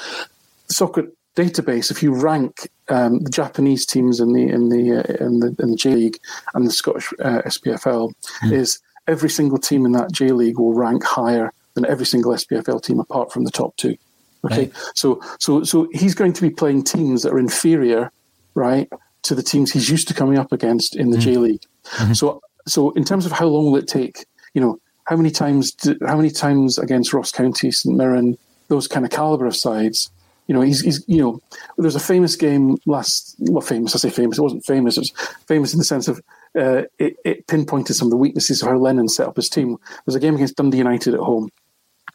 Soccer 0.68 1.08
database, 1.34 1.90
if 1.90 2.02
you 2.02 2.14
rank 2.14 2.68
um, 2.88 3.20
the 3.20 3.30
Japanese 3.30 3.86
teams 3.86 4.20
in 4.20 4.32
the 4.32 4.48
in 4.48 4.68
the 4.68 4.98
uh, 4.98 5.24
in 5.24 5.40
the 5.40 5.54
in 5.58 5.70
the 5.72 5.76
J 5.76 5.94
League 5.94 6.18
and 6.54 6.66
the 6.66 6.72
Scottish 6.72 7.12
uh, 7.20 7.42
SPFL, 7.42 8.12
mm. 8.44 8.52
is 8.52 8.80
every 9.06 9.30
single 9.30 9.58
team 9.58 9.84
in 9.84 9.92
that 9.92 10.12
J 10.12 10.32
League 10.32 10.58
will 10.58 10.74
rank 10.74 11.04
higher 11.04 11.52
than 11.74 11.86
every 11.86 12.06
single 12.06 12.32
SPFL 12.32 12.82
team 12.82 13.00
apart 13.00 13.32
from 13.32 13.44
the 13.44 13.50
top 13.50 13.76
two. 13.76 13.96
Okay, 14.44 14.66
right. 14.66 14.72
so 14.94 15.20
so 15.38 15.62
so 15.64 15.88
he's 15.92 16.14
going 16.14 16.32
to 16.32 16.42
be 16.42 16.50
playing 16.50 16.84
teams 16.84 17.22
that 17.22 17.32
are 17.32 17.38
inferior, 17.38 18.12
right, 18.54 18.88
to 19.22 19.34
the 19.34 19.42
teams 19.42 19.72
he's 19.72 19.90
used 19.90 20.08
to 20.08 20.14
coming 20.14 20.38
up 20.38 20.52
against 20.52 20.96
in 20.96 21.10
the 21.10 21.18
mm. 21.18 21.22
J 21.22 21.36
League. 21.38 21.64
Mm-hmm. 21.84 22.12
So 22.12 22.42
so 22.66 22.90
in 22.92 23.04
terms 23.04 23.26
of 23.26 23.32
how 23.32 23.46
long 23.46 23.66
will 23.66 23.76
it 23.76 23.88
take, 23.88 24.24
you 24.52 24.60
know, 24.60 24.78
how 25.04 25.16
many 25.16 25.30
times 25.30 25.72
do, 25.72 25.96
how 26.06 26.16
many 26.16 26.30
times 26.30 26.78
against 26.78 27.12
Ross 27.12 27.32
County, 27.32 27.70
St 27.70 27.96
Mirren, 27.96 28.38
those 28.68 28.88
kind 28.88 29.04
of 29.04 29.10
caliber 29.10 29.46
of 29.46 29.56
sides 29.56 30.10
you 30.46 30.54
know, 30.54 30.60
he's, 30.60 30.82
he's 30.82 31.04
you 31.06 31.20
know, 31.20 31.40
there's 31.78 31.96
a 31.96 32.00
famous 32.00 32.36
game 32.36 32.76
last, 32.86 33.36
well, 33.38 33.60
famous, 33.60 33.94
I 33.94 33.98
say 33.98 34.10
famous, 34.10 34.38
it 34.38 34.42
wasn't 34.42 34.64
famous, 34.64 34.96
it 34.96 35.00
was 35.00 35.10
famous 35.46 35.72
in 35.72 35.78
the 35.78 35.84
sense 35.84 36.08
of 36.08 36.20
uh, 36.58 36.82
it, 36.98 37.16
it, 37.24 37.46
pinpointed 37.46 37.96
some 37.96 38.06
of 38.06 38.10
the 38.10 38.16
weaknesses 38.16 38.62
of 38.62 38.68
how 38.68 38.76
Lennon 38.76 39.08
set 39.08 39.26
up 39.26 39.36
his 39.36 39.48
team. 39.48 39.76
There's 40.04 40.14
a 40.14 40.20
game 40.20 40.34
against 40.34 40.56
Dundee 40.56 40.78
United 40.78 41.14
at 41.14 41.20
home. 41.20 41.50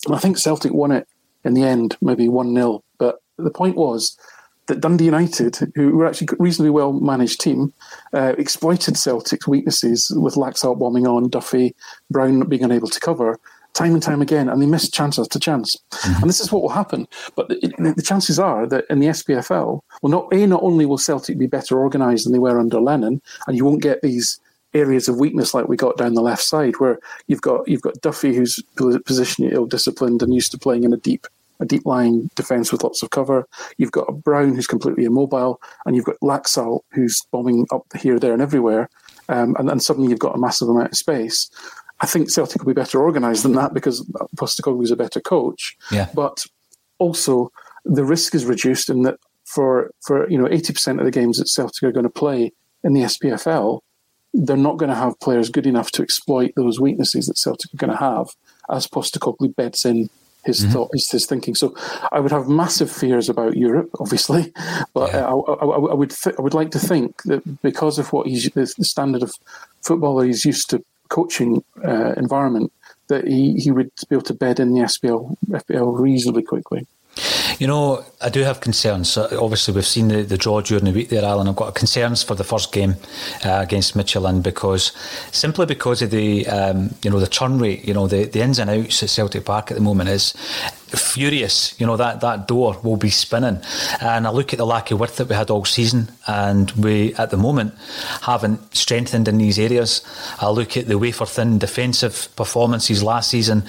And 0.06 0.16
I 0.16 0.20
think 0.20 0.38
Celtic 0.38 0.74
won 0.74 0.92
it 0.92 1.08
in 1.44 1.54
the 1.54 1.64
end, 1.64 1.98
maybe 2.02 2.28
1 2.28 2.54
0. 2.54 2.84
But 2.98 3.20
the 3.38 3.52
point 3.52 3.76
was 3.76 4.18
that 4.68 4.80
Dundee 4.80 5.06
United, 5.06 5.58
who 5.76 5.98
were 5.98 6.08
actually 6.08 6.28
a 6.32 6.36
reasonably 6.42 6.70
well 6.70 6.94
managed 6.94 7.42
team, 7.42 7.74
uh, 8.14 8.36
exploited 8.38 8.96
Celtic's 8.96 9.48
weaknesses 9.48 10.12
with 10.16 10.36
Laxalt 10.36 10.80
bombing 10.80 11.08
on, 11.08 11.30
Duffy, 11.30 11.76
Brown 12.10 12.40
not 12.40 12.50
being 12.50 12.64
unable 12.64 12.88
to 12.88 13.00
cover 13.00 13.40
time 13.74 13.94
and 13.94 14.04
time 14.04 14.22
again, 14.22 14.50
and 14.50 14.62
they 14.62 14.66
miss 14.66 14.90
chance 14.90 15.18
after 15.20 15.40
chance. 15.40 15.76
Mm-hmm. 15.92 16.22
And 16.22 16.30
this 16.30 16.40
is 16.40 16.52
what 16.52 16.62
will 16.62 16.70
happen. 16.70 17.08
But 17.36 17.50
the, 17.50 17.94
the, 17.96 18.02
chances 18.02 18.40
are 18.40 18.68
that 18.68 18.86
in 18.90 19.00
the 19.00 19.08
SPFL, 19.08 19.82
well, 20.02 20.12
not 20.12 20.34
a 20.34 20.46
not 20.48 20.64
only 20.64 20.86
will 20.86 20.98
Celtic 20.98 21.38
be 21.38 21.48
better 21.48 21.80
organised 21.80 22.26
than 22.26 22.34
they 22.34 22.40
were 22.40 22.60
under 22.60 22.80
Lennon, 22.80 23.22
and 23.48 23.56
you 23.56 23.66
won't 23.66 23.82
get 23.82 24.02
these 24.02 24.40
areas 24.74 25.08
of 25.08 25.18
weakness 25.18 25.54
like 25.54 25.68
we 25.68 25.76
got 25.76 25.98
down 25.98 26.14
the 26.14 26.22
left 26.22 26.44
side, 26.44 26.76
where 26.80 27.00
you've 27.28 27.42
got 27.42 27.68
you've 27.68 27.82
got 27.82 28.02
Duffy 28.02 28.36
who's 28.36 28.62
positionally 28.76 29.54
ill 29.54 29.66
disciplined 29.66 30.22
and 30.22 30.34
used 30.34 30.52
to 30.52 30.58
playing 30.58 30.84
in 30.84 30.94
a 30.94 30.98
deep 30.98 31.28
a 31.60 31.66
deep 31.66 31.86
line 31.86 32.30
defence 32.36 32.72
with 32.72 32.84
lots 32.84 33.04
of 33.04 33.10
cover. 33.10 33.48
You've 33.78 33.92
got 33.92 34.10
a 34.10 34.14
Brown 34.14 34.56
who's 34.56 34.68
completely 34.68 35.06
immobile, 35.06 35.62
and 35.86 35.96
you've 35.96 36.06
got 36.06 36.20
Laxalt 36.22 36.82
who's 36.92 37.22
bombing 37.32 37.68
up 37.72 37.86
here, 37.98 38.20
there, 38.20 38.34
and 38.34 38.42
everywhere. 38.42 38.90
Um, 39.28 39.56
and 39.60 39.70
then 39.70 39.80
suddenly 39.80 40.10
you've 40.10 40.20
got 40.20 40.36
a 40.36 40.40
massive 40.40 40.70
amount 40.70 40.92
of 40.92 40.98
space. 40.98 41.50
I 42.02 42.06
think 42.06 42.30
Celtic 42.30 42.62
will 42.62 42.74
be 42.74 42.80
better 42.80 43.02
organised 43.02 43.44
than 43.44 43.54
that 43.54 43.74
because 43.74 44.06
Postecoglou 44.36 44.84
is 44.84 44.92
a 44.92 44.96
better 44.96 45.20
coach. 45.20 45.76
Yeah. 45.92 46.08
But 46.14 46.46
also 46.98 47.52
the 47.86 48.06
risk 48.06 48.36
is 48.36 48.46
reduced 48.46 48.90
in 48.90 49.04
that 49.04 49.18
for 49.46 49.92
for 50.06 50.30
you 50.30 50.38
know 50.38 50.48
eighty 50.48 50.74
percent 50.74 51.00
of 51.00 51.06
the 51.06 51.12
games 51.12 51.38
that 51.38 51.48
Celtic 51.48 51.84
are 51.84 51.92
going 51.92 52.04
to 52.04 52.10
play 52.10 52.52
in 52.84 52.94
the 52.94 53.02
SPFL, 53.02 53.82
they're 54.34 54.56
not 54.56 54.78
going 54.78 54.90
to 54.90 54.96
have 54.96 55.20
players 55.20 55.50
good 55.50 55.68
enough 55.68 55.92
to 55.92 56.04
exploit 56.04 56.52
those 56.56 56.80
weaknesses 56.80 57.26
that 57.26 57.38
Celtic 57.38 57.74
are 57.74 57.78
going 57.78 57.92
to 57.92 57.98
have 57.98 58.28
as 58.70 58.88
Postecoglou 58.88 59.56
beds 59.56 59.84
in 59.84 60.10
his 60.46 60.62
mm-hmm. 60.62 60.72
thought, 60.72 60.90
his, 60.94 61.10
his, 61.10 61.26
thinking. 61.26 61.56
So 61.56 61.76
I 62.12 62.20
would 62.20 62.32
have 62.32 62.48
massive 62.48 62.90
fears 62.90 63.28
about 63.28 63.58
Europe, 63.58 63.90
obviously, 64.00 64.54
but 64.94 65.12
yeah. 65.12 65.26
I, 65.26 65.32
I, 65.32 65.66
I, 65.66 65.94
would 65.94 66.12
th- 66.12 66.36
I 66.38 66.42
would 66.42 66.54
like 66.54 66.72
to 66.72 66.80
think 66.80 67.22
that 67.24 67.62
because 67.62 68.00
of 68.00 68.14
what 68.14 68.28
he's 68.28 68.50
the 68.52 68.66
standard 68.68 69.24
of 69.24 69.34
footballer 69.82 70.26
he's 70.26 70.46
used 70.46 70.70
to 70.70 70.84
coaching 71.10 71.64
uh, 71.84 72.14
environment, 72.18 72.72
that 73.08 73.28
he, 73.28 73.54
he 73.56 73.72
would 73.72 73.92
be 74.10 74.16
able 74.16 74.24
to 74.24 74.34
bed 74.34 74.60
in 74.60 74.74
the 74.74 74.82
SPL 74.82 75.36
FPL 75.50 76.00
reasonably 76.00 76.44
quickly. 76.44 76.88
You 77.58 77.68
know, 77.68 78.06
I 78.22 78.30
do 78.30 78.44
have 78.44 78.62
concerns. 78.62 79.18
obviously, 79.18 79.74
we've 79.74 79.86
seen 79.86 80.08
the, 80.08 80.24
the, 80.24 80.38
draw 80.38 80.62
during 80.62 80.86
the 80.86 80.92
week 80.92 81.10
there, 81.10 81.26
Alan. 81.26 81.48
I've 81.48 81.56
got 81.56 81.76
concerns 81.76 82.24
for 82.24 82.36
the 82.36 82.44
first 82.44 82.72
game 82.72 82.96
uh, 83.44 83.60
against 83.62 83.98
Midtjylland 83.98 84.44
because 84.44 84.94
simply 85.32 85.66
because 85.66 86.02
of 86.02 86.12
the 86.12 86.48
um, 86.48 86.96
you 87.04 87.10
know 87.10 87.20
the 87.20 87.28
turn 87.28 87.60
rate, 87.60 87.86
you 87.86 87.94
know 87.94 88.08
the, 88.08 88.26
the 88.26 88.42
ins 88.42 88.60
and 88.60 88.70
outs 88.70 89.04
at 89.04 89.10
Celtic 89.10 89.44
Park 89.44 89.72
at 89.72 89.76
the 89.76 89.84
moment 89.84 90.10
is 90.10 90.34
furious. 90.98 91.80
You 91.80 91.86
know 91.86 91.98
that 91.98 92.22
that 92.22 92.48
door 92.48 92.78
will 92.84 92.98
be 92.98 93.10
spinning, 93.10 93.62
and 94.02 94.28
I 94.28 94.32
look 94.32 94.54
at 94.54 94.58
the 94.58 94.66
lack 94.66 94.92
of 94.92 95.00
width 95.00 95.18
that 95.18 95.30
we 95.30 95.36
had 95.36 95.50
all 95.50 95.66
season, 95.66 96.10
and 96.28 96.72
we 96.72 97.14
at 97.16 97.30
the 97.30 97.38
moment 97.38 97.74
haven't 98.22 98.76
strengthened 98.76 99.28
in 99.28 99.38
these 99.38 99.60
areas. 99.60 100.02
I 100.40 100.50
look 100.50 100.78
at 100.78 100.88
the 100.88 100.98
wafer 100.98 101.26
thin 101.26 101.58
defensive 101.58 102.30
performances 102.36 103.04
last 103.04 103.30
season, 103.30 103.64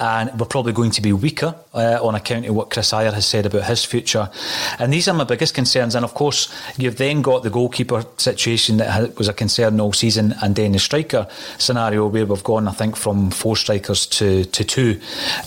and 0.00 0.30
we're 0.38 0.46
probably 0.46 0.72
going 0.72 0.90
to 0.92 1.02
be 1.02 1.12
weaker 1.12 1.54
uh, 1.74 1.98
on 2.02 2.14
account 2.14 2.46
of 2.46 2.54
what 2.54 2.70
Kris 2.70 2.92
Ajer 2.92 3.12
has 3.12 3.26
said 3.26 3.46
about 3.46 3.64
his 3.64 3.84
future. 3.84 4.30
And 4.78 4.92
these 4.92 5.08
are 5.08 5.14
my 5.14 5.24
biggest 5.24 5.54
concerns. 5.54 5.94
And 5.94 6.04
of 6.04 6.14
course, 6.14 6.52
you've 6.76 6.96
then 6.96 7.22
got 7.22 7.42
the 7.42 7.50
goalkeeper 7.50 8.04
situation 8.16 8.78
that 8.78 9.16
was 9.18 9.28
a 9.28 9.32
concern 9.32 9.80
all 9.80 9.92
season, 9.92 10.34
and 10.42 10.56
then 10.56 10.72
the 10.72 10.78
striker 10.78 11.26
scenario 11.58 12.06
where 12.06 12.26
we've 12.26 12.44
gone, 12.44 12.68
I 12.68 12.72
think, 12.72 12.96
from 12.96 13.30
four 13.30 13.56
strikers 13.56 14.06
to 14.06 14.44
to 14.44 14.64
two 14.64 15.00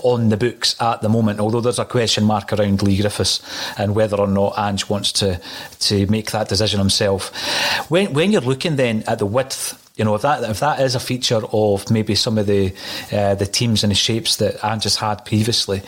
on 0.03 0.29
the 0.29 0.37
books 0.37 0.75
at 0.81 1.01
the 1.01 1.09
moment, 1.15 1.39
although 1.39 1.61
there's 1.61 1.79
a 1.79 1.85
question 1.85 2.23
mark 2.23 2.53
around 2.53 2.81
Leigh 2.81 3.01
Griffiths 3.01 3.41
and 3.77 3.95
whether 3.95 4.17
or 4.17 4.27
not 4.27 4.57
Ange 4.57 4.89
wants 4.89 5.11
to 5.13 5.39
to 5.79 6.05
make 6.07 6.31
that 6.31 6.49
decision 6.49 6.79
himself. 6.79 7.31
When 7.89 8.13
when 8.13 8.31
you're 8.31 8.49
looking 8.51 8.75
then 8.75 9.03
at 9.07 9.19
the 9.19 9.25
width 9.25 9.81
you 9.95 10.03
know, 10.03 10.15
if 10.15 10.23
that 10.23 10.43
if 10.43 10.59
that 10.59 10.81
is 10.81 10.95
a 10.95 10.99
feature 10.99 11.41
of 11.53 11.89
maybe 11.89 12.15
some 12.15 12.37
of 12.37 12.47
the 12.47 12.73
uh, 13.13 13.35
the 13.35 13.45
teams 13.45 13.83
and 13.83 13.91
the 13.91 13.95
shapes 13.95 14.35
that 14.37 14.63
Ange 14.63 14.83
has 14.83 14.97
had 14.97 15.23
previously, 15.23 15.81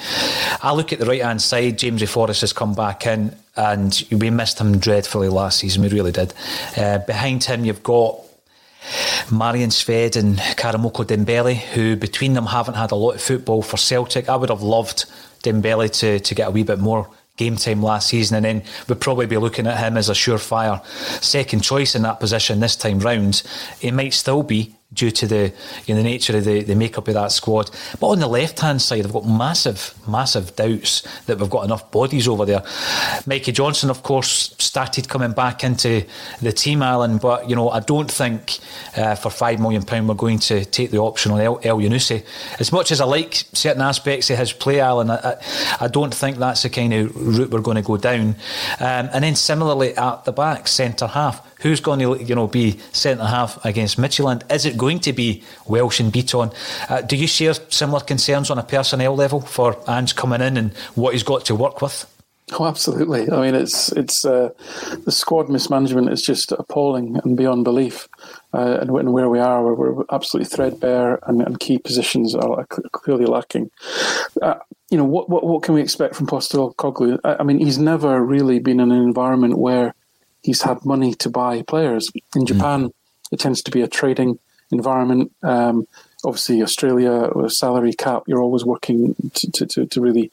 I 0.63 0.73
look 0.73 0.93
at 0.93 0.99
the 0.99 1.05
right 1.05 1.21
hand 1.21 1.41
side. 1.41 1.77
James 1.77 2.09
Forrest 2.09 2.41
has 2.41 2.53
come 2.53 2.73
back 2.73 3.05
in, 3.05 3.35
and 3.57 4.01
we 4.09 4.29
missed 4.29 4.59
him 4.59 4.77
dreadfully 4.77 5.27
last 5.27 5.59
season. 5.59 5.81
We 5.81 5.89
really 5.89 6.13
did. 6.13 6.33
Uh, 6.77 6.99
behind 6.99 7.43
him, 7.43 7.65
you've 7.65 7.83
got 7.83 8.21
Marian 9.31 9.69
Shved 9.69 10.15
and 10.15 10.37
Karamoko 10.37 11.05
Dembele, 11.05 11.55
who 11.55 11.95
between 11.95 12.33
them 12.33 12.45
haven't 12.45 12.75
had 12.75 12.91
a 12.91 12.95
lot 12.95 13.15
of 13.15 13.21
football 13.21 13.61
for 13.61 13.77
Celtic. 13.77 14.29
I 14.29 14.35
would 14.35 14.49
have 14.49 14.61
loved 14.61 15.05
Dembele 15.43 15.91
to, 15.99 16.19
to 16.19 16.35
get 16.35 16.47
a 16.47 16.51
wee 16.51 16.63
bit 16.63 16.79
more 16.79 17.09
game 17.37 17.55
time 17.55 17.83
last 17.83 18.09
season, 18.09 18.37
and 18.37 18.45
then 18.45 18.63
we'd 18.87 18.99
probably 18.99 19.27
be 19.27 19.37
looking 19.37 19.67
at 19.67 19.77
him 19.77 19.95
as 19.95 20.09
a 20.09 20.13
surefire 20.13 20.83
second 21.21 21.61
choice 21.61 21.95
in 21.95 22.01
that 22.01 22.19
position 22.19 22.59
this 22.59 22.75
time 22.75 22.99
round. 22.99 23.43
It 23.81 23.93
might 23.93 24.13
still 24.13 24.43
be, 24.43 24.75
due 24.93 25.11
to 25.11 25.27
the 25.27 25.53
you 25.85 25.93
know, 25.93 26.01
the 26.01 26.03
nature 26.03 26.37
of 26.37 26.45
the, 26.45 26.63
the 26.63 26.75
makeup 26.75 27.07
of 27.07 27.13
that 27.13 27.31
squad. 27.31 27.69
But 27.99 28.07
on 28.07 28.19
the 28.19 28.27
left 28.27 28.59
hand 28.59 28.81
side, 28.81 29.05
I've 29.05 29.11
got 29.11 29.27
massive, 29.27 29.93
massive 30.07 30.55
doubts 30.55 31.01
that 31.25 31.37
we've 31.37 31.49
got 31.49 31.65
enough 31.65 31.91
bodies 31.91 32.27
over 32.27 32.45
there. 32.45 32.63
Mikey 33.25 33.51
Johnston, 33.51 33.89
of 33.89 34.03
course, 34.03 34.55
started 34.57 35.09
coming 35.09 35.33
back 35.33 35.63
into 35.63 36.05
the 36.41 36.53
team, 36.53 36.81
Alan, 36.81 37.17
but 37.17 37.49
you 37.49 37.55
know 37.55 37.69
I 37.69 37.81
don't 37.81 38.09
think 38.09 38.59
uh, 38.95 39.15
for 39.15 39.29
five 39.29 39.59
million 39.59 39.83
pound 39.83 40.07
we're 40.07 40.15
going 40.15 40.39
to 40.39 40.63
take 40.63 40.91
the 40.91 40.99
option 40.99 41.31
on 41.31 41.41
El, 41.41 41.59
Elyounoussi. 41.59 42.23
As 42.59 42.71
much 42.71 42.91
as 42.91 43.01
I 43.01 43.05
like 43.05 43.33
certain 43.53 43.81
aspects 43.81 44.29
of 44.29 44.37
his 44.37 44.53
play, 44.53 44.79
Alan, 44.79 45.11
I, 45.11 45.37
I 45.81 45.87
don't 45.87 46.13
think 46.13 46.37
that's 46.37 46.63
the 46.63 46.69
kind 46.69 46.93
of 46.93 47.15
route 47.15 47.49
we're 47.49 47.59
going 47.61 47.75
to 47.75 47.81
go 47.81 47.97
down. 47.97 48.35
Um, 48.79 49.09
and 49.13 49.23
then 49.23 49.35
similarly 49.35 49.95
at 49.97 50.23
the 50.23 50.31
back, 50.31 50.67
centre 50.67 51.07
half 51.07 51.56
Who's 51.61 51.79
going 51.79 51.99
to 51.99 52.23
you 52.23 52.35
know 52.35 52.47
be 52.47 52.79
centre 52.91 53.25
half 53.25 53.63
against 53.65 53.97
Midtjylland? 53.97 54.51
Is 54.51 54.65
it 54.65 54.77
going 54.77 54.99
to 55.01 55.13
be 55.13 55.43
Welsh 55.67 55.99
and 55.99 56.11
Beaton? 56.11 56.51
Uh, 56.89 57.01
do 57.01 57.15
you 57.15 57.27
share 57.27 57.53
similar 57.69 57.99
concerns 57.99 58.49
on 58.49 58.57
a 58.57 58.63
personnel 58.63 59.15
level 59.15 59.41
for 59.41 59.77
Ange 59.87 60.15
coming 60.15 60.41
in 60.41 60.57
and 60.57 60.73
what 60.95 61.13
he's 61.13 61.23
got 61.23 61.45
to 61.45 61.55
work 61.55 61.81
with? 61.81 62.05
Oh, 62.53 62.65
absolutely. 62.65 63.29
I 63.29 63.41
mean, 63.41 63.55
it's 63.55 63.91
it's 63.91 64.23
uh, 64.23 64.49
the 65.03 65.11
squad 65.11 65.49
mismanagement 65.49 66.09
is 66.09 66.21
just 66.21 66.53
appalling 66.53 67.19
and 67.23 67.35
beyond 67.35 67.65
belief. 67.65 68.07
Uh, 68.53 68.77
and, 68.79 68.89
where 68.91 69.29
we 69.29 69.37
are, 69.37 69.61
we're, 69.63 69.91
we're 69.91 70.05
absolutely 70.09 70.49
threadbare, 70.49 71.19
and, 71.27 71.41
and, 71.41 71.59
key 71.59 71.77
positions 71.77 72.33
are 72.33 72.65
clearly 72.65 73.25
lacking. 73.25 73.69
Uh, 74.41 74.55
you 74.89 74.97
know, 74.97 75.03
what, 75.03 75.29
what 75.29 75.43
what 75.43 75.61
can 75.61 75.75
we 75.75 75.81
expect 75.81 76.15
from 76.15 76.25
Postecoglou? 76.25 77.19
I, 77.25 77.35
I 77.39 77.43
mean, 77.43 77.59
he's 77.59 77.77
never 77.77 78.23
really 78.23 78.59
been 78.59 78.79
in 78.79 78.91
an 78.91 79.03
environment 79.03 79.57
where 79.57 79.93
he's 80.43 80.61
had 80.61 80.85
money 80.85 81.13
to 81.15 81.29
buy 81.29 81.61
players. 81.61 82.11
In 82.35 82.41
hmm. 82.41 82.45
Japan, 82.45 82.85
mm. 82.85 82.93
it 83.31 83.39
tends 83.39 83.61
to 83.63 83.71
be 83.71 83.81
a 83.81 83.87
trading 83.87 84.39
environment. 84.71 85.31
Um, 85.43 85.87
obviously, 86.25 86.61
Australia, 86.61 87.29
with 87.33 87.45
a 87.45 87.49
salary 87.49 87.93
cap, 87.93 88.23
you're 88.27 88.41
always 88.41 88.65
working 88.65 89.15
to, 89.33 89.65
to, 89.65 89.85
to, 89.85 90.01
really 90.01 90.31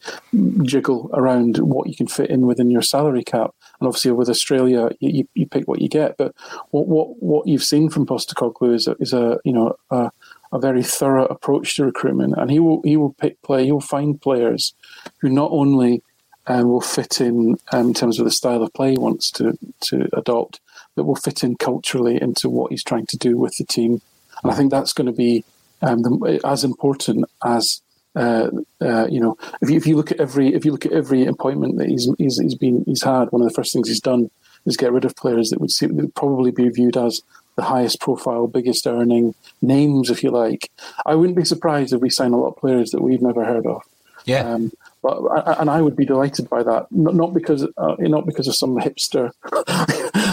jiggle 0.63 1.11
around 1.13 1.59
what 1.59 1.89
you 1.89 1.95
can 1.95 2.07
fit 2.07 2.31
in 2.31 2.47
within 2.47 2.71
your 2.71 2.83
salary 2.83 3.23
cap. 3.25 3.55
And 3.81 3.87
obviously, 3.87 4.13
with 4.13 4.29
Australia, 4.29 4.91
you, 5.01 5.29
you 5.35 5.47
pick 5.47 5.69
what 5.69 5.81
you 5.81 5.89
get. 5.89 6.17
But 6.17 6.35
what 6.71 6.87
what, 6.89 7.23
what 7.23 7.47
you've 7.47 7.65
seen 7.65 7.91
from 7.91 8.07
Postecoglou 8.07 8.75
is 8.75 8.89
a, 8.89 8.97
is 8.99 9.13
a 9.13 9.39
you 9.45 9.53
know 9.53 9.77
a, 9.91 10.11
a 10.53 10.59
very 10.59 10.83
thorough 10.83 11.27
approach 11.27 11.77
to 11.77 11.85
recruitment, 11.85 12.35
and 12.37 12.51
he 12.51 12.59
will 12.59 12.81
he 12.83 12.97
will 12.97 13.13
pick 13.15 13.41
play. 13.43 13.65
He 13.65 13.73
will 13.73 13.81
find 13.81 14.21
players 14.21 14.75
who 15.19 15.29
not 15.29 15.51
only 15.53 16.03
um, 16.47 16.69
will 16.69 16.81
fit 16.81 17.21
in 17.21 17.57
um, 17.73 17.89
in 17.89 17.95
terms 17.95 18.19
of 18.19 18.25
the 18.25 18.31
style 18.31 18.63
of 18.63 18.73
play 18.73 18.93
he 18.93 18.99
wants 18.99 19.31
to 19.33 19.59
to 19.81 20.09
adopt, 20.13 20.61
but 20.95 21.05
will 21.05 21.17
fit 21.17 21.43
in 21.43 21.57
culturally 21.57 22.21
into 22.21 22.49
what 22.49 22.71
he's 22.71 22.85
trying 22.85 23.07
to 23.07 23.17
do 23.17 23.37
with 23.37 23.57
the 23.57 23.65
team. 23.65 24.01
And 24.43 24.53
I 24.53 24.55
think 24.55 24.71
that's 24.71 24.93
going 24.93 25.07
to 25.07 25.13
be 25.13 25.45
um, 25.83 26.03
the, 26.03 26.41
as 26.45 26.65
important 26.65 27.25
as 27.45 27.83
uh, 28.17 28.51
uh, 28.81 29.07
you 29.09 29.21
know. 29.21 29.37
If 29.63 29.71
you, 29.71 29.77
if 29.77 29.87
you 29.87 29.97
look 29.97 30.13
at 30.13 30.21
every 30.21 30.55
if 30.55 30.65
you 30.65 30.73
look 30.73 30.87
at 30.87 30.93
every 30.93 31.27
appointment 31.27 31.79
that 31.79 31.89
he's, 31.89 32.09
he's 32.19 32.39
he's 32.39 32.55
been 32.55 32.85
he's 32.85 33.03
had, 33.03 33.31
one 33.33 33.43
of 33.43 33.49
the 33.49 33.55
first 33.55 33.73
things 33.73 33.89
he's 33.89 34.01
done 34.01 34.31
is 34.67 34.77
get 34.77 34.93
rid 34.93 35.05
of 35.05 35.17
players 35.17 35.51
that 35.51 35.61
would, 35.61 35.71
see, 35.71 35.87
that 35.87 35.95
would 35.95 36.15
probably 36.15 36.51
be 36.51 36.69
viewed 36.69 36.97
as 36.97 37.21
the 37.57 37.63
highest 37.63 38.01
profile, 38.01 38.47
biggest 38.47 38.87
earning 38.87 39.35
names, 39.63 40.11
if 40.11 40.25
you 40.25 40.31
like. 40.31 40.71
I 41.07 41.15
wouldn't 41.15 41.37
be 41.37 41.45
surprised 41.45 41.93
if 41.93 42.01
we 42.01 42.11
sign 42.11 42.33
a 42.33 42.39
lot 42.39 42.49
of 42.49 42.57
players 42.57 42.91
that 42.91 43.03
we've 43.03 43.23
never 43.23 43.45
heard 43.45 43.67
of. 43.67 43.83
Yeah. 44.25 44.49
Um, 44.49 44.73
but 45.05 45.61
and 45.61 45.69
I 45.69 45.83
would 45.83 45.97
be 45.97 46.07
delighted 46.07 46.49
by 46.49 46.63
that, 46.63 46.87
not 46.91 47.35
because 47.35 47.69
uh, 47.77 47.95
not 47.99 48.25
because 48.25 48.49
of 48.49 48.55
some 48.55 48.77
hipster 48.77 49.33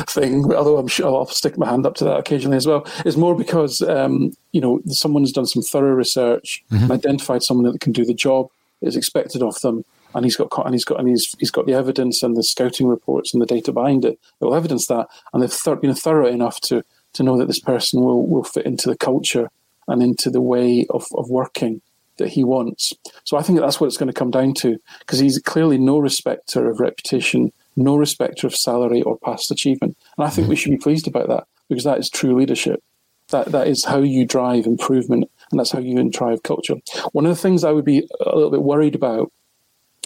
thing, 0.10 0.46
although 0.54 0.78
I'm 0.78 0.88
sure 0.88 1.14
I'll 1.14 1.26
stick 1.26 1.58
my 1.58 1.70
hand 1.70 1.86
up 1.86 1.96
to 1.96 2.06
that 2.06 2.20
occasionally 2.20 2.56
as 2.56 2.66
well. 2.66 2.88
It's 3.06 3.18
more 3.18 3.36
because 3.36 3.82
um, 3.82 4.32
you 4.54 4.62
know 4.62 4.82
someone's 4.88 5.34
done 5.34 5.46
some 5.46 5.62
thorough 5.62 5.94
research 5.94 6.64
mm-hmm. 6.72 6.84
and 6.84 6.92
identified 6.94 7.44
someone 7.44 7.70
that 7.70 7.82
can 7.82 7.92
do 7.92 8.06
the 8.06 8.14
job 8.14 8.50
is 8.82 8.96
expected 8.96 9.44
of 9.44 9.60
them, 9.60 9.84
and 10.16 10.24
he's 10.24 10.38
got 10.38 10.50
and 10.66 10.74
he's 10.74 10.86
got 10.86 11.02
and 11.02 11.10
he's 11.10 11.36
he's 11.38 11.52
got 11.52 11.66
the 11.66 11.74
evidence 11.74 12.24
and 12.24 12.38
the 12.38 12.44
scouting 12.44 12.88
reports 12.88 13.34
and 13.34 13.42
the 13.42 13.46
data 13.46 13.74
behind 13.74 14.06
it 14.06 14.18
that 14.40 14.46
will 14.46 14.56
evidence 14.56 14.88
that, 14.88 15.08
and 15.34 15.44
they've 15.44 15.62
th- 15.64 15.82
been 15.82 15.94
thorough 15.94 16.28
enough 16.28 16.62
to 16.62 16.82
to 17.12 17.24
know 17.24 17.38
that 17.38 17.50
this 17.50 17.60
person 17.60 18.00
will 18.00 18.26
will 18.26 18.46
fit 18.46 18.66
into 18.66 18.88
the 18.88 18.96
culture 18.96 19.50
and 19.90 20.02
into 20.02 20.30
the 20.30 20.40
way 20.40 20.86
of, 20.92 21.06
of 21.16 21.30
working 21.30 21.82
that 22.18 22.30
he 22.30 22.44
wants. 22.44 22.94
So 23.24 23.38
I 23.38 23.42
think 23.42 23.60
that's 23.60 23.80
what 23.80 23.88
it's 23.88 23.98
going 23.98 24.08
to 24.08 24.14
come 24.14 24.32
down 24.32 24.54
to 24.56 24.78
because 25.00 25.20
he's 25.20 25.40
clearly 25.40 25.78
no 25.78 26.00
respecter 26.00 26.70
of 26.70 26.80
reputation, 26.80 27.52
no 27.76 27.96
respecter 27.96 28.48
of 28.48 28.56
salary 28.56 29.02
or 29.02 29.18
past 29.20 29.52
achievement. 29.52 29.98
And 30.18 30.26
I 30.26 30.30
think 30.30 30.48
we 30.48 30.56
should 30.56 30.72
be 30.72 30.78
pleased 30.78 31.08
about 31.08 31.28
that 31.30 31.46
because 31.70 31.84
that 31.84 32.00
is 32.00 32.10
true 32.10 32.36
leadership. 32.38 32.84
That 33.30 33.52
that 33.54 33.68
is 33.68 33.86
how 33.86 34.00
you 34.00 34.26
drive 34.26 34.66
improvement 34.66 35.30
and 35.50 35.60
that's 35.60 35.72
how 35.72 35.80
you 35.80 36.10
drive 36.10 36.44
culture. 36.44 36.76
One 37.14 37.26
of 37.26 37.30
the 37.30 37.42
things 37.42 37.64
I 37.64 37.72
would 37.72 37.86
be 37.86 38.08
a 38.20 38.36
little 38.36 38.52
bit 38.52 38.64
worried 38.64 38.96
about 38.96 39.32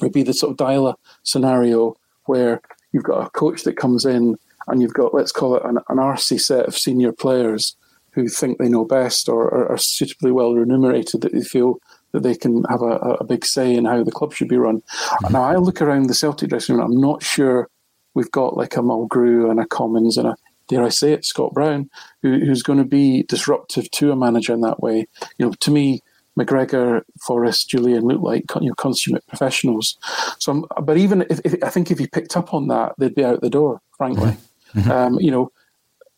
would 0.02 0.12
be 0.12 0.24
the 0.24 0.34
sort 0.34 0.52
of 0.52 0.58
Deila 0.58 0.96
scenario 1.24 1.96
where 2.26 2.62
you've 2.92 3.04
got 3.04 3.26
a 3.26 3.30
coach 3.32 3.64
that 3.64 3.78
comes 3.78 4.06
in 4.06 4.38
and 4.68 4.82
you've 4.82 4.94
got, 4.94 5.14
let's 5.14 5.32
call 5.32 5.56
it 5.56 5.64
an, 5.66 5.78
an 5.90 5.98
RC 5.98 6.40
set 6.42 6.66
of 6.66 6.78
senior 6.78 7.12
players 7.12 7.76
who 8.12 8.28
think 8.28 8.58
they 8.58 8.70
know 8.70 8.86
best 8.86 9.30
or 9.30 9.44
are, 9.54 9.72
are 9.72 9.78
suitably 9.78 10.32
well 10.32 10.54
remunerated 10.54 11.22
that 11.22 11.34
they 11.34 11.42
feel 11.42 11.80
that 12.16 12.24
they 12.24 12.34
can 12.34 12.64
have 12.70 12.82
a, 12.82 13.18
a, 13.20 13.24
big 13.26 13.46
say 13.46 13.76
in 13.76 13.84
how 13.84 14.02
the 14.02 14.12
club 14.12 14.34
should 14.34 14.48
be 14.48 14.56
run. 14.56 14.82
Mm-hmm. 14.82 15.34
Now, 15.34 15.44
I 15.44 15.58
look 15.58 15.82
around 15.82 16.08
the 16.08 16.14
Celtic 16.14 16.50
dressing 16.50 16.78
room, 16.78 16.86
I'm 16.86 17.02
not 17.02 17.22
sure 17.22 17.70
we've 18.14 18.32
got 18.32 18.56
like 18.56 18.78
a 18.78 18.80
Mulgrew 18.80 19.52
and 19.52 19.60
a 19.60 19.66
Commons 19.66 20.18
and 20.18 20.30
a, 20.30 20.38
dare 20.70 20.84
I 20.84 20.90
say 20.90 21.12
it, 21.12 21.26
Scott 21.26 21.54
Brown, 21.54 21.90
who, 22.22 22.40
who's 22.40 22.64
going 22.64 22.80
to 22.80 22.86
be 22.86 23.24
disruptive 23.24 23.92
to 23.92 24.14
a 24.14 24.16
manager 24.16 24.54
in 24.54 24.62
that 24.62 24.82
way. 24.82 25.08
You 25.38 25.46
know, 25.46 25.52
to 25.60 25.72
me, 25.72 26.00
McGregor, 26.40 27.02
Forrest, 27.22 27.70
Jullien 27.70 28.04
look 28.04 28.22
like 28.22 28.46
you 28.62 28.70
know 28.70 28.76
consummate 28.76 29.28
professionals. 29.28 29.98
So, 30.40 30.52
I'm, 30.54 30.86
but 30.86 30.98
even 30.98 31.26
if, 31.30 31.42
if, 31.44 31.62
I 31.64 31.70
think 31.70 31.92
if 31.92 32.00
he 32.00 32.08
picked 32.08 32.38
up 32.38 32.54
on 32.54 32.68
that, 32.68 32.94
they'd 32.98 33.16
be 33.16 33.26
out 33.26 33.42
the 33.42 33.50
door. 33.50 33.82
Frankly, 33.98 34.38
mm-hmm. 34.74 34.92
um, 34.92 35.20
you 35.20 35.32
know, 35.32 35.52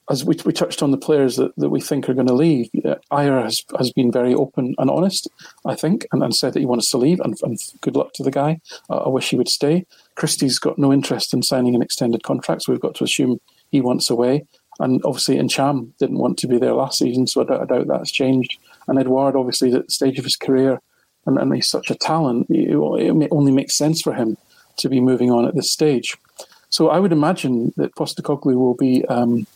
as 0.09 0.23
we, 0.23 0.37
we 0.45 0.53
touched 0.53 0.81
on 0.81 0.91
the 0.91 0.97
players 0.97 1.35
that, 1.35 1.53
that 1.57 1.69
we 1.69 1.81
think 1.81 2.07
are 2.07 2.13
going 2.13 2.27
to 2.27 2.33
leave, 2.33 2.69
Ajer 3.11 3.43
has, 3.43 3.61
has 3.77 3.91
been 3.91 4.11
very 4.11 4.33
open 4.33 4.73
and 4.77 4.89
honest, 4.89 5.27
I 5.65 5.75
think, 5.75 6.07
and, 6.11 6.23
and 6.23 6.33
said 6.33 6.53
that 6.53 6.59
he 6.59 6.65
wants 6.65 6.89
to 6.91 6.97
leave, 6.97 7.19
and, 7.19 7.37
and 7.43 7.57
good 7.81 7.95
luck 7.95 8.13
to 8.13 8.23
the 8.23 8.31
guy. 8.31 8.61
Uh, 8.89 8.97
I 8.97 9.09
wish 9.09 9.29
he 9.29 9.35
would 9.35 9.49
stay. 9.49 9.85
Christie's 10.15 10.59
got 10.59 10.77
no 10.77 10.93
interest 10.93 11.33
in 11.33 11.43
signing 11.43 11.75
an 11.75 11.81
extended 11.81 12.23
contract, 12.23 12.63
so 12.63 12.71
we've 12.71 12.81
got 12.81 12.95
to 12.95 13.03
assume 13.03 13.41
he 13.69 13.81
wants 13.81 14.09
away. 14.09 14.45
And 14.79 15.01
obviously, 15.03 15.37
Ntcham 15.37 15.91
didn't 15.99 16.19
want 16.19 16.37
to 16.39 16.47
be 16.47 16.57
there 16.57 16.73
last 16.73 16.99
season, 16.99 17.27
so 17.27 17.41
I 17.41 17.45
doubt, 17.45 17.61
I 17.61 17.65
doubt 17.65 17.87
that's 17.87 18.11
changed. 18.11 18.57
And 18.87 18.97
Edouard, 18.97 19.35
obviously, 19.35 19.73
at 19.73 19.87
the 19.87 19.91
stage 19.91 20.19
of 20.19 20.23
his 20.23 20.35
career, 20.37 20.79
and, 21.25 21.37
and 21.37 21.53
he's 21.53 21.67
such 21.67 21.91
a 21.91 21.95
talent, 21.95 22.47
it, 22.49 22.69
it 22.69 23.27
only 23.31 23.51
makes 23.51 23.75
sense 23.75 24.01
for 24.01 24.13
him 24.13 24.37
to 24.77 24.87
be 24.87 25.01
moving 25.01 25.31
on 25.31 25.45
at 25.45 25.55
this 25.55 25.71
stage. 25.71 26.15
So 26.69 26.89
I 26.89 26.99
would 26.99 27.11
imagine 27.11 27.73
that 27.77 27.95
Postecoglou 27.95 28.55
will 28.55 28.75
be 28.75 29.03
um, 29.05 29.47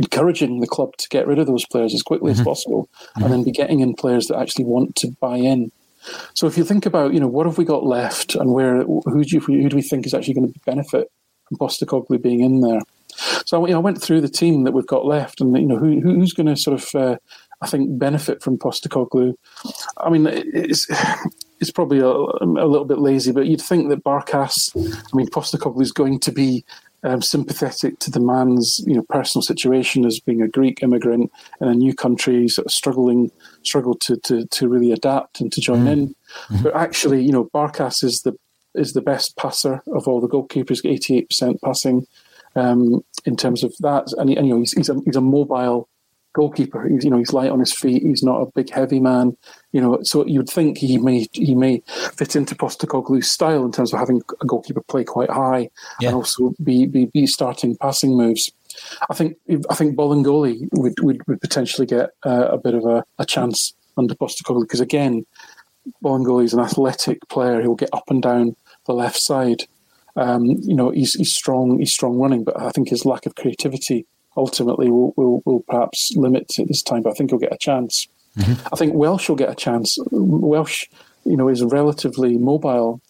encouraging 0.00 0.60
the 0.60 0.66
club 0.66 0.96
to 0.96 1.08
get 1.08 1.26
rid 1.26 1.38
of 1.38 1.46
those 1.46 1.66
players 1.66 1.94
as 1.94 2.02
quickly 2.02 2.32
mm-hmm. 2.32 2.40
as 2.40 2.44
possible, 2.44 2.88
mm-hmm. 2.92 3.24
and 3.24 3.32
then 3.32 3.44
be 3.44 3.52
getting 3.52 3.80
in 3.80 3.94
players 3.94 4.28
that 4.28 4.38
actually 4.38 4.64
want 4.64 4.96
to 4.96 5.10
buy 5.20 5.36
in. 5.36 5.70
So 6.34 6.46
if 6.46 6.56
you 6.56 6.64
think 6.64 6.86
about, 6.86 7.12
you 7.12 7.20
know, 7.20 7.28
what 7.28 7.46
have 7.46 7.58
we 7.58 7.64
got 7.64 7.84
left, 7.84 8.34
and 8.34 8.52
where 8.52 8.82
who 8.82 9.24
do 9.24 9.36
you, 9.36 9.40
who 9.40 9.68
do 9.68 9.76
we 9.76 9.82
think 9.82 10.06
is 10.06 10.14
actually 10.14 10.34
going 10.34 10.52
to 10.52 10.60
benefit 10.64 11.10
from 11.46 11.58
Postecoglou 11.58 12.22
being 12.22 12.40
in 12.40 12.62
there? 12.62 12.80
So 13.44 13.66
you 13.66 13.72
know, 13.72 13.78
I 13.78 13.82
went 13.82 14.00
through 14.00 14.22
the 14.22 14.28
team 14.28 14.64
that 14.64 14.72
we've 14.72 14.86
got 14.86 15.04
left, 15.04 15.40
and 15.40 15.54
you 15.56 15.66
know, 15.66 15.76
who, 15.76 16.00
who's 16.00 16.32
going 16.32 16.46
to 16.46 16.56
sort 16.56 16.80
of, 16.80 16.94
uh, 16.94 17.16
I 17.60 17.66
think, 17.66 17.98
benefit 17.98 18.42
from 18.42 18.56
Postecoglou. 18.56 19.34
I 19.98 20.08
mean, 20.08 20.26
it's 20.26 20.86
it's 21.60 21.70
probably 21.70 21.98
a, 21.98 22.06
a, 22.06 22.66
little 22.66 22.86
bit 22.86 22.98
lazy, 22.98 23.32
but 23.32 23.46
you'd 23.46 23.60
think 23.60 23.90
that 23.90 24.02
Barkas, 24.02 24.70
I 24.74 25.16
mean, 25.16 25.28
Postecoglou 25.28 25.82
is 25.82 25.92
going 25.92 26.18
to 26.20 26.32
be 26.32 26.64
um, 27.02 27.22
sympathetic 27.22 27.98
to 28.00 28.10
the 28.10 28.20
man's 28.20 28.80
you 28.86 28.94
know 28.94 29.04
personal 29.08 29.42
situation 29.42 30.04
as 30.04 30.20
being 30.20 30.42
a 30.42 30.48
Greek 30.48 30.82
immigrant 30.82 31.30
in 31.60 31.68
a 31.68 31.74
new 31.74 31.94
country, 31.94 32.48
sort 32.48 32.66
of 32.66 32.72
struggling, 32.72 33.30
struggled 33.62 34.00
to 34.02 34.16
to, 34.18 34.46
to 34.46 34.68
really 34.68 34.92
adapt 34.92 35.40
and 35.40 35.52
to 35.52 35.60
join 35.60 35.84
mm. 35.84 35.92
in. 35.92 36.08
Mm-hmm. 36.08 36.62
But 36.62 36.76
actually, 36.76 37.24
you 37.24 37.32
know, 37.32 37.46
Barkas 37.54 38.04
is 38.04 38.22
the 38.22 38.36
is 38.74 38.92
the 38.92 39.02
best 39.02 39.36
passer 39.36 39.82
of 39.88 40.06
all 40.06 40.20
the 40.20 40.28
goalkeepers, 40.28 40.84
eighty 40.84 41.18
eight 41.18 41.28
percent 41.28 41.60
passing 41.62 42.06
um, 42.56 43.04
in 43.24 43.36
terms 43.36 43.64
of 43.64 43.74
that, 43.80 44.12
and, 44.18 44.30
and 44.30 44.46
you 44.46 44.54
know 44.54 44.60
he's 44.60 44.72
he's 44.72 44.88
a, 44.88 44.96
he's 45.04 45.16
a 45.16 45.20
mobile 45.20 45.88
goalkeeper. 46.34 46.88
He's 46.88 47.04
you 47.04 47.10
know 47.10 47.18
he's 47.18 47.32
light 47.32 47.50
on 47.50 47.60
his 47.60 47.72
feet. 47.72 48.02
He's 48.02 48.22
not 48.22 48.40
a 48.40 48.50
big 48.54 48.70
heavy 48.70 49.00
man. 49.00 49.36
You 49.72 49.80
know, 49.80 49.98
so 50.02 50.26
you'd 50.26 50.50
think 50.50 50.78
he 50.78 50.98
may 50.98 51.26
he 51.32 51.54
may 51.54 51.82
fit 52.16 52.34
into 52.34 52.54
Postecoglou's 52.54 53.30
style 53.30 53.64
in 53.64 53.72
terms 53.72 53.92
of 53.92 54.00
having 54.00 54.20
a 54.40 54.46
goalkeeper 54.46 54.82
play 54.82 55.04
quite 55.04 55.30
high 55.30 55.70
yeah. 56.00 56.08
and 56.08 56.16
also 56.16 56.54
be, 56.62 56.86
be 56.86 57.06
be 57.06 57.26
starting 57.26 57.76
passing 57.76 58.16
moves. 58.16 58.50
I 59.08 59.14
think 59.14 59.36
I 59.70 59.74
think 59.74 59.96
Bolingoli 59.96 60.68
would, 60.72 60.94
would, 61.00 61.26
would 61.28 61.40
potentially 61.40 61.86
get 61.86 62.10
uh, 62.24 62.48
a 62.50 62.58
bit 62.58 62.74
of 62.74 62.84
a, 62.84 63.04
a 63.18 63.24
chance 63.24 63.74
under 63.96 64.14
Postacoglu 64.14 64.62
because 64.62 64.80
again, 64.80 65.24
Bolingoli 66.02 66.44
is 66.44 66.54
an 66.54 66.60
athletic 66.60 67.28
player. 67.28 67.60
He'll 67.60 67.74
get 67.74 67.90
up 67.92 68.10
and 68.10 68.22
down 68.22 68.56
the 68.86 68.94
left 68.94 69.20
side. 69.20 69.64
Um, 70.16 70.44
you 70.44 70.74
know, 70.74 70.90
he's, 70.90 71.14
he's 71.14 71.34
strong. 71.34 71.78
He's 71.78 71.92
strong 71.92 72.18
running, 72.18 72.44
but 72.44 72.60
I 72.60 72.70
think 72.70 72.88
his 72.88 73.04
lack 73.04 73.26
of 73.26 73.34
creativity 73.36 74.06
ultimately 74.36 74.90
will, 74.90 75.12
will, 75.16 75.42
will 75.44 75.60
perhaps 75.68 76.12
limit 76.16 76.52
it 76.58 76.68
this 76.68 76.82
time, 76.82 77.02
but 77.02 77.10
I 77.10 77.14
think 77.14 77.30
he'll 77.30 77.38
get 77.38 77.52
a 77.52 77.58
chance. 77.58 78.08
Mm-hmm. 78.38 78.68
I 78.72 78.76
think 78.76 78.94
Welsh 78.94 79.28
will 79.28 79.36
get 79.36 79.50
a 79.50 79.54
chance. 79.54 79.98
Welsh, 80.10 80.86
you 81.24 81.36
know, 81.36 81.48
is 81.48 81.62
relatively 81.64 82.38
mobile. 82.38 83.00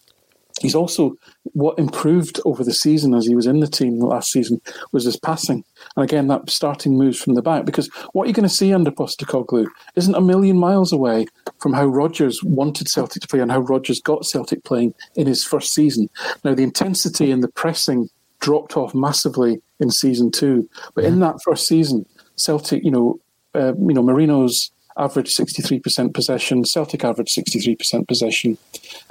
He's 0.61 0.75
also 0.75 1.15
what 1.53 1.79
improved 1.79 2.39
over 2.45 2.63
the 2.63 2.73
season 2.73 3.15
as 3.15 3.25
he 3.25 3.33
was 3.33 3.47
in 3.47 3.61
the 3.61 3.67
team 3.67 3.99
last 3.99 4.31
season 4.31 4.61
was 4.91 5.05
his 5.05 5.17
passing, 5.17 5.63
and 5.95 6.03
again 6.03 6.27
that 6.27 6.49
starting 6.49 6.97
moves 6.97 7.19
from 7.19 7.33
the 7.33 7.41
back. 7.41 7.65
Because 7.65 7.87
what 8.13 8.27
you're 8.27 8.33
going 8.33 8.47
to 8.47 8.53
see 8.53 8.73
under 8.73 8.91
Postecoglou 8.91 9.67
isn't 9.95 10.15
a 10.15 10.21
million 10.21 10.57
miles 10.57 10.91
away 10.91 11.25
from 11.59 11.73
how 11.73 11.85
Rodgers 11.85 12.43
wanted 12.43 12.89
Celtic 12.89 13.23
to 13.23 13.27
play 13.27 13.39
and 13.39 13.51
how 13.51 13.61
Rodgers 13.61 14.01
got 14.01 14.25
Celtic 14.25 14.63
playing 14.63 14.93
in 15.15 15.25
his 15.25 15.43
first 15.43 15.73
season. 15.73 16.09
Now 16.43 16.53
the 16.53 16.63
intensity 16.63 17.31
and 17.31 17.41
the 17.43 17.47
pressing 17.47 18.09
dropped 18.39 18.75
off 18.75 18.93
massively 18.93 19.61
in 19.79 19.89
season 19.89 20.31
two. 20.31 20.69
But 20.93 21.05
in 21.05 21.19
that 21.21 21.41
first 21.43 21.67
season, 21.67 22.05
Celtic, 22.35 22.83
you 22.83 22.91
know, 22.91 23.19
uh, 23.55 23.73
you 23.75 23.93
know, 23.93 24.03
Marinos 24.03 24.69
average 25.01 25.33
63% 25.33 26.13
possession, 26.13 26.63
Celtic 26.63 27.03
average 27.03 27.33
63% 27.33 28.07
possession. 28.07 28.57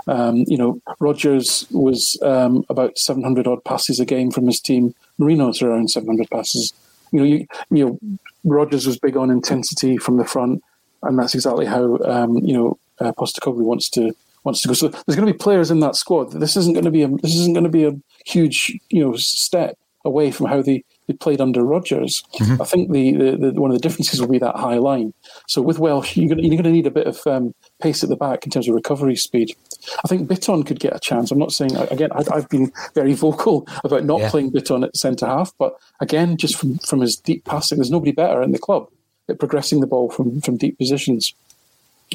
Um, 0.06 0.44
you 0.46 0.56
know, 0.56 0.80
Rodgers 1.00 1.66
was 1.70 2.16
um, 2.22 2.64
about 2.68 2.98
700 2.98 3.46
odd 3.46 3.64
passes 3.64 3.98
a 3.98 4.04
game 4.04 4.30
from 4.30 4.46
his 4.46 4.60
team. 4.60 4.94
Marinos 5.20 5.62
around 5.62 5.90
700 5.90 6.30
passes. 6.30 6.72
You 7.12 7.18
know, 7.18 7.24
you, 7.24 7.46
you 7.70 7.84
know, 7.84 8.18
Rodgers 8.44 8.86
was 8.86 8.98
big 8.98 9.16
on 9.16 9.30
intensity 9.30 9.98
from 9.98 10.16
the 10.16 10.24
front, 10.24 10.62
and 11.02 11.18
that's 11.18 11.34
exactly 11.34 11.66
how 11.66 11.98
um, 12.04 12.36
you 12.36 12.54
know 12.54 12.78
uh, 13.00 13.12
Postecoglou 13.12 13.64
wants 13.64 13.90
to 13.90 14.12
wants 14.44 14.62
to 14.62 14.68
go. 14.68 14.74
So 14.74 14.88
there's 14.88 15.16
going 15.16 15.26
to 15.26 15.32
be 15.32 15.38
players 15.38 15.70
in 15.70 15.80
that 15.80 15.96
squad. 15.96 16.32
This 16.32 16.56
isn't 16.56 16.74
going 16.74 16.84
to 16.84 16.90
be 16.90 17.02
a 17.02 17.08
this 17.08 17.34
isn't 17.34 17.52
going 17.52 17.64
to 17.64 17.70
be 17.70 17.84
a 17.84 17.98
huge 18.24 18.78
you 18.88 19.04
know 19.04 19.16
step 19.16 19.76
away 20.04 20.30
from 20.30 20.46
how 20.46 20.62
they, 20.62 20.82
they 21.10 21.16
played 21.16 21.40
under 21.40 21.64
Rodgers. 21.64 22.22
Mm-hmm. 22.38 22.62
I 22.62 22.64
think 22.64 22.92
the, 22.92 23.12
the, 23.12 23.36
the, 23.36 23.60
one 23.60 23.70
of 23.70 23.76
the 23.76 23.82
differences 23.82 24.20
will 24.20 24.28
be 24.28 24.38
that 24.38 24.56
high 24.56 24.78
line. 24.78 25.12
So 25.48 25.60
with 25.62 25.78
Welsh, 25.78 26.16
you're 26.16 26.28
going, 26.28 26.38
to, 26.38 26.44
you're 26.44 26.62
going 26.62 26.64
to 26.64 26.72
need 26.72 26.86
a 26.86 26.90
bit 26.90 27.06
of 27.06 27.26
um, 27.26 27.54
pace 27.80 28.02
at 28.02 28.08
the 28.08 28.16
back 28.16 28.44
in 28.44 28.50
terms 28.50 28.68
of 28.68 28.74
recovery 28.74 29.16
speed. 29.16 29.54
I 30.04 30.08
think 30.08 30.28
Bitton 30.28 30.66
could 30.66 30.80
get 30.80 30.94
a 30.94 31.00
chance. 31.00 31.30
I'm 31.30 31.38
not 31.38 31.52
saying 31.52 31.76
again. 31.76 32.10
I, 32.12 32.22
have 32.34 32.48
been 32.48 32.72
very 32.94 33.14
vocal 33.14 33.66
about 33.82 34.04
not 34.04 34.20
yeah. 34.20 34.30
playing 34.30 34.52
Bitton 34.52 34.84
at 34.84 34.96
centre 34.96 35.26
half, 35.26 35.52
but 35.58 35.74
again, 36.00 36.36
just 36.36 36.56
from 36.56 36.78
from 36.78 37.00
his 37.00 37.16
deep 37.16 37.44
passing, 37.44 37.78
there's 37.78 37.90
nobody 37.90 38.12
better 38.12 38.42
in 38.42 38.52
the 38.52 38.58
club 38.58 38.88
at 39.28 39.38
progressing 39.38 39.80
the 39.80 39.86
ball 39.86 40.10
from 40.10 40.40
from 40.40 40.56
deep 40.56 40.78
positions. 40.78 41.34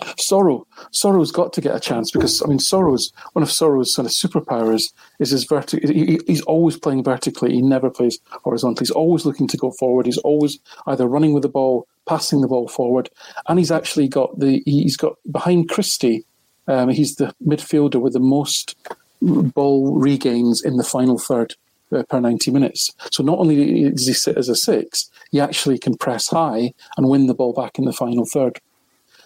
Soro, 0.01 0.65
Soro's 0.91 1.31
got 1.31 1.53
to 1.53 1.61
get 1.61 1.75
a 1.75 1.79
chance 1.79 2.11
because 2.11 2.41
I 2.41 2.47
mean, 2.47 2.59
Soro's 2.59 3.11
one 3.33 3.43
of 3.43 3.49
Soro's 3.49 3.93
sort 3.93 4.05
of 4.05 4.11
superpowers 4.11 4.83
is 5.19 5.31
his 5.31 5.45
vertical. 5.45 5.89
He, 5.89 6.19
he's 6.27 6.41
always 6.41 6.77
playing 6.77 7.03
vertically. 7.03 7.53
He 7.53 7.61
never 7.61 7.89
plays 7.89 8.19
horizontally. 8.29 8.85
He's 8.85 8.91
always 8.91 9.25
looking 9.25 9.47
to 9.47 9.57
go 9.57 9.71
forward. 9.71 10.05
He's 10.05 10.17
always 10.19 10.59
either 10.87 11.07
running 11.07 11.33
with 11.33 11.43
the 11.43 11.49
ball, 11.49 11.87
passing 12.07 12.41
the 12.41 12.47
ball 12.47 12.67
forward, 12.67 13.09
and 13.47 13.57
he's 13.59 13.71
actually 13.71 14.07
got 14.07 14.37
the. 14.39 14.61
He's 14.65 14.97
got 14.97 15.15
behind 15.31 15.69
Christie. 15.69 16.25
Um, 16.67 16.89
he's 16.89 17.15
the 17.15 17.33
midfielder 17.45 18.01
with 18.01 18.13
the 18.13 18.19
most 18.19 18.75
ball 19.21 19.95
regains 19.95 20.63
in 20.63 20.77
the 20.77 20.83
final 20.83 21.17
third 21.17 21.55
uh, 21.91 22.03
per 22.03 22.19
90 22.19 22.51
minutes. 22.51 22.91
So 23.11 23.23
not 23.23 23.39
only 23.39 23.89
does 23.91 24.07
he 24.07 24.13
sit 24.13 24.37
as 24.37 24.49
a 24.49 24.55
six, 24.55 25.09
he 25.31 25.39
actually 25.39 25.77
can 25.77 25.95
press 25.95 26.27
high 26.27 26.73
and 26.97 27.09
win 27.09 27.27
the 27.27 27.33
ball 27.33 27.53
back 27.53 27.77
in 27.77 27.85
the 27.85 27.93
final 27.93 28.25
third. 28.25 28.59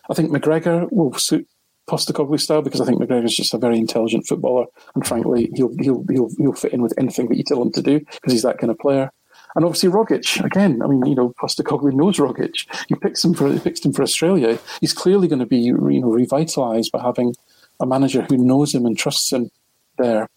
I 0.09 0.13
think 0.13 0.31
McGregor 0.31 0.91
will 0.91 1.13
suit 1.13 1.47
Postecoglou's 1.89 2.43
style 2.43 2.61
because 2.61 2.81
I 2.81 2.85
think 2.85 3.01
McGregor's 3.01 3.35
just 3.35 3.53
a 3.53 3.57
very 3.57 3.77
intelligent 3.77 4.27
footballer, 4.27 4.65
and 4.95 5.05
frankly, 5.05 5.51
he'll 5.55 5.75
he'll 5.79 6.05
he'll, 6.09 6.29
he'll 6.37 6.53
fit 6.53 6.73
in 6.73 6.81
with 6.81 6.93
anything 6.97 7.27
that 7.29 7.37
you 7.37 7.43
tell 7.43 7.61
him 7.61 7.71
to 7.71 7.81
do 7.81 7.99
because 7.99 8.33
he's 8.33 8.43
that 8.43 8.59
kind 8.59 8.71
of 8.71 8.77
player. 8.77 9.11
And 9.55 9.65
obviously 9.65 9.89
Rogic, 9.89 10.43
again, 10.45 10.81
I 10.83 10.87
mean, 10.87 11.03
you 11.05 11.15
know, 11.15 11.33
Postecoglou 11.41 11.93
knows 11.93 12.17
Rogic. 12.17 12.67
He 12.87 12.95
picks 12.95 13.25
him 13.25 13.33
for 13.33 13.51
he 13.51 13.59
picks 13.59 13.83
him 13.83 13.93
for 13.93 14.03
Australia. 14.03 14.59
He's 14.79 14.93
clearly 14.93 15.27
going 15.27 15.39
to 15.39 15.45
be 15.45 15.57
you 15.57 15.73
know 15.73 16.09
revitalised 16.09 16.91
by 16.91 17.01
having 17.01 17.35
a 17.79 17.87
manager 17.87 18.25
who 18.29 18.37
knows 18.37 18.73
him 18.73 18.85
and 18.85 18.97
trusts 18.97 19.31
him 19.31 19.49
there. 19.97 20.29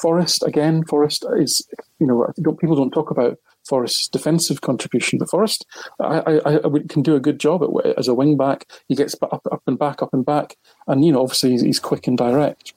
Forrest 0.00 0.44
again, 0.46 0.84
Forrest 0.84 1.24
is 1.38 1.66
you 1.98 2.06
know 2.06 2.26
don't, 2.42 2.60
people 2.60 2.76
don't 2.76 2.92
talk 2.92 3.10
about 3.10 3.38
Forrest's 3.68 4.08
defensive 4.08 4.60
contribution. 4.60 5.18
But 5.18 5.30
Forrest, 5.30 5.66
I, 6.00 6.40
I, 6.44 6.56
I 6.56 6.60
can 6.88 7.02
do 7.02 7.14
a 7.14 7.20
good 7.20 7.38
job 7.38 7.62
at, 7.62 7.98
as 7.98 8.08
a 8.08 8.14
wing 8.14 8.36
back. 8.36 8.66
He 8.88 8.94
gets 8.94 9.14
up, 9.22 9.42
up 9.50 9.62
and 9.66 9.78
back, 9.78 10.02
up 10.02 10.12
and 10.12 10.24
back, 10.24 10.56
and 10.86 11.04
you 11.04 11.12
know, 11.12 11.22
obviously 11.22 11.52
he's, 11.52 11.62
he's 11.62 11.80
quick 11.80 12.06
and 12.06 12.16
direct. 12.16 12.72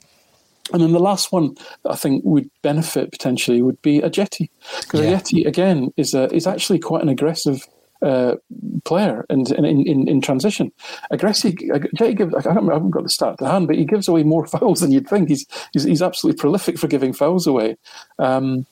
And 0.74 0.82
then 0.82 0.92
the 0.94 1.00
last 1.00 1.32
one 1.32 1.56
that 1.84 1.92
I 1.92 1.96
think 1.96 2.24
would 2.24 2.50
benefit 2.62 3.12
potentially 3.12 3.62
would 3.62 3.82
be 3.82 4.00
Ajeti, 4.00 4.50
because 4.82 5.02
yeah. 5.02 5.10
Jetty 5.12 5.44
again 5.44 5.92
is 5.98 6.14
a, 6.14 6.34
is 6.34 6.48
actually 6.48 6.80
quite 6.80 7.02
an 7.02 7.10
aggressive 7.10 7.68
uh, 8.02 8.36
player 8.84 9.26
in, 9.30 9.44
in, 9.54 9.66
in, 9.66 10.08
in 10.08 10.22
transition. 10.22 10.72
Aggressive, 11.12 11.56
Jetty 11.96 12.14
gives, 12.14 12.34
I, 12.34 12.50
I 12.50 12.54
haven't 12.54 12.92
got 12.92 13.04
the 13.04 13.10
stat 13.10 13.38
to 13.40 13.48
hand, 13.48 13.68
but 13.68 13.76
he 13.76 13.86
gives 13.86 14.08
away 14.08 14.24
more 14.24 14.46
fouls 14.48 14.82
than 14.82 14.92
you'd 14.92 15.08
think. 15.08 15.30
He's, 15.30 15.46
he's, 15.74 15.84
he's 15.84 16.02
absolutely 16.02 16.40
prolific 16.40 16.78
for 16.78 16.88
giving 16.88 17.14
fouls 17.14 17.48
away. 17.48 17.78
Um, 18.20 18.66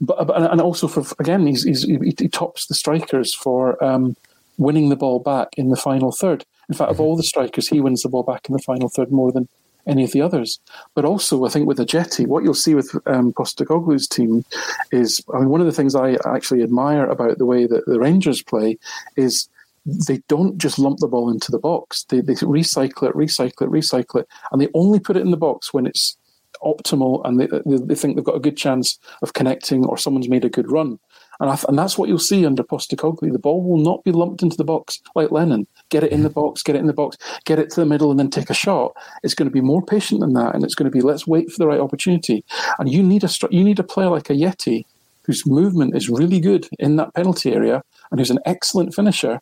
but, 0.00 0.26
but 0.26 0.50
and 0.50 0.60
also 0.60 0.88
for 0.88 1.04
again, 1.18 1.46
he's, 1.46 1.64
he's 1.64 1.82
he, 1.82 2.14
he 2.18 2.28
tops 2.28 2.66
the 2.66 2.74
strikers 2.74 3.34
for 3.34 3.82
um, 3.82 4.16
winning 4.58 4.88
the 4.88 4.96
ball 4.96 5.20
back 5.20 5.48
in 5.56 5.70
the 5.70 5.76
final 5.76 6.12
third. 6.12 6.44
In 6.68 6.74
fact, 6.74 6.90
of 6.90 7.00
all 7.00 7.16
the 7.16 7.22
strikers, 7.22 7.68
he 7.68 7.80
wins 7.80 8.02
the 8.02 8.08
ball 8.08 8.22
back 8.22 8.48
in 8.48 8.52
the 8.52 8.62
final 8.62 8.88
third 8.88 9.12
more 9.12 9.32
than 9.32 9.48
any 9.86 10.02
of 10.04 10.12
the 10.12 10.20
others. 10.20 10.58
But 10.94 11.04
also, 11.04 11.44
I 11.44 11.48
think 11.48 11.66
with 11.66 11.78
Ajeti, 11.78 12.26
what 12.26 12.42
you'll 12.42 12.54
see 12.54 12.74
with 12.74 12.94
um, 13.06 13.32
Postecoglou's 13.32 14.08
team 14.08 14.44
is, 14.90 15.24
I 15.32 15.38
mean, 15.38 15.48
one 15.48 15.60
of 15.60 15.66
the 15.66 15.72
things 15.72 15.94
I 15.94 16.16
actually 16.26 16.62
admire 16.62 17.06
about 17.06 17.38
the 17.38 17.46
way 17.46 17.66
that 17.66 17.86
the 17.86 18.00
Rangers 18.00 18.42
play 18.42 18.78
is 19.16 19.48
they 19.86 20.20
don't 20.26 20.58
just 20.58 20.80
lump 20.80 20.98
the 20.98 21.06
ball 21.06 21.30
into 21.30 21.52
the 21.52 21.58
box. 21.58 22.04
They, 22.08 22.20
they 22.20 22.34
recycle 22.34 23.08
it, 23.08 23.14
recycle 23.14 23.62
it, 23.62 23.70
recycle 23.70 24.20
it, 24.20 24.28
and 24.50 24.60
they 24.60 24.68
only 24.74 24.98
put 24.98 25.16
it 25.16 25.22
in 25.22 25.30
the 25.30 25.36
box 25.36 25.72
when 25.72 25.86
it's 25.86 26.16
optimal 26.62 27.22
and 27.24 27.40
they, 27.40 27.46
they, 27.46 27.84
they 27.84 27.94
think 27.94 28.16
they've 28.16 28.24
got 28.24 28.36
a 28.36 28.40
good 28.40 28.56
chance 28.56 28.98
of 29.22 29.32
connecting 29.32 29.84
or 29.84 29.96
someone's 29.96 30.28
made 30.28 30.44
a 30.44 30.50
good 30.50 30.70
run. 30.70 30.98
And, 31.40 31.50
I, 31.50 31.58
and 31.68 31.78
that's 31.78 31.98
what 31.98 32.08
you'll 32.08 32.18
see 32.18 32.46
under 32.46 32.62
Postecoglou. 32.62 33.32
The 33.32 33.38
ball 33.38 33.62
will 33.62 33.78
not 33.78 34.04
be 34.04 34.12
lumped 34.12 34.42
into 34.42 34.56
the 34.56 34.64
box 34.64 35.00
like 35.14 35.30
Lennon. 35.30 35.66
Get 35.90 36.04
it 36.04 36.12
in 36.12 36.22
the 36.22 36.30
box, 36.30 36.62
get 36.62 36.76
it 36.76 36.80
in 36.80 36.86
the 36.86 36.92
box, 36.92 37.16
get 37.44 37.58
it 37.58 37.70
to 37.70 37.80
the 37.80 37.86
middle, 37.86 38.10
and 38.10 38.18
then 38.18 38.30
take 38.30 38.50
a 38.50 38.54
shot. 38.54 38.96
It's 39.22 39.34
going 39.34 39.48
to 39.48 39.52
be 39.52 39.60
more 39.60 39.84
patient 39.84 40.20
than 40.20 40.32
that, 40.34 40.54
and 40.54 40.64
it's 40.64 40.74
going 40.74 40.90
to 40.90 40.96
be 40.96 41.02
let's 41.02 41.26
wait 41.26 41.50
for 41.50 41.58
the 41.58 41.66
right 41.66 41.80
opportunity. 41.80 42.44
And 42.78 42.90
you 42.90 43.02
need 43.02 43.24
a 43.24 43.28
you 43.50 43.64
need 43.64 43.78
a 43.78 43.84
player 43.84 44.08
like 44.08 44.24
Ajeti, 44.24 44.84
whose 45.24 45.46
movement 45.46 45.94
is 45.94 46.08
really 46.08 46.40
good 46.40 46.68
in 46.78 46.96
that 46.96 47.14
penalty 47.14 47.52
area, 47.52 47.82
and 48.10 48.20
who's 48.20 48.30
an 48.30 48.40
excellent 48.46 48.94
finisher. 48.94 49.40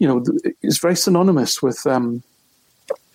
You 0.00 0.08
know, 0.08 0.24
it's 0.62 0.78
very 0.78 0.96
synonymous 0.96 1.62
with. 1.62 1.86
Um, 1.86 2.22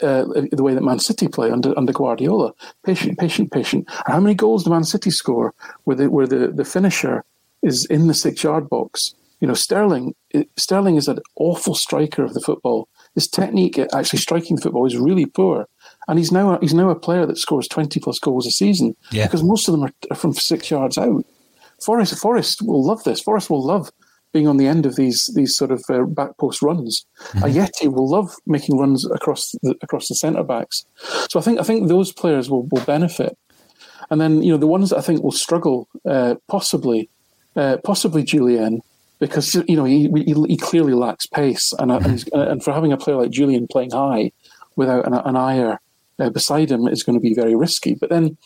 uh, 0.04 0.26
the 0.52 0.64
way 0.64 0.74
that 0.74 0.84
Man 0.84 1.00
City 1.00 1.28
play 1.28 1.50
under 1.50 1.78
under 1.78 1.94
Guardiola, 1.94 2.54
patient, 2.86 3.18
patient, 3.18 3.52
patient. 3.52 3.88
And 4.06 4.14
How 4.14 4.20
many 4.20 4.36
goals 4.36 4.64
do 4.64 4.70
Man 4.70 4.84
City 4.84 5.12
score 5.12 5.54
where 5.86 5.96
the 5.96 6.10
where 6.10 6.28
the, 6.28 6.50
the 6.50 6.66
finisher 6.66 7.24
is 7.64 7.86
in 7.86 8.08
the 8.08 8.14
six 8.14 8.44
yard 8.44 8.70
box. 8.70 9.16
You 9.40 9.48
know, 9.48 9.54
Sterling 9.54 10.14
Sterling 10.58 10.96
is 10.96 11.08
an 11.08 11.20
awful 11.36 11.76
striker 11.76 12.24
of 12.24 12.34
the 12.34 12.42
football. 12.42 12.88
His 13.16 13.28
technique 13.28 13.78
at 13.78 13.94
actually 13.94 14.20
striking 14.20 14.56
the 14.56 14.62
football 14.62 14.86
is 14.86 14.98
really 14.98 15.26
poor, 15.26 15.68
and 16.08 16.18
he's 16.20 16.32
now 16.32 16.60
he's 16.60 16.74
now 16.74 16.90
a 16.90 16.96
player 16.96 17.26
that 17.26 17.38
scores 17.38 17.68
twenty 17.68 18.00
plus 18.00 18.20
goals 18.20 18.48
a 18.48 18.52
season 18.52 18.96
yeah. 19.12 19.26
because 19.26 19.44
most 19.44 19.68
of 19.68 19.74
them 19.74 19.90
are 20.12 20.16
from 20.16 20.34
six 20.34 20.70
yards 20.70 20.98
out. 20.98 21.26
Forrest 21.84 22.18
Forrest 22.20 22.62
will 22.62 22.86
love 22.86 23.04
this. 23.04 23.20
Forrest 23.20 23.50
will 23.50 23.66
love 23.66 23.92
being 24.34 24.48
on 24.48 24.58
the 24.58 24.68
end 24.68 24.86
of 24.86 24.96
these 24.96 25.32
these 25.36 25.56
sort 25.56 25.72
of 25.72 25.84
uh, 25.90 26.04
back 26.04 26.38
post 26.38 26.62
runs. 26.62 27.06
Mm-hmm. 27.30 27.46
Ajeti 27.46 27.94
will 27.94 28.10
love 28.10 28.36
making 28.46 28.78
runs 28.78 29.10
across 29.12 29.52
the, 29.62 29.76
across 29.82 30.08
the 30.10 30.16
centre 30.16 30.44
backs. 30.44 30.86
So 31.30 31.40
I 31.40 31.44
think 31.44 31.60
I 31.60 31.64
think 31.64 31.88
those 31.88 32.12
players 32.12 32.50
will, 32.50 32.68
will 32.72 32.84
benefit. 32.86 33.38
And 34.10 34.20
then 34.20 34.44
you 34.44 34.52
know 34.52 34.58
the 34.58 34.68
ones 34.68 34.90
that 34.90 34.98
I 34.98 35.02
think 35.02 35.24
will 35.24 35.32
struggle 35.32 35.88
uh, 36.06 36.36
possibly 36.48 37.10
uh, 37.56 37.78
possibly 37.84 38.24
Jullien, 38.24 38.80
because 39.20 39.56
you 39.56 39.76
know 39.76 39.86
he, 39.86 40.10
he, 40.26 40.34
he 40.48 40.58
clearly 40.58 40.94
lacks 40.94 41.26
pace, 41.26 41.72
and, 41.80 41.92
uh, 41.92 42.00
and, 42.04 42.28
and, 42.34 42.64
for 42.64 42.74
having 42.74 42.92
a 42.92 42.98
player 42.98 43.18
like 43.18 43.32
Jullien 43.32 43.70
playing 43.70 43.92
high 43.92 44.32
without 44.76 45.06
an, 45.06 45.14
an 45.14 45.36
Ajer 45.36 45.78
uh, 46.20 46.30
beside 46.30 46.72
him 46.72 46.88
is 46.88 47.04
going 47.04 47.16
to 47.16 47.22
be 47.22 47.34
very 47.34 47.56
risky. 47.56 47.96
But 47.96 48.10
then 48.10 48.38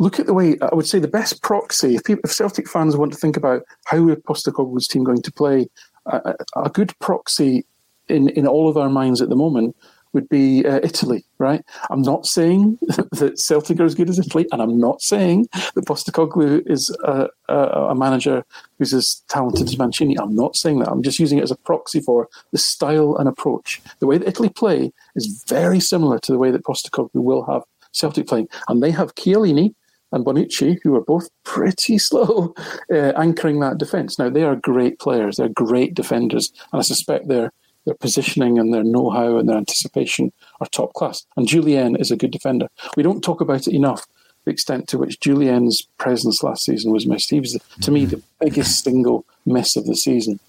look 0.00 0.18
at 0.18 0.26
the 0.26 0.34
way 0.34 0.56
I 0.60 0.74
would 0.74 0.88
say 0.88 0.98
the 0.98 1.08
best 1.08 1.42
proxy. 1.42 1.94
If, 1.94 2.04
people, 2.04 2.22
if 2.24 2.32
Celtic 2.32 2.68
fans 2.68 2.96
want 2.96 3.12
to 3.12 3.18
think 3.18 3.36
about 3.36 3.62
how 3.84 4.08
is 4.08 4.16
Postecoglou's 4.16 4.88
team 4.88 5.04
going 5.04 5.22
to 5.22 5.32
play, 5.32 5.68
a, 6.06 6.34
a 6.56 6.70
good 6.70 6.98
proxy 6.98 7.64
in 8.08 8.30
in 8.30 8.46
all 8.46 8.68
of 8.68 8.76
our 8.76 8.88
minds 8.88 9.22
at 9.22 9.28
the 9.28 9.36
moment 9.36 9.76
would 10.12 10.28
be 10.28 10.66
uh, 10.66 10.80
Italy, 10.82 11.24
right? 11.38 11.62
I'm 11.88 12.02
not 12.02 12.26
saying 12.26 12.78
that 13.12 13.38
Celtic 13.38 13.78
are 13.78 13.84
as 13.84 13.94
good 13.94 14.08
as 14.08 14.18
Italy, 14.18 14.46
and 14.50 14.60
I'm 14.60 14.78
not 14.78 15.02
saying 15.02 15.48
that 15.52 15.84
Postecoglou 15.86 16.68
is 16.68 16.90
a, 17.04 17.28
a, 17.48 17.54
a, 17.54 17.94
manager 17.94 18.44
who's 18.78 18.92
as 18.92 19.22
talented 19.28 19.68
as 19.68 19.78
Mancini. 19.78 20.18
I'm 20.18 20.34
not 20.34 20.56
saying 20.56 20.80
that. 20.80 20.88
I'm 20.88 21.04
just 21.04 21.20
using 21.20 21.38
it 21.38 21.44
as 21.44 21.52
a 21.52 21.56
proxy 21.56 22.00
for 22.00 22.28
the 22.50 22.58
style 22.58 23.16
and 23.18 23.28
approach. 23.28 23.80
The 24.00 24.08
way 24.08 24.18
that 24.18 24.26
Italy 24.26 24.48
play 24.48 24.92
is 25.14 25.44
very 25.46 25.78
similar 25.78 26.18
to 26.20 26.32
the 26.32 26.38
way 26.38 26.50
that 26.50 26.64
Postecoglou 26.64 27.22
will 27.22 27.44
have 27.44 27.62
Celtic 27.92 28.26
playing, 28.26 28.48
and 28.66 28.82
they 28.82 28.90
have 28.90 29.14
Chiellini 29.14 29.74
and 30.12 30.24
Bonucci, 30.24 30.78
who 30.82 30.96
are 30.96 31.04
both 31.04 31.28
pretty 31.44 31.98
slow 32.08 32.54
uh, 32.92 33.12
anchoring 33.16 33.60
that 33.60 33.78
defence. 33.78 34.18
Now 34.18 34.30
they 34.30 34.42
are 34.42 34.56
great 34.56 34.98
players; 34.98 35.36
they're 35.36 35.48
great 35.48 35.94
defenders, 35.94 36.52
and 36.72 36.80
I 36.80 36.82
suspect 36.82 37.28
they're 37.28 37.52
their 37.86 37.94
positioning 37.94 38.58
and 38.58 38.74
their 38.74 38.84
know-how 38.84 39.38
and 39.38 39.48
their 39.48 39.56
anticipation 39.56 40.32
are 40.60 40.66
top 40.66 40.92
class. 40.92 41.24
And 41.36 41.48
Jullien 41.48 41.98
is 41.98 42.10
a 42.10 42.16
good 42.16 42.30
defender. 42.30 42.68
We 42.96 43.02
don't 43.02 43.24
talk 43.24 43.40
about 43.40 43.66
it 43.66 43.74
enough. 43.74 44.06
The 44.44 44.50
extent 44.50 44.88
to 44.88 44.98
which 44.98 45.18
Jullien's 45.20 45.88
presence 45.98 46.42
last 46.42 46.64
season 46.64 46.92
was 46.92 47.06
missed. 47.06 47.30
He 47.30 47.40
was, 47.40 47.58
to 47.82 47.90
me, 47.90 48.06
the 48.06 48.22
biggest 48.40 48.84
single 48.84 49.24
miss 49.44 49.76
of 49.76 49.86
the 49.86 49.96
season. 49.96 50.40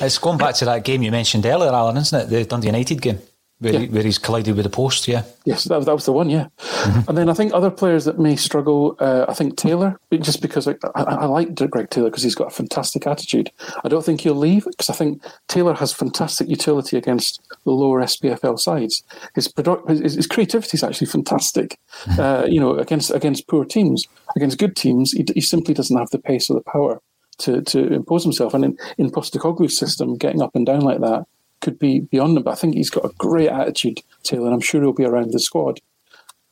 It's 0.00 0.18
going 0.18 0.38
back 0.38 0.54
to 0.56 0.64
that 0.64 0.84
game 0.84 1.02
you 1.02 1.10
mentioned 1.10 1.46
earlier, 1.46 1.70
Alan, 1.70 1.96
isn't 1.96 2.20
it? 2.20 2.30
The 2.30 2.44
Dundee 2.44 2.66
United 2.66 3.00
game 3.00 3.20
where, 3.64 3.72
yeah. 3.72 3.78
he, 3.80 3.86
where 3.88 4.02
he's 4.02 4.18
collided 4.18 4.54
with 4.54 4.64
the 4.64 4.70
post. 4.70 5.08
Yeah. 5.08 5.24
Yes, 5.44 5.64
that, 5.64 5.84
that 5.84 5.94
was 5.94 6.04
the 6.04 6.12
one. 6.12 6.30
Yeah. 6.30 6.48
Mm-hmm. 6.58 7.08
And 7.08 7.18
then 7.18 7.28
I 7.28 7.34
think 7.34 7.52
other 7.52 7.70
players 7.70 8.04
that 8.04 8.18
may 8.18 8.36
struggle. 8.36 8.96
Uh, 9.00 9.24
I 9.28 9.34
think 9.34 9.56
Taylor, 9.56 9.98
just 10.12 10.42
because 10.42 10.68
I, 10.68 10.76
I, 10.94 11.02
I 11.02 11.24
like 11.24 11.54
Greg 11.54 11.90
Taylor 11.90 12.10
because 12.10 12.22
he's 12.22 12.34
got 12.34 12.48
a 12.48 12.54
fantastic 12.54 13.06
attitude. 13.06 13.50
I 13.82 13.88
don't 13.88 14.04
think 14.04 14.20
he'll 14.20 14.34
leave 14.34 14.64
because 14.64 14.90
I 14.90 14.94
think 14.94 15.22
Taylor 15.48 15.74
has 15.74 15.92
fantastic 15.92 16.48
utility 16.48 16.96
against 16.96 17.40
the 17.64 17.72
lower 17.72 18.02
SPFL 18.02 18.58
sides. 18.58 19.02
His 19.34 19.48
product, 19.48 19.88
his, 19.88 20.14
his 20.14 20.26
creativity 20.26 20.76
is 20.76 20.84
actually 20.84 21.06
fantastic. 21.06 21.78
Mm-hmm. 22.04 22.20
Uh, 22.20 22.46
you 22.46 22.60
know, 22.60 22.78
against 22.78 23.10
against 23.10 23.48
poor 23.48 23.64
teams, 23.64 24.06
against 24.36 24.58
good 24.58 24.76
teams, 24.76 25.12
he, 25.12 25.24
he 25.34 25.40
simply 25.40 25.74
doesn't 25.74 25.96
have 25.96 26.10
the 26.10 26.18
pace 26.18 26.50
or 26.50 26.54
the 26.54 26.70
power 26.70 27.00
to, 27.38 27.62
to 27.62 27.92
impose 27.92 28.22
himself. 28.22 28.54
And 28.54 28.64
in, 28.64 28.78
in 28.98 29.10
Postecoglou's 29.10 29.76
system, 29.76 30.16
getting 30.16 30.42
up 30.42 30.54
and 30.54 30.66
down 30.66 30.82
like 30.82 31.00
that 31.00 31.26
could 31.64 31.78
be 31.78 32.00
beyond 32.00 32.36
him. 32.36 32.44
But 32.44 32.52
I 32.52 32.54
think 32.56 32.74
he's 32.74 32.90
got 32.90 33.06
a 33.06 33.14
great 33.18 33.48
attitude, 33.48 34.00
Taylor, 34.22 34.46
and 34.46 34.54
I'm 34.54 34.60
sure 34.60 34.80
he'll 34.80 34.92
be 34.92 35.06
around 35.06 35.32
the 35.32 35.40
squad. 35.40 35.80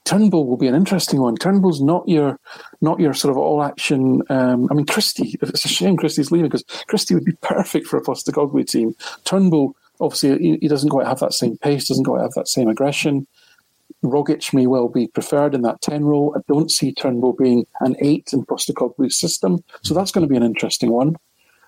Turnbull 0.04 0.46
will 0.46 0.56
be 0.56 0.66
an 0.66 0.74
interesting 0.74 1.20
one. 1.20 1.36
Turnbull's 1.36 1.80
not 1.80 2.08
your 2.08 2.40
not 2.80 2.98
your 2.98 3.14
sort 3.14 3.30
of 3.30 3.38
all 3.38 3.62
action. 3.62 4.22
Um, 4.30 4.66
I 4.70 4.74
mean, 4.74 4.86
Christie. 4.86 5.38
It's 5.42 5.64
a 5.64 5.68
shame 5.68 5.96
Christie's 5.96 6.32
leaving 6.32 6.50
because 6.50 6.64
Christie 6.88 7.14
would 7.14 7.24
be 7.24 7.32
perfect 7.42 7.86
for 7.86 7.98
a 7.98 8.02
Postecoglou 8.02 8.66
team. 8.66 8.96
Turnbull, 9.24 9.76
obviously, 10.00 10.38
he, 10.38 10.58
he, 10.62 10.68
doesn't 10.68 10.88
quite 10.88 11.06
have 11.06 11.20
that 11.20 11.34
same 11.34 11.56
pace, 11.58 11.88
doesn't 11.88 12.04
quite 12.04 12.22
have 12.22 12.32
that 12.32 12.48
same 12.48 12.68
aggression. 12.68 13.26
Rogic 14.02 14.52
may 14.52 14.66
well 14.66 14.88
be 14.88 15.06
preferred 15.06 15.54
in 15.54 15.62
that 15.62 15.82
ten 15.82 16.04
role. 16.04 16.34
I 16.36 16.40
don't 16.48 16.70
see 16.70 16.92
Turnbull 16.92 17.34
being 17.34 17.66
an 17.80 17.94
eight 18.00 18.30
in 18.32 18.44
Postecoglou's 18.44 19.20
system, 19.20 19.62
so 19.82 19.94
that's 19.94 20.10
going 20.10 20.26
to 20.26 20.30
be 20.30 20.36
an 20.36 20.42
interesting 20.42 20.90
one. 20.90 21.14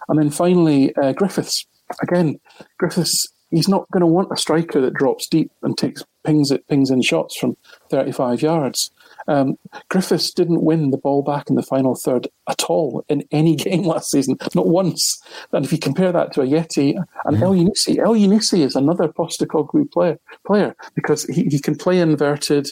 And 0.08 0.18
then 0.18 0.30
finally, 0.30 0.94
uh, 0.96 1.12
Griffiths. 1.12 1.66
Again, 2.02 2.40
Griffiths 2.78 3.28
he's 3.54 3.68
not 3.68 3.90
going 3.90 4.00
to 4.00 4.06
want 4.06 4.32
a 4.32 4.36
striker 4.36 4.80
that 4.80 4.94
drops 4.94 5.28
deep 5.28 5.50
and 5.62 5.78
takes 5.78 6.04
pings 6.24 6.50
it 6.50 6.66
pings 6.68 6.90
in 6.90 7.02
shots 7.02 7.36
from 7.36 7.56
35 7.90 8.42
yards. 8.42 8.90
Um, 9.28 9.56
Griffiths 9.88 10.32
didn't 10.32 10.62
win 10.62 10.90
the 10.90 10.98
ball 10.98 11.22
back 11.22 11.48
in 11.48 11.56
the 11.56 11.62
final 11.62 11.94
third 11.94 12.28
at 12.48 12.64
all 12.64 13.04
in 13.08 13.22
any 13.30 13.54
game 13.66 13.84
last 13.84 14.10
season, 14.10 14.36
not 14.54 14.68
once. 14.68 15.22
And 15.52 15.64
if 15.64 15.72
you 15.72 15.78
compare 15.78 16.12
that 16.12 16.32
to 16.32 16.40
Ajeti 16.40 16.96
and 17.24 17.42
El 17.42 17.52
Yunusi, 17.54 17.96
Elyounoussi 17.96 18.60
is 18.60 18.74
another 18.74 19.08
Postecoglou 19.08 19.90
player, 19.92 20.18
player 20.46 20.74
because 20.94 21.24
he, 21.24 21.44
he 21.44 21.60
can 21.60 21.76
play 21.76 22.00
inverted. 22.00 22.68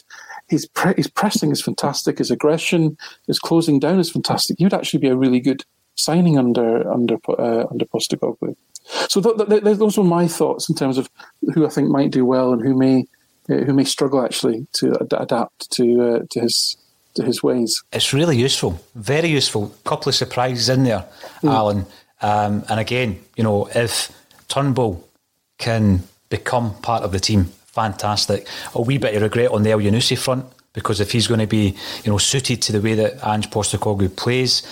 His, 0.49 0.67
pre- 0.67 0.95
his 0.95 1.07
pressing 1.07 1.51
is 1.51 1.61
fantastic. 1.61 2.17
His 2.17 2.29
aggression, 2.31 2.97
his 3.27 3.39
closing 3.39 3.79
down 3.79 3.99
is 3.99 4.11
fantastic. 4.11 4.57
He 4.57 4.65
would 4.65 4.73
actually 4.73 4.99
be 4.99 5.07
a 5.07 5.15
really 5.15 5.39
good 5.39 5.63
signing 5.95 6.37
under 6.37 6.91
under 6.91 7.17
uh, 7.29 7.65
under 7.69 7.85
Postecoglou. 7.85 8.55
So 9.09 9.21
th- 9.21 9.37
th- 9.37 9.63
th- 9.63 9.77
those 9.77 9.97
were 9.97 10.03
my 10.03 10.27
thoughts 10.27 10.69
in 10.69 10.75
terms 10.75 10.97
of 10.97 11.09
who 11.53 11.65
I 11.65 11.69
think 11.69 11.89
might 11.89 12.11
do 12.11 12.25
well 12.25 12.53
and 12.53 12.61
who 12.61 12.75
may 12.77 13.05
uh, 13.49 13.63
who 13.65 13.73
may 13.73 13.83
struggle 13.83 14.23
actually 14.23 14.67
to 14.73 14.95
ad- 15.01 15.13
adapt 15.17 15.69
to 15.71 16.01
uh, 16.01 16.19
to 16.31 16.39
his 16.39 16.77
to 17.15 17.23
his 17.23 17.43
ways. 17.43 17.83
It's 17.91 18.13
really 18.13 18.37
useful, 18.37 18.79
very 18.95 19.29
useful. 19.29 19.73
Couple 19.83 20.09
of 20.09 20.15
surprises 20.15 20.69
in 20.69 20.83
there, 20.83 21.05
mm. 21.41 21.51
Alan. 21.51 21.85
Um, 22.21 22.63
and 22.69 22.79
again, 22.79 23.19
you 23.35 23.43
know, 23.43 23.67
if 23.75 24.11
Turnbull 24.47 25.05
can 25.57 26.03
become 26.29 26.73
part 26.81 27.03
of 27.03 27.11
the 27.11 27.19
team, 27.19 27.45
fantastic. 27.65 28.47
A 28.73 28.81
wee 28.81 28.97
bit 28.97 29.15
of 29.15 29.21
regret 29.21 29.51
on 29.51 29.63
the 29.63 29.71
Elyounoussi 29.71 30.17
front 30.17 30.45
because 30.73 30.99
if 30.99 31.11
he's 31.11 31.27
going 31.27 31.39
to 31.39 31.47
be, 31.47 31.75
you 32.03 32.11
know, 32.11 32.17
suited 32.17 32.61
to 32.63 32.71
the 32.71 32.81
way 32.81 32.95
that 32.95 33.25
Ange 33.25 33.49
Postecoglou 33.49 34.15
plays, 34.15 34.63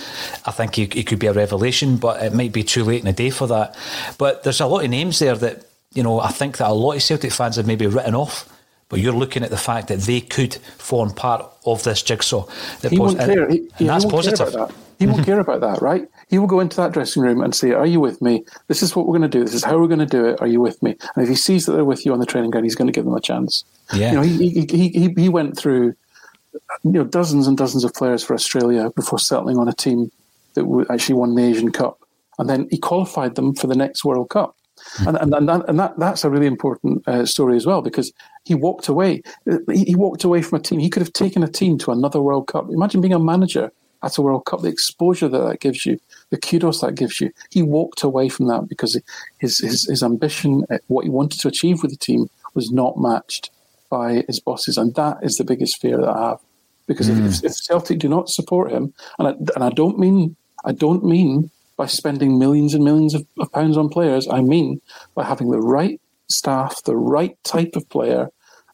I 0.45 0.51
think 0.51 0.75
he, 0.75 0.85
he 0.85 1.03
could 1.03 1.19
be 1.19 1.27
a 1.27 1.33
revelation. 1.33 1.97
But 1.97 2.23
it 2.23 2.33
might 2.33 2.51
be 2.51 2.63
too 2.63 2.83
late 2.83 2.99
in 2.99 3.05
the 3.05 3.13
day 3.13 3.29
for 3.29 3.47
that. 3.47 3.77
But 4.17 4.43
there's 4.43 4.61
a 4.61 4.65
lot 4.65 4.83
of 4.83 4.89
names 4.89 5.19
there 5.19 5.35
that 5.35 5.65
you 5.93 6.03
know 6.03 6.19
I 6.19 6.29
think 6.29 6.57
that 6.57 6.69
a 6.69 6.73
lot 6.73 6.93
of 6.93 7.03
Celtic 7.03 7.31
fans 7.31 7.55
have 7.57 7.67
maybe 7.67 7.85
written 7.87 8.15
off. 8.15 8.50
But 8.91 8.99
you're 8.99 9.13
looking 9.13 9.41
at 9.41 9.49
the 9.49 9.57
fact 9.57 9.87
that 9.87 9.99
they 10.01 10.19
could 10.19 10.55
form 10.77 11.11
part 11.11 11.49
of 11.65 11.81
this 11.83 12.03
jigsaw. 12.03 12.45
That 12.81 12.91
he 12.91 12.97
pos- 12.97 13.15
won't 13.15 13.19
care. 13.19 13.49
He, 13.49 13.59
and, 13.59 13.71
he, 13.77 13.85
that's 13.85 14.03
positive. 14.03 14.51
That. 14.51 14.73
He 14.99 15.07
won't 15.07 15.25
care 15.25 15.39
about 15.39 15.61
that, 15.61 15.81
right? 15.81 16.07
He 16.29 16.37
will 16.37 16.45
go 16.45 16.59
into 16.59 16.75
that 16.75 16.91
dressing 16.91 17.23
room 17.23 17.41
and 17.41 17.55
say, 17.55 17.71
"Are 17.71 17.85
you 17.85 18.01
with 18.01 18.21
me? 18.21 18.43
This 18.67 18.83
is 18.83 18.93
what 18.93 19.07
we're 19.07 19.17
going 19.17 19.31
to 19.31 19.37
do. 19.37 19.45
This 19.45 19.53
is 19.53 19.63
how 19.63 19.79
we're 19.79 19.87
going 19.87 20.01
to 20.01 20.05
do 20.05 20.25
it. 20.25 20.41
Are 20.41 20.47
you 20.47 20.59
with 20.59 20.83
me?" 20.83 20.97
And 21.15 21.23
if 21.23 21.29
he 21.29 21.35
sees 21.35 21.65
that 21.65 21.71
they're 21.71 21.85
with 21.85 22.05
you 22.05 22.11
on 22.11 22.19
the 22.19 22.25
training 22.25 22.51
ground, 22.51 22.65
he's 22.65 22.75
going 22.75 22.89
to 22.89 22.91
give 22.91 23.05
them 23.05 23.15
a 23.15 23.21
chance. 23.21 23.63
Yeah. 23.93 24.11
You 24.11 24.15
know, 24.17 24.23
he 24.23 24.49
he 24.49 24.67
he, 24.69 24.89
he, 24.89 25.13
he 25.17 25.29
went 25.29 25.57
through 25.57 25.95
you 26.83 26.91
know 26.91 27.05
dozens 27.05 27.47
and 27.47 27.57
dozens 27.57 27.85
of 27.85 27.93
players 27.93 28.25
for 28.25 28.33
Australia 28.33 28.91
before 28.93 29.19
settling 29.19 29.57
on 29.57 29.69
a 29.69 29.73
team 29.73 30.11
that 30.55 30.85
actually 30.89 31.15
won 31.15 31.33
the 31.33 31.43
Asian 31.45 31.71
Cup, 31.71 31.97
and 32.37 32.49
then 32.49 32.67
he 32.69 32.77
qualified 32.77 33.35
them 33.35 33.55
for 33.55 33.67
the 33.67 33.75
next 33.75 34.03
World 34.03 34.29
Cup. 34.29 34.53
And, 35.07 35.17
and, 35.17 35.33
and, 35.33 35.49
that, 35.49 35.69
and 35.69 35.79
that, 35.79 35.97
that's 35.97 36.23
a 36.23 36.29
really 36.29 36.47
important 36.47 37.07
uh, 37.07 37.25
story 37.25 37.55
as 37.55 37.65
well 37.65 37.81
because 37.81 38.11
he 38.45 38.55
walked 38.55 38.87
away. 38.87 39.21
He, 39.71 39.85
he 39.85 39.95
walked 39.95 40.23
away 40.23 40.41
from 40.41 40.59
a 40.59 40.61
team. 40.61 40.79
He 40.79 40.89
could 40.89 41.01
have 41.01 41.13
taken 41.13 41.43
a 41.43 41.47
team 41.47 41.77
to 41.79 41.91
another 41.91 42.21
World 42.21 42.47
Cup. 42.47 42.69
Imagine 42.69 43.01
being 43.01 43.13
a 43.13 43.19
manager 43.19 43.71
at 44.03 44.17
a 44.17 44.21
World 44.21 44.45
Cup, 44.45 44.61
the 44.61 44.69
exposure 44.69 45.27
that 45.27 45.37
that 45.37 45.59
gives 45.59 45.85
you, 45.85 45.99
the 46.29 46.37
kudos 46.37 46.81
that 46.81 46.95
gives 46.95 47.21
you. 47.21 47.31
He 47.51 47.61
walked 47.61 48.03
away 48.03 48.29
from 48.29 48.47
that 48.47 48.67
because 48.67 48.99
his, 49.39 49.59
his, 49.59 49.87
his 49.87 50.03
ambition, 50.03 50.65
uh, 50.69 50.79
what 50.87 51.03
he 51.03 51.09
wanted 51.09 51.39
to 51.41 51.47
achieve 51.47 51.81
with 51.81 51.91
the 51.91 51.97
team, 51.97 52.29
was 52.53 52.71
not 52.71 52.97
matched 52.97 53.51
by 53.89 54.23
his 54.27 54.39
bosses. 54.39 54.77
And 54.77 54.95
that 54.95 55.17
is 55.21 55.35
the 55.35 55.43
biggest 55.43 55.79
fear 55.79 55.97
that 55.97 56.09
I 56.09 56.29
have. 56.29 56.39
Because 56.87 57.09
mm. 57.09 57.27
if, 57.27 57.43
if, 57.43 57.55
Celtic 57.55 57.99
do 57.99 58.09
not 58.09 58.29
support 58.29 58.71
him, 58.71 58.93
and 59.19 59.27
I, 59.27 59.31
and 59.55 59.63
I 59.63 59.69
don't 59.69 59.99
mean 59.99 60.35
I 60.65 60.71
don't 60.71 61.03
mean 61.03 61.51
by 61.81 61.87
spending 61.87 62.37
millions 62.37 62.75
and 62.75 62.83
millions 62.83 63.15
of, 63.15 63.25
of 63.39 63.51
pounds 63.51 63.75
on 63.75 63.89
players. 63.89 64.27
I 64.27 64.41
mean 64.41 64.79
by 65.15 65.23
having 65.23 65.49
the 65.49 65.59
right 65.59 65.99
staff, 66.29 66.83
the 66.83 66.95
right 66.95 67.35
type 67.43 67.75
of 67.75 67.89
player, 67.89 68.29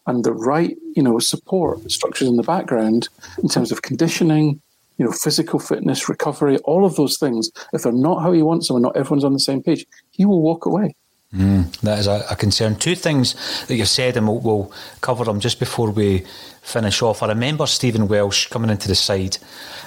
and 0.08 0.26
the 0.26 0.34
right, 0.34 0.76
you 0.94 1.02
know, 1.02 1.18
support 1.20 1.90
structures 1.90 2.28
in 2.28 2.36
the 2.36 2.44
background 2.44 3.08
in 3.42 3.48
terms 3.48 3.72
of 3.72 3.82
conditioning, 3.82 4.62
you 4.98 5.06
know, 5.06 5.14
physical 5.14 5.58
fitness, 5.58 6.10
recovery, 6.10 6.58
all 6.66 6.84
of 6.84 6.98
those 6.98 7.18
things. 7.18 7.50
If 7.72 7.84
they're 7.84 7.94
not 7.94 8.22
how 8.22 8.34
he 8.34 8.42
wants 8.42 8.68
them 8.68 8.76
and 8.76 8.84
not 8.84 8.98
everyone's 8.98 9.24
on 9.24 9.32
the 9.32 9.40
same 9.40 9.64
page, 9.64 9.86
he 10.12 10.26
will 10.26 10.42
walk 10.42 10.66
away. 10.66 10.94
Mm, 11.36 11.78
that 11.82 12.00
is 12.00 12.08
a, 12.08 12.26
a, 12.32 12.38
concern. 12.38 12.78
Two 12.78 12.96
things 12.96 13.36
that 13.66 13.76
you've 13.76 13.90
said, 13.90 14.16
and 14.16 14.26
we'll, 14.26 14.40
we'll, 14.40 14.72
cover 15.02 15.26
them 15.26 15.42
just 15.42 15.60
before 15.60 15.92
we 15.92 16.24
finish 16.62 17.02
off. 17.02 17.22
I 17.22 17.28
remember 17.28 17.68
Stephen 17.68 18.08
Welsh 18.08 18.48
coming 18.48 18.70
into 18.70 18.88
the 18.88 18.96
side, 18.96 19.38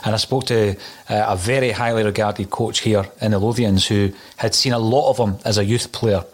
and 0.04 0.14
I 0.14 0.18
spoke 0.18 0.44
to 0.46 0.76
uh, 1.08 1.24
a 1.28 1.36
very 1.36 1.70
highly 1.70 2.04
regarded 2.04 2.50
coach 2.50 2.80
here 2.80 3.06
in 3.22 3.30
the 3.30 3.40
Lothians 3.40 3.86
who 3.86 4.12
had 4.36 4.54
seen 4.54 4.74
a 4.74 4.78
lot 4.78 5.08
of 5.08 5.16
him 5.16 5.38
as 5.46 5.56
a 5.56 5.64
youth 5.64 5.92
player, 5.92 6.24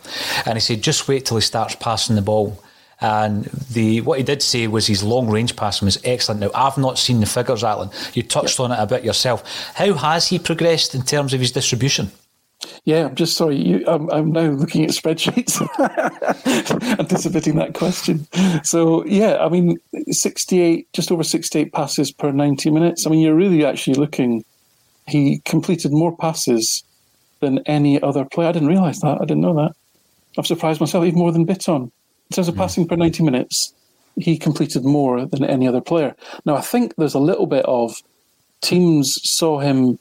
and 0.45 0.55
he 0.55 0.61
said, 0.61 0.83
"Just 0.83 1.07
wait 1.07 1.27
till 1.27 1.37
he 1.37 1.41
starts 1.41 1.77
passing 1.77 2.17
the 2.17 2.23
ball." 2.23 2.61
And 3.01 3.45
the 3.45 4.01
what 4.01 4.19
he 4.19 4.25
did 4.25 4.43
say 4.43 4.67
was 4.67 4.89
his 4.89 5.05
long 5.05 5.31
range 5.31 5.55
passing 5.55 5.87
was 5.87 6.01
excellent. 6.03 6.41
Now 6.41 6.51
I've 6.53 6.79
not 6.79 6.99
seen 6.99 7.21
the 7.21 7.27
figures, 7.27 7.63
Alan. 7.63 7.91
You 8.13 8.25
touched 8.25 8.59
yep. 8.59 8.71
on 8.71 8.73
it 8.73 8.83
a 8.83 8.87
bit 8.87 9.05
yourself. 9.05 9.45
How 9.75 9.93
has 9.93 10.27
he 10.29 10.41
progressed 10.41 10.97
in 10.97 11.03
terms 11.03 11.33
of 11.33 11.39
his 11.39 11.53
distribution? 11.53 12.11
Yeah, 12.85 13.07
I'm 13.07 13.15
just 13.15 13.37
sorry. 13.37 13.57
You, 13.57 13.85
I'm, 13.87 14.11
I'm 14.11 14.33
now 14.33 14.51
looking 14.51 14.85
at 14.85 14.91
spreadsheets, 14.91 15.61
anticipating 16.99 17.57
that 17.57 17.75
question. 17.75 18.27
So, 18.65 19.05
yeah, 19.05 19.39
I 19.39 19.49
mean, 19.49 19.79
68, 20.09 20.93
just 20.93 21.11
over 21.11 21.25
68 21.25 21.73
passes 21.73 22.13
per 22.13 22.31
90 22.31 22.71
minutes. 22.71 23.07
I 23.07 23.11
mean, 23.11 23.21
you're 23.21 23.35
really 23.35 23.65
actually 23.65 23.95
looking, 23.95 24.45
he 25.07 25.41
completed 25.45 25.93
more 25.93 26.17
passes 26.17 26.85
than 27.41 27.59
any 27.67 28.01
other 28.03 28.25
player. 28.25 28.49
I 28.49 28.53
didn't 28.53 28.69
realise 28.69 29.01
that. 29.01 29.19
I 29.21 29.25
didn't 29.25 29.43
know 29.43 29.55
that. 29.57 29.73
I've 30.39 30.47
surprised 30.47 30.81
myself, 30.81 31.05
even 31.05 31.19
more 31.19 31.33
than 31.33 31.47
Bitton. 31.47 31.91
In 32.31 32.35
terms 32.35 32.49
of 32.49 32.55
mm. 32.55 32.59
passing 32.59 32.87
per 32.87 32.97
90 32.97 33.23
minutes, 33.23 33.73
he 34.17 34.39
completed 34.39 34.85
more 34.85 35.27
than 35.27 35.45
any 35.45 35.69
other 35.69 35.81
player. 35.81 36.15
Now, 36.45 36.57
I 36.57 36.61
think 36.61 36.95
there's 36.97 37.15
a 37.15 37.19
little 37.19 37.47
bit 37.47 37.65
of 37.67 38.03
teams 38.63 39.19
saw 39.23 39.61
him 39.61 39.99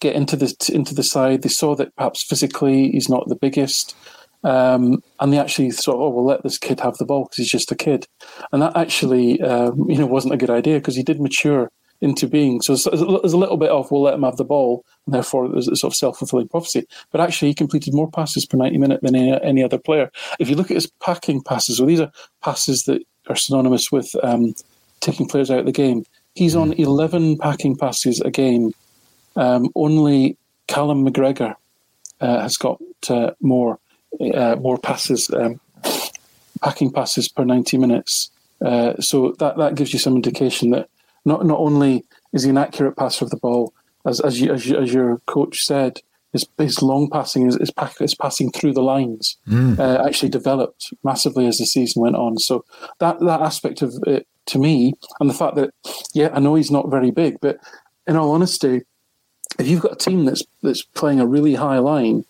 get 0.00 0.14
into 0.14 0.36
the 0.36 0.54
into 0.72 0.94
the 0.94 1.02
side. 1.02 1.42
They 1.42 1.48
saw 1.48 1.74
that 1.76 1.94
perhaps 1.96 2.22
physically 2.22 2.90
he's 2.90 3.08
not 3.08 3.28
the 3.28 3.36
biggest, 3.36 3.96
um, 4.44 5.02
and 5.20 5.32
they 5.32 5.38
actually 5.38 5.70
thought, 5.70 5.96
"Oh, 5.96 6.10
we'll 6.10 6.24
let 6.24 6.42
this 6.42 6.58
kid 6.58 6.80
have 6.80 6.96
the 6.96 7.06
ball 7.06 7.24
because 7.24 7.38
he's 7.38 7.50
just 7.50 7.72
a 7.72 7.76
kid," 7.76 8.06
and 8.52 8.62
that 8.62 8.76
actually, 8.76 9.40
um, 9.42 9.84
you 9.88 9.98
know, 9.98 10.06
wasn't 10.06 10.34
a 10.34 10.38
good 10.38 10.50
idea 10.50 10.78
because 10.78 10.96
he 10.96 11.02
did 11.02 11.20
mature 11.20 11.70
into 12.00 12.28
being. 12.28 12.60
So 12.60 12.74
there's 12.74 13.32
a 13.32 13.38
little 13.38 13.56
bit 13.56 13.70
of 13.70 13.90
we'll 13.90 14.02
let 14.02 14.14
him 14.14 14.22
have 14.22 14.36
the 14.36 14.44
ball, 14.44 14.84
and 15.06 15.14
therefore 15.14 15.48
there's 15.48 15.68
a 15.68 15.76
sort 15.76 15.92
of 15.92 15.96
self 15.96 16.18
fulfilling 16.18 16.48
prophecy. 16.48 16.86
But 17.10 17.20
actually, 17.20 17.48
he 17.48 17.54
completed 17.54 17.94
more 17.94 18.10
passes 18.10 18.46
per 18.46 18.56
90 18.56 18.78
minute 18.78 19.00
than 19.02 19.16
any, 19.16 19.40
any 19.42 19.62
other 19.62 19.78
player. 19.78 20.10
If 20.38 20.50
you 20.50 20.56
look 20.56 20.70
at 20.70 20.76
his 20.76 20.90
packing 21.00 21.42
passes, 21.42 21.80
well, 21.80 21.88
these 21.88 22.00
are 22.00 22.12
passes 22.42 22.84
that 22.84 23.02
are 23.28 23.36
synonymous 23.36 23.90
with 23.90 24.14
um, 24.22 24.54
taking 25.00 25.26
players 25.26 25.50
out 25.50 25.60
of 25.60 25.66
the 25.66 25.72
game. 25.72 26.04
He's 26.34 26.54
on 26.54 26.74
11 26.74 27.38
packing 27.38 27.76
passes 27.76 28.20
a 28.20 28.30
game 28.30 28.74
um, 29.36 29.70
only 29.74 30.36
Callum 30.66 31.06
McGregor 31.06 31.54
uh, 32.20 32.40
has 32.40 32.56
got 32.56 32.80
uh, 33.08 33.32
more 33.40 33.78
uh, 34.34 34.56
more 34.56 34.78
passes, 34.78 35.30
um, 35.30 35.60
packing 36.62 36.90
passes 36.90 37.28
per 37.28 37.44
ninety 37.44 37.78
minutes. 37.78 38.30
Uh, 38.64 38.94
so 38.98 39.32
that 39.38 39.56
that 39.58 39.74
gives 39.74 39.92
you 39.92 39.98
some 39.98 40.16
indication 40.16 40.70
that 40.70 40.88
not 41.24 41.44
not 41.44 41.58
only 41.58 42.04
is 42.32 42.44
he 42.44 42.50
an 42.50 42.58
accurate 42.58 42.96
passer 42.96 43.24
of 43.24 43.30
the 43.30 43.36
ball, 43.36 43.72
as 44.06 44.20
as, 44.20 44.40
you, 44.40 44.52
as, 44.52 44.66
you, 44.66 44.76
as 44.78 44.92
your 44.92 45.18
coach 45.26 45.60
said, 45.60 46.00
his, 46.32 46.46
his 46.58 46.82
long 46.82 47.08
passing 47.10 47.46
is, 47.46 47.56
is, 47.56 47.70
pack, 47.70 48.00
is 48.00 48.14
passing 48.14 48.50
through 48.50 48.72
the 48.72 48.82
lines. 48.82 49.36
Mm. 49.48 49.78
Uh, 49.78 50.02
actually 50.06 50.28
developed 50.28 50.92
massively 51.04 51.46
as 51.46 51.58
the 51.58 51.66
season 51.66 52.02
went 52.02 52.16
on. 52.16 52.38
So 52.38 52.64
that 53.00 53.20
that 53.20 53.40
aspect 53.42 53.82
of 53.82 53.94
it 54.06 54.26
to 54.46 54.58
me, 54.58 54.94
and 55.20 55.28
the 55.28 55.34
fact 55.34 55.56
that 55.56 55.70
yeah, 56.14 56.30
I 56.32 56.40
know 56.40 56.54
he's 56.54 56.70
not 56.70 56.90
very 56.90 57.10
big, 57.10 57.38
but 57.40 57.58
in 58.06 58.16
all 58.16 58.32
honesty, 58.32 58.82
if 59.58 59.68
you've 59.68 59.82
got 59.82 59.92
a 59.92 59.96
team 59.96 60.24
that's 60.24 60.42
that's 60.62 60.82
playing 60.82 61.20
a 61.20 61.26
really 61.26 61.54
high 61.54 61.78
line, 61.78 62.24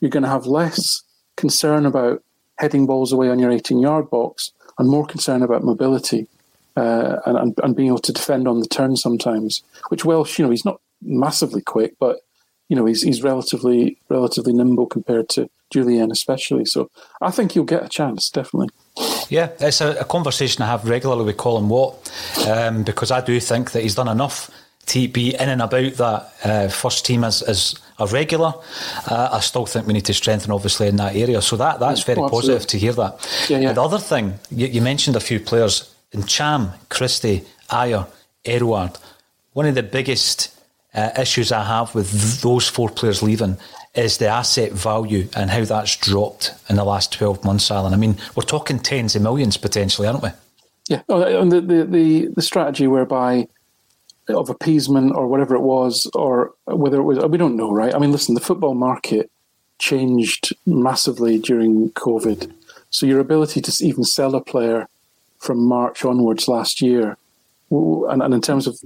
you're 0.00 0.10
going 0.10 0.22
to 0.22 0.28
have 0.28 0.46
less 0.46 1.02
concern 1.36 1.86
about 1.86 2.22
heading 2.58 2.86
balls 2.86 3.12
away 3.12 3.28
on 3.28 3.38
your 3.38 3.50
18 3.50 3.78
yard 3.78 4.10
box 4.10 4.52
and 4.78 4.88
more 4.88 5.06
concern 5.06 5.42
about 5.42 5.64
mobility 5.64 6.26
uh, 6.76 7.18
and, 7.26 7.54
and 7.62 7.76
being 7.76 7.88
able 7.88 7.98
to 7.98 8.12
defend 8.12 8.48
on 8.48 8.60
the 8.60 8.66
turn 8.66 8.96
sometimes. 8.96 9.62
Which 9.88 10.04
Welsh, 10.04 10.38
you 10.38 10.44
know, 10.44 10.50
he's 10.50 10.64
not 10.64 10.80
massively 11.02 11.62
quick, 11.62 11.94
but 11.98 12.20
you 12.68 12.76
know 12.76 12.86
he's 12.86 13.02
he's 13.02 13.22
relatively 13.22 13.98
relatively 14.08 14.52
nimble 14.52 14.86
compared 14.86 15.28
to 15.30 15.50
Jullien, 15.72 16.10
especially. 16.10 16.64
So 16.64 16.90
I 17.20 17.30
think 17.30 17.54
you'll 17.54 17.64
get 17.64 17.84
a 17.84 17.88
chance, 17.88 18.30
definitely. 18.30 18.68
Yeah, 19.28 19.50
it's 19.60 19.80
a, 19.80 19.92
a 20.00 20.04
conversation 20.04 20.62
I 20.62 20.66
have 20.66 20.88
regularly 20.88 21.24
with 21.24 21.36
Colin 21.36 21.68
Watt 21.68 22.10
um, 22.46 22.82
because 22.82 23.10
I 23.10 23.20
do 23.20 23.40
think 23.40 23.72
that 23.72 23.82
he's 23.82 23.94
done 23.94 24.08
enough 24.08 24.50
to 24.86 25.08
be 25.08 25.34
in 25.34 25.48
and 25.48 25.62
about 25.62 25.92
that 25.94 26.32
uh, 26.44 26.68
first 26.68 27.06
team 27.06 27.24
as, 27.24 27.42
as 27.42 27.74
a 27.98 28.06
regular. 28.06 28.52
Uh, 29.08 29.30
I 29.32 29.40
still 29.40 29.66
think 29.66 29.86
we 29.86 29.92
need 29.92 30.04
to 30.06 30.14
strengthen, 30.14 30.50
obviously, 30.50 30.88
in 30.88 30.96
that 30.96 31.14
area. 31.14 31.40
So 31.40 31.56
that 31.56 31.80
that's 31.80 32.02
very 32.02 32.20
oh, 32.20 32.28
positive 32.28 32.66
to 32.68 32.78
hear 32.78 32.92
that. 32.94 33.46
Yeah, 33.48 33.58
yeah. 33.58 33.72
The 33.72 33.82
other 33.82 33.98
thing, 33.98 34.34
you, 34.50 34.66
you 34.66 34.82
mentioned 34.82 35.16
a 35.16 35.20
few 35.20 35.38
players 35.40 35.94
Ntcham, 36.12 36.72
Christie, 36.88 37.44
Ajer, 37.70 38.06
Edouard. 38.44 38.98
One 39.52 39.66
of 39.66 39.74
the 39.74 39.82
biggest 39.82 40.54
uh, 40.94 41.10
issues 41.18 41.52
I 41.52 41.64
have 41.64 41.94
with 41.94 42.40
those 42.42 42.68
four 42.68 42.88
players 42.88 43.22
leaving 43.22 43.56
is 43.94 44.18
the 44.18 44.28
asset 44.28 44.72
value 44.72 45.28
and 45.36 45.50
how 45.50 45.64
that's 45.64 45.96
dropped 45.96 46.54
in 46.68 46.76
the 46.76 46.84
last 46.84 47.12
12 47.12 47.44
months, 47.44 47.70
Alan. 47.70 47.92
I 47.92 47.96
mean, 47.96 48.16
we're 48.34 48.42
talking 48.42 48.78
tens 48.78 49.14
of 49.14 49.22
millions 49.22 49.56
potentially, 49.56 50.08
aren't 50.08 50.22
we? 50.22 50.30
Yeah, 50.88 51.02
oh, 51.08 51.22
and 51.22 51.52
the, 51.52 51.60
the, 51.60 51.84
the, 51.84 52.26
the 52.28 52.42
strategy 52.42 52.86
whereby 52.86 53.48
of 54.28 54.48
appeasement 54.48 55.14
or 55.14 55.26
whatever 55.26 55.54
it 55.54 55.62
was, 55.62 56.08
or 56.14 56.52
whether 56.66 56.98
it 57.00 57.04
was, 57.04 57.18
we 57.26 57.38
don't 57.38 57.56
know, 57.56 57.72
right? 57.72 57.94
I 57.94 57.98
mean, 57.98 58.12
listen, 58.12 58.34
the 58.34 58.40
football 58.40 58.74
market 58.74 59.30
changed 59.78 60.54
massively 60.64 61.38
during 61.38 61.90
COVID. 61.90 62.52
So 62.90 63.06
your 63.06 63.20
ability 63.20 63.60
to 63.62 63.84
even 63.84 64.04
sell 64.04 64.34
a 64.34 64.40
player 64.40 64.88
from 65.38 65.58
March 65.58 66.04
onwards 66.04 66.46
last 66.46 66.80
year, 66.80 67.16
and, 67.70 68.22
and 68.22 68.34
in 68.34 68.40
terms 68.40 68.66
of 68.66 68.78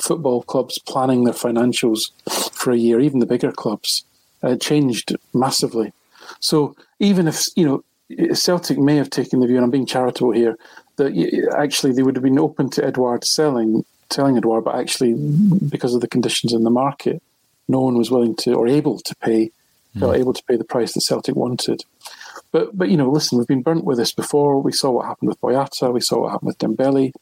football 0.00 0.42
clubs 0.42 0.78
planning 0.80 1.24
their 1.24 1.34
financials 1.34 2.10
for 2.52 2.72
a 2.72 2.76
year, 2.76 2.98
even 2.98 3.20
the 3.20 3.26
bigger 3.26 3.52
clubs, 3.52 4.04
uh, 4.42 4.56
changed 4.56 5.14
massively. 5.32 5.92
So 6.40 6.74
even 6.98 7.28
if, 7.28 7.44
you 7.54 7.66
know, 7.66 8.34
Celtic 8.34 8.78
may 8.78 8.96
have 8.96 9.10
taken 9.10 9.40
the 9.40 9.46
view, 9.46 9.56
and 9.56 9.64
I'm 9.64 9.70
being 9.70 9.86
charitable 9.86 10.32
here, 10.32 10.56
that 10.96 11.12
actually 11.56 11.92
they 11.92 12.02
would 12.02 12.16
have 12.16 12.24
been 12.24 12.38
open 12.38 12.70
to 12.70 12.84
Edouard 12.84 13.24
selling 13.24 13.84
telling 14.08 14.36
Edouard, 14.36 14.64
but 14.64 14.76
actually, 14.76 15.14
because 15.68 15.94
of 15.94 16.00
the 16.00 16.08
conditions 16.08 16.52
in 16.52 16.64
the 16.64 16.70
market, 16.70 17.22
no 17.68 17.80
one 17.80 17.96
was 17.96 18.10
willing 18.10 18.36
to 18.36 18.54
or 18.54 18.68
able 18.68 18.98
to 19.00 19.14
pay, 19.16 19.50
mm. 19.96 20.16
able 20.16 20.32
to 20.32 20.42
pay 20.44 20.56
the 20.56 20.64
price 20.64 20.94
that 20.94 21.00
Celtic 21.00 21.36
wanted. 21.36 21.84
But 22.52 22.76
but 22.76 22.88
you 22.88 22.96
know, 22.96 23.10
listen, 23.10 23.38
we've 23.38 23.46
been 23.46 23.62
burnt 23.62 23.84
with 23.84 23.98
this 23.98 24.12
before. 24.12 24.60
We 24.60 24.72
saw 24.72 24.90
what 24.90 25.06
happened 25.06 25.28
with 25.28 25.40
Boyata. 25.40 25.92
We 25.92 26.00
saw 26.00 26.22
what 26.22 26.32
happened 26.32 26.48
with 26.48 26.58
Dembele. 26.58 27.12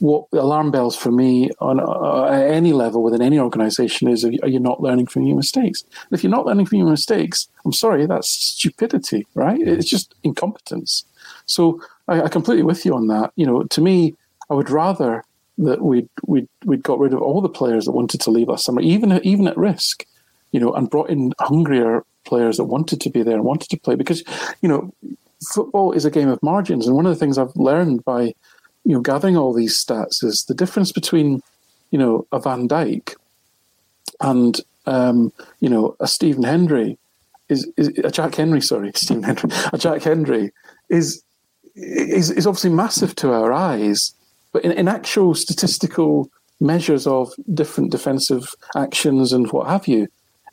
What 0.00 0.26
alarm 0.32 0.72
bells 0.72 0.96
for 0.96 1.12
me 1.12 1.50
on 1.60 1.78
uh, 1.78 2.24
at 2.24 2.50
any 2.50 2.72
level 2.72 3.02
within 3.04 3.22
any 3.22 3.38
organisation 3.38 4.08
is: 4.08 4.24
are 4.24 4.48
you 4.48 4.58
not 4.58 4.82
learning 4.82 5.06
from 5.06 5.24
your 5.24 5.36
mistakes? 5.36 5.82
And 5.82 6.18
if 6.18 6.24
you're 6.24 6.30
not 6.30 6.44
learning 6.44 6.66
from 6.66 6.78
your 6.78 6.90
mistakes, 6.90 7.48
I'm 7.64 7.72
sorry, 7.72 8.06
that's 8.06 8.28
stupidity, 8.28 9.26
right? 9.34 9.60
It's 9.60 9.88
just 9.88 10.14
incompetence. 10.24 11.04
So 11.46 11.80
I, 12.08 12.22
I 12.22 12.28
completely 12.28 12.64
with 12.64 12.84
you 12.84 12.94
on 12.94 13.06
that. 13.08 13.32
You 13.36 13.46
know, 13.46 13.62
to 13.62 13.80
me, 13.80 14.14
I 14.50 14.54
would 14.54 14.70
rather 14.70 15.24
that 15.58 15.82
we'd 15.82 16.08
we'd 16.26 16.48
we'd 16.64 16.82
got 16.82 16.98
rid 16.98 17.12
of 17.12 17.22
all 17.22 17.40
the 17.40 17.48
players 17.48 17.84
that 17.84 17.92
wanted 17.92 18.20
to 18.22 18.30
leave 18.30 18.48
last 18.48 18.64
summer, 18.64 18.80
even 18.80 19.12
even 19.24 19.46
at 19.46 19.56
risk. 19.56 20.06
you 20.52 20.60
know, 20.60 20.72
and 20.74 20.88
brought 20.90 21.10
in 21.10 21.32
hungrier 21.40 22.04
players 22.24 22.58
that 22.58 22.64
wanted 22.64 23.00
to 23.00 23.10
be 23.10 23.22
there 23.22 23.34
and 23.34 23.44
wanted 23.44 23.68
to 23.70 23.78
play 23.78 23.96
because, 23.96 24.22
you 24.60 24.68
know, 24.68 24.92
football 25.52 25.92
is 25.92 26.04
a 26.04 26.10
game 26.10 26.28
of 26.28 26.42
margins. 26.42 26.86
And 26.86 26.94
one 26.94 27.06
of 27.06 27.12
the 27.12 27.18
things 27.18 27.38
I've 27.38 27.56
learned 27.56 28.04
by, 28.04 28.34
you 28.84 28.92
know, 28.94 29.00
gathering 29.00 29.36
all 29.36 29.52
these 29.52 29.82
stats 29.82 30.22
is 30.22 30.44
the 30.46 30.54
difference 30.54 30.92
between, 30.92 31.42
you 31.90 31.98
know, 31.98 32.26
a 32.30 32.38
Van 32.38 32.68
Dijk 32.68 33.14
and, 34.20 34.60
um, 34.86 35.32
you 35.60 35.68
know, 35.68 35.96
a 35.98 36.06
Stephen 36.06 36.44
Hendry 36.44 36.98
is, 37.48 37.68
is 37.76 37.88
a 38.04 38.10
Jack 38.10 38.34
Henry, 38.34 38.60
sorry, 38.60 38.92
Stephen 38.94 39.22
Hendry, 39.22 39.50
a 39.72 39.78
Jack 39.78 40.02
Hendry 40.02 40.52
is, 40.90 41.22
is, 41.74 42.30
is 42.30 42.46
obviously 42.46 42.70
massive 42.70 43.16
to 43.16 43.32
our 43.32 43.52
eyes. 43.52 44.14
But 44.52 44.64
in, 44.64 44.72
in 44.72 44.88
actual 44.88 45.34
statistical 45.34 46.30
measures 46.60 47.06
of 47.06 47.32
different 47.52 47.90
defensive 47.90 48.54
actions 48.76 49.32
and 49.32 49.50
what 49.50 49.68
have 49.68 49.88
you, 49.88 50.08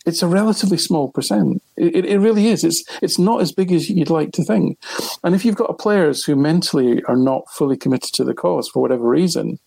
it's 0.05 0.23
a 0.23 0.27
relatively 0.27 0.77
small 0.77 1.11
percent. 1.11 1.61
It, 1.77 2.05
it, 2.05 2.19
really 2.19 2.47
is. 2.47 2.63
It's 2.63 2.83
it's 3.01 3.19
not 3.19 3.41
as 3.41 3.51
big 3.51 3.71
as 3.71 3.89
you'd 3.89 4.09
like 4.09 4.31
to 4.33 4.43
think. 4.43 4.79
And 5.23 5.35
if 5.35 5.43
you've 5.43 5.55
got 5.55 5.77
players 5.77 6.23
who 6.23 6.35
mentally 6.35 7.03
are 7.03 7.17
not 7.17 7.49
fully 7.51 7.77
committed 7.77 8.13
to 8.13 8.23
the 8.23 8.33
cause 8.33 8.69
for 8.69 8.81
whatever 8.81 9.07
reason, 9.07 9.59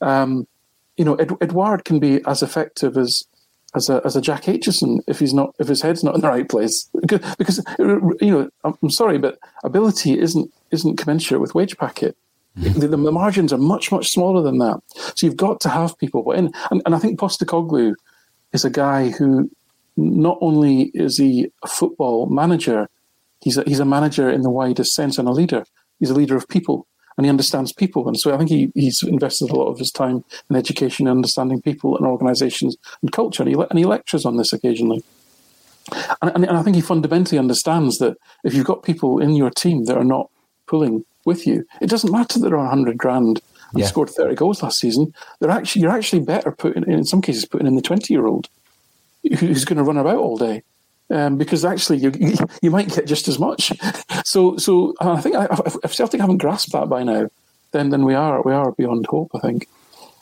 um, 0.00 0.46
you 0.96 1.04
know, 1.04 1.14
Ed, 1.16 1.32
Edouard 1.40 1.84
can 1.84 1.98
be 1.98 2.24
as 2.26 2.42
effective 2.42 2.96
as 2.96 3.24
as 3.74 3.88
a 3.88 4.00
as 4.04 4.16
a 4.16 4.20
Jack 4.20 4.44
Aitchison 4.44 5.00
if 5.06 5.18
he's 5.18 5.34
not 5.34 5.54
if 5.58 5.68
his 5.68 5.82
head's 5.82 6.04
not 6.04 6.14
in 6.14 6.20
the 6.20 6.28
right 6.28 6.48
place. 6.48 6.88
Because, 7.00 7.34
because 7.36 7.64
you 7.78 8.30
know, 8.30 8.50
I'm 8.64 8.90
sorry, 8.90 9.18
but 9.18 9.38
ability 9.64 10.18
isn't 10.18 10.52
isn't 10.70 10.96
commensurate 10.96 11.40
with 11.40 11.54
wage 11.54 11.76
packet. 11.76 12.16
Mm-hmm. 12.58 12.80
The, 12.80 12.88
the, 12.88 13.12
margins 13.12 13.52
are 13.52 13.58
much 13.58 13.90
much 13.90 14.10
smaller 14.10 14.42
than 14.42 14.58
that. 14.58 14.80
So 15.14 15.26
you've 15.26 15.36
got 15.36 15.60
to 15.60 15.68
have 15.68 15.96
people. 15.98 16.32
And 16.32 16.54
and, 16.70 16.82
and 16.84 16.94
I 16.94 16.98
think 16.98 17.18
Postecoglou 17.18 17.94
is 18.52 18.64
a 18.64 18.70
guy 18.70 19.10
who 19.10 19.50
not 19.96 20.38
only 20.40 20.90
is 20.94 21.18
he 21.18 21.50
a 21.62 21.68
football 21.68 22.26
manager, 22.26 22.88
he's 23.40 23.56
a, 23.56 23.62
he's 23.64 23.80
a 23.80 23.84
manager 23.84 24.30
in 24.30 24.42
the 24.42 24.50
widest 24.50 24.94
sense 24.94 25.18
and 25.18 25.28
a 25.28 25.32
leader. 25.32 25.64
He's 25.98 26.10
a 26.10 26.14
leader 26.14 26.36
of 26.36 26.48
people 26.48 26.86
and 27.16 27.26
he 27.26 27.30
understands 27.30 27.72
people. 27.72 28.08
And 28.08 28.18
so 28.18 28.34
I 28.34 28.38
think 28.38 28.50
he, 28.50 28.72
he's 28.74 29.02
invested 29.02 29.50
a 29.50 29.56
lot 29.56 29.68
of 29.68 29.78
his 29.78 29.90
time 29.90 30.24
in 30.48 30.56
education 30.56 31.06
and 31.06 31.16
understanding 31.18 31.60
people 31.60 31.96
and 31.96 32.06
organizations 32.06 32.76
and 33.02 33.12
culture. 33.12 33.42
And 33.42 33.54
he, 33.54 33.64
and 33.70 33.78
he 33.78 33.84
lectures 33.84 34.24
on 34.24 34.36
this 34.36 34.52
occasionally. 34.52 35.02
And, 36.22 36.32
and, 36.34 36.44
and 36.44 36.56
I 36.56 36.62
think 36.62 36.76
he 36.76 36.82
fundamentally 36.82 37.38
understands 37.38 37.98
that 37.98 38.16
if 38.44 38.54
you've 38.54 38.66
got 38.66 38.82
people 38.82 39.18
in 39.18 39.34
your 39.34 39.50
team 39.50 39.84
that 39.84 39.96
are 39.96 40.04
not 40.04 40.30
pulling 40.66 41.04
with 41.24 41.46
you, 41.46 41.66
it 41.80 41.88
doesn't 41.88 42.12
matter 42.12 42.38
that 42.38 42.48
they're 42.48 42.58
on 42.58 42.66
100 42.66 42.98
grand 42.98 43.40
and 43.72 43.80
yeah. 43.80 43.86
scored 43.86 44.10
30 44.10 44.34
goals 44.34 44.62
last 44.62 44.78
season. 44.78 45.12
They're 45.40 45.50
actually, 45.50 45.82
you're 45.82 45.96
actually 45.96 46.24
better 46.24 46.52
putting, 46.52 46.84
in 46.90 47.04
some 47.04 47.22
cases, 47.22 47.44
putting 47.44 47.66
in 47.66 47.76
the 47.76 47.82
20 47.82 48.12
year 48.12 48.26
old 48.26 48.48
who's 49.38 49.64
going 49.64 49.78
to 49.78 49.84
run 49.84 49.98
about 49.98 50.16
all 50.16 50.36
day. 50.36 50.62
Um, 51.10 51.36
because 51.36 51.62
actually 51.62 51.98
you 51.98 52.10
you 52.62 52.70
might 52.70 52.88
get 52.88 53.06
just 53.06 53.28
as 53.28 53.38
much. 53.38 53.72
So 54.24 54.56
so 54.56 54.94
I 55.00 55.20
think 55.20 55.34
if 55.84 55.92
Celtic 55.92 56.20
haven't 56.20 56.38
grasped 56.38 56.72
that 56.72 56.88
by 56.88 57.02
now, 57.02 57.28
then 57.72 57.90
then 57.90 58.04
we 58.04 58.14
are 58.14 58.40
we 58.42 58.52
are 58.52 58.72
beyond 58.72 59.04
hope. 59.06 59.30
I 59.34 59.40
think. 59.40 59.68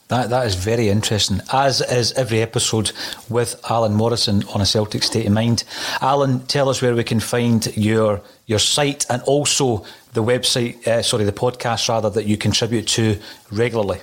That 0.08 0.30
that 0.30 0.46
is 0.46 0.56
very 0.56 0.88
interesting. 0.88 1.40
As 1.52 1.80
is 1.80 2.12
every 2.14 2.42
episode 2.42 2.90
with 3.28 3.60
Alan 3.70 3.94
Morrison 3.94 4.42
on 4.54 4.60
a 4.60 4.66
Celtic 4.66 5.04
state 5.04 5.26
of 5.26 5.32
mind. 5.32 5.62
Alan, 6.00 6.40
tell 6.46 6.68
us 6.68 6.82
where 6.82 6.96
we 6.96 7.04
can 7.04 7.20
find 7.20 7.64
your 7.76 8.20
your 8.50 8.58
site 8.58 9.06
and 9.08 9.22
also 9.22 9.84
the 10.12 10.22
website. 10.22 10.84
Uh, 10.86 11.02
sorry, 11.02 11.24
the 11.24 11.32
podcast 11.32 11.88
rather 11.88 12.10
that 12.10 12.26
you 12.26 12.36
contribute 12.36 12.86
to 12.88 13.16
regularly. 13.52 14.00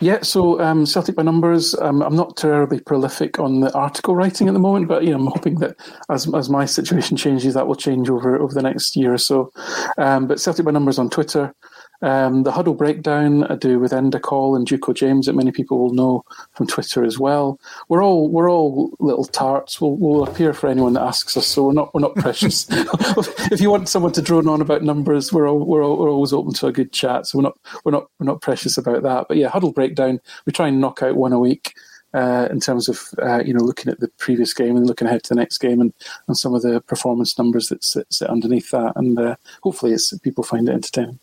Yeah, 0.00 0.20
so 0.22 0.60
um, 0.60 0.84
Celtic 0.84 1.16
by 1.16 1.22
numbers. 1.22 1.74
Um, 1.80 2.02
I'm 2.02 2.14
not 2.14 2.36
terribly 2.36 2.80
prolific 2.80 3.38
on 3.38 3.60
the 3.60 3.72
article 3.72 4.14
writing 4.14 4.48
at 4.48 4.52
the 4.52 4.60
moment, 4.60 4.88
but 4.88 5.04
you 5.04 5.10
know, 5.10 5.16
I'm 5.16 5.26
hoping 5.26 5.54
that 5.60 5.76
as 6.10 6.32
as 6.34 6.50
my 6.50 6.66
situation 6.66 7.16
changes, 7.24 7.54
that 7.54 7.66
will 7.66 7.74
change 7.74 8.10
over 8.10 8.38
over 8.38 8.52
the 8.52 8.62
next 8.62 8.96
year 8.96 9.14
or 9.14 9.18
so. 9.18 9.50
Um, 9.96 10.26
but 10.26 10.40
Celtic 10.40 10.66
by 10.66 10.72
numbers 10.72 10.98
on 10.98 11.08
Twitter, 11.08 11.54
um, 12.02 12.44
the 12.44 12.52
huddle 12.52 12.74
breakdown 12.74 13.44
I 13.44 13.56
do 13.56 13.78
with 13.78 13.92
Enda 13.92 14.20
Call 14.20 14.56
and 14.56 14.66
Duco 14.66 14.92
James 14.92 15.26
that 15.26 15.34
many 15.34 15.52
people 15.52 15.78
will 15.78 15.92
know 15.92 16.24
from 16.52 16.66
Twitter 16.66 17.04
as 17.04 17.18
well. 17.18 17.60
We're 17.88 18.02
all 18.02 18.28
we're 18.30 18.50
all 18.50 18.94
little 19.00 19.24
tarts. 19.24 19.80
We'll, 19.80 19.96
we'll 19.96 20.24
appear 20.24 20.52
for 20.54 20.68
anyone 20.68 20.94
that 20.94 21.02
asks 21.02 21.36
us, 21.36 21.46
so 21.46 21.66
we're 21.66 21.72
not 21.72 21.94
we're 21.94 22.00
not 22.00 22.16
precious. 22.16 22.66
if 22.70 23.60
you 23.60 23.70
want 23.70 23.88
someone 23.88 24.12
to 24.12 24.22
drone 24.22 24.48
on 24.48 24.60
about 24.60 24.82
numbers, 24.82 25.32
we're 25.32 25.48
all, 25.48 25.64
we're 25.64 25.84
all, 25.84 25.98
we're 25.98 26.10
always 26.10 26.32
open 26.32 26.54
to 26.54 26.66
a 26.68 26.72
good 26.72 26.92
chat. 26.92 27.26
So 27.26 27.38
we're 27.38 27.44
not 27.44 27.58
we're 27.84 27.92
not 27.92 28.06
we're 28.18 28.26
not 28.26 28.40
precious 28.40 28.78
about 28.78 29.02
that. 29.02 29.26
But 29.28 29.36
yeah, 29.36 29.48
huddle 29.48 29.72
breakdown. 29.72 30.20
We 30.46 30.52
try 30.52 30.68
and 30.68 30.80
knock 30.80 31.02
out 31.02 31.16
one 31.16 31.32
a 31.32 31.38
week. 31.38 31.74
Uh, 32.12 32.48
in 32.50 32.58
terms 32.58 32.88
of 32.88 33.06
uh, 33.22 33.40
you 33.44 33.54
know 33.54 33.62
looking 33.62 33.88
at 33.88 34.00
the 34.00 34.08
previous 34.18 34.52
game 34.52 34.76
and 34.76 34.84
looking 34.84 35.06
ahead 35.06 35.22
to 35.22 35.28
the 35.28 35.36
next 35.36 35.58
game 35.58 35.80
and, 35.80 35.94
and 36.26 36.36
some 36.36 36.52
of 36.52 36.62
the 36.62 36.80
performance 36.80 37.38
numbers 37.38 37.68
that 37.68 37.84
sit, 37.84 38.04
sit 38.12 38.28
underneath 38.28 38.72
that 38.72 38.92
and 38.96 39.16
uh, 39.16 39.36
hopefully 39.62 39.92
it's 39.92 40.12
people 40.18 40.42
find 40.42 40.68
it 40.68 40.72
entertaining. 40.72 41.20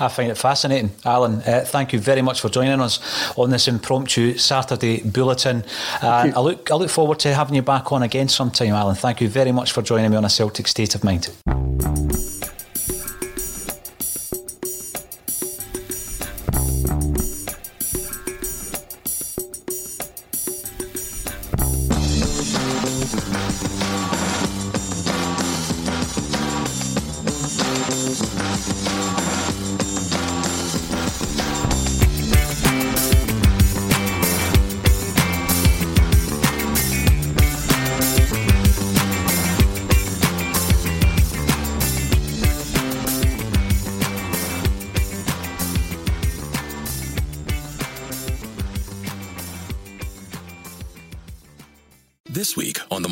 I 0.00 0.08
find 0.08 0.30
it 0.30 0.36
fascinating. 0.36 0.90
Alan, 1.04 1.42
uh, 1.42 1.64
thank 1.66 1.92
you 1.92 1.98
very 1.98 2.22
much 2.22 2.40
for 2.40 2.48
joining 2.48 2.80
us 2.80 3.00
on 3.36 3.50
this 3.50 3.68
impromptu 3.68 4.36
Saturday 4.38 5.02
bulletin. 5.02 5.64
And 6.02 6.34
I 6.34 6.40
look, 6.40 6.70
I 6.70 6.74
look 6.74 6.90
forward 6.90 7.18
to 7.20 7.34
having 7.34 7.54
you 7.54 7.62
back 7.62 7.92
on 7.92 8.02
again 8.02 8.28
sometime, 8.28 8.74
Alan. 8.74 8.94
Thank 8.94 9.20
you 9.20 9.28
very 9.28 9.52
much 9.52 9.72
for 9.72 9.82
joining 9.82 10.10
me 10.10 10.16
on 10.16 10.24
a 10.24 10.30
Celtic 10.30 10.68
State 10.68 10.94
of 10.94 11.04
Mind. 11.04 11.30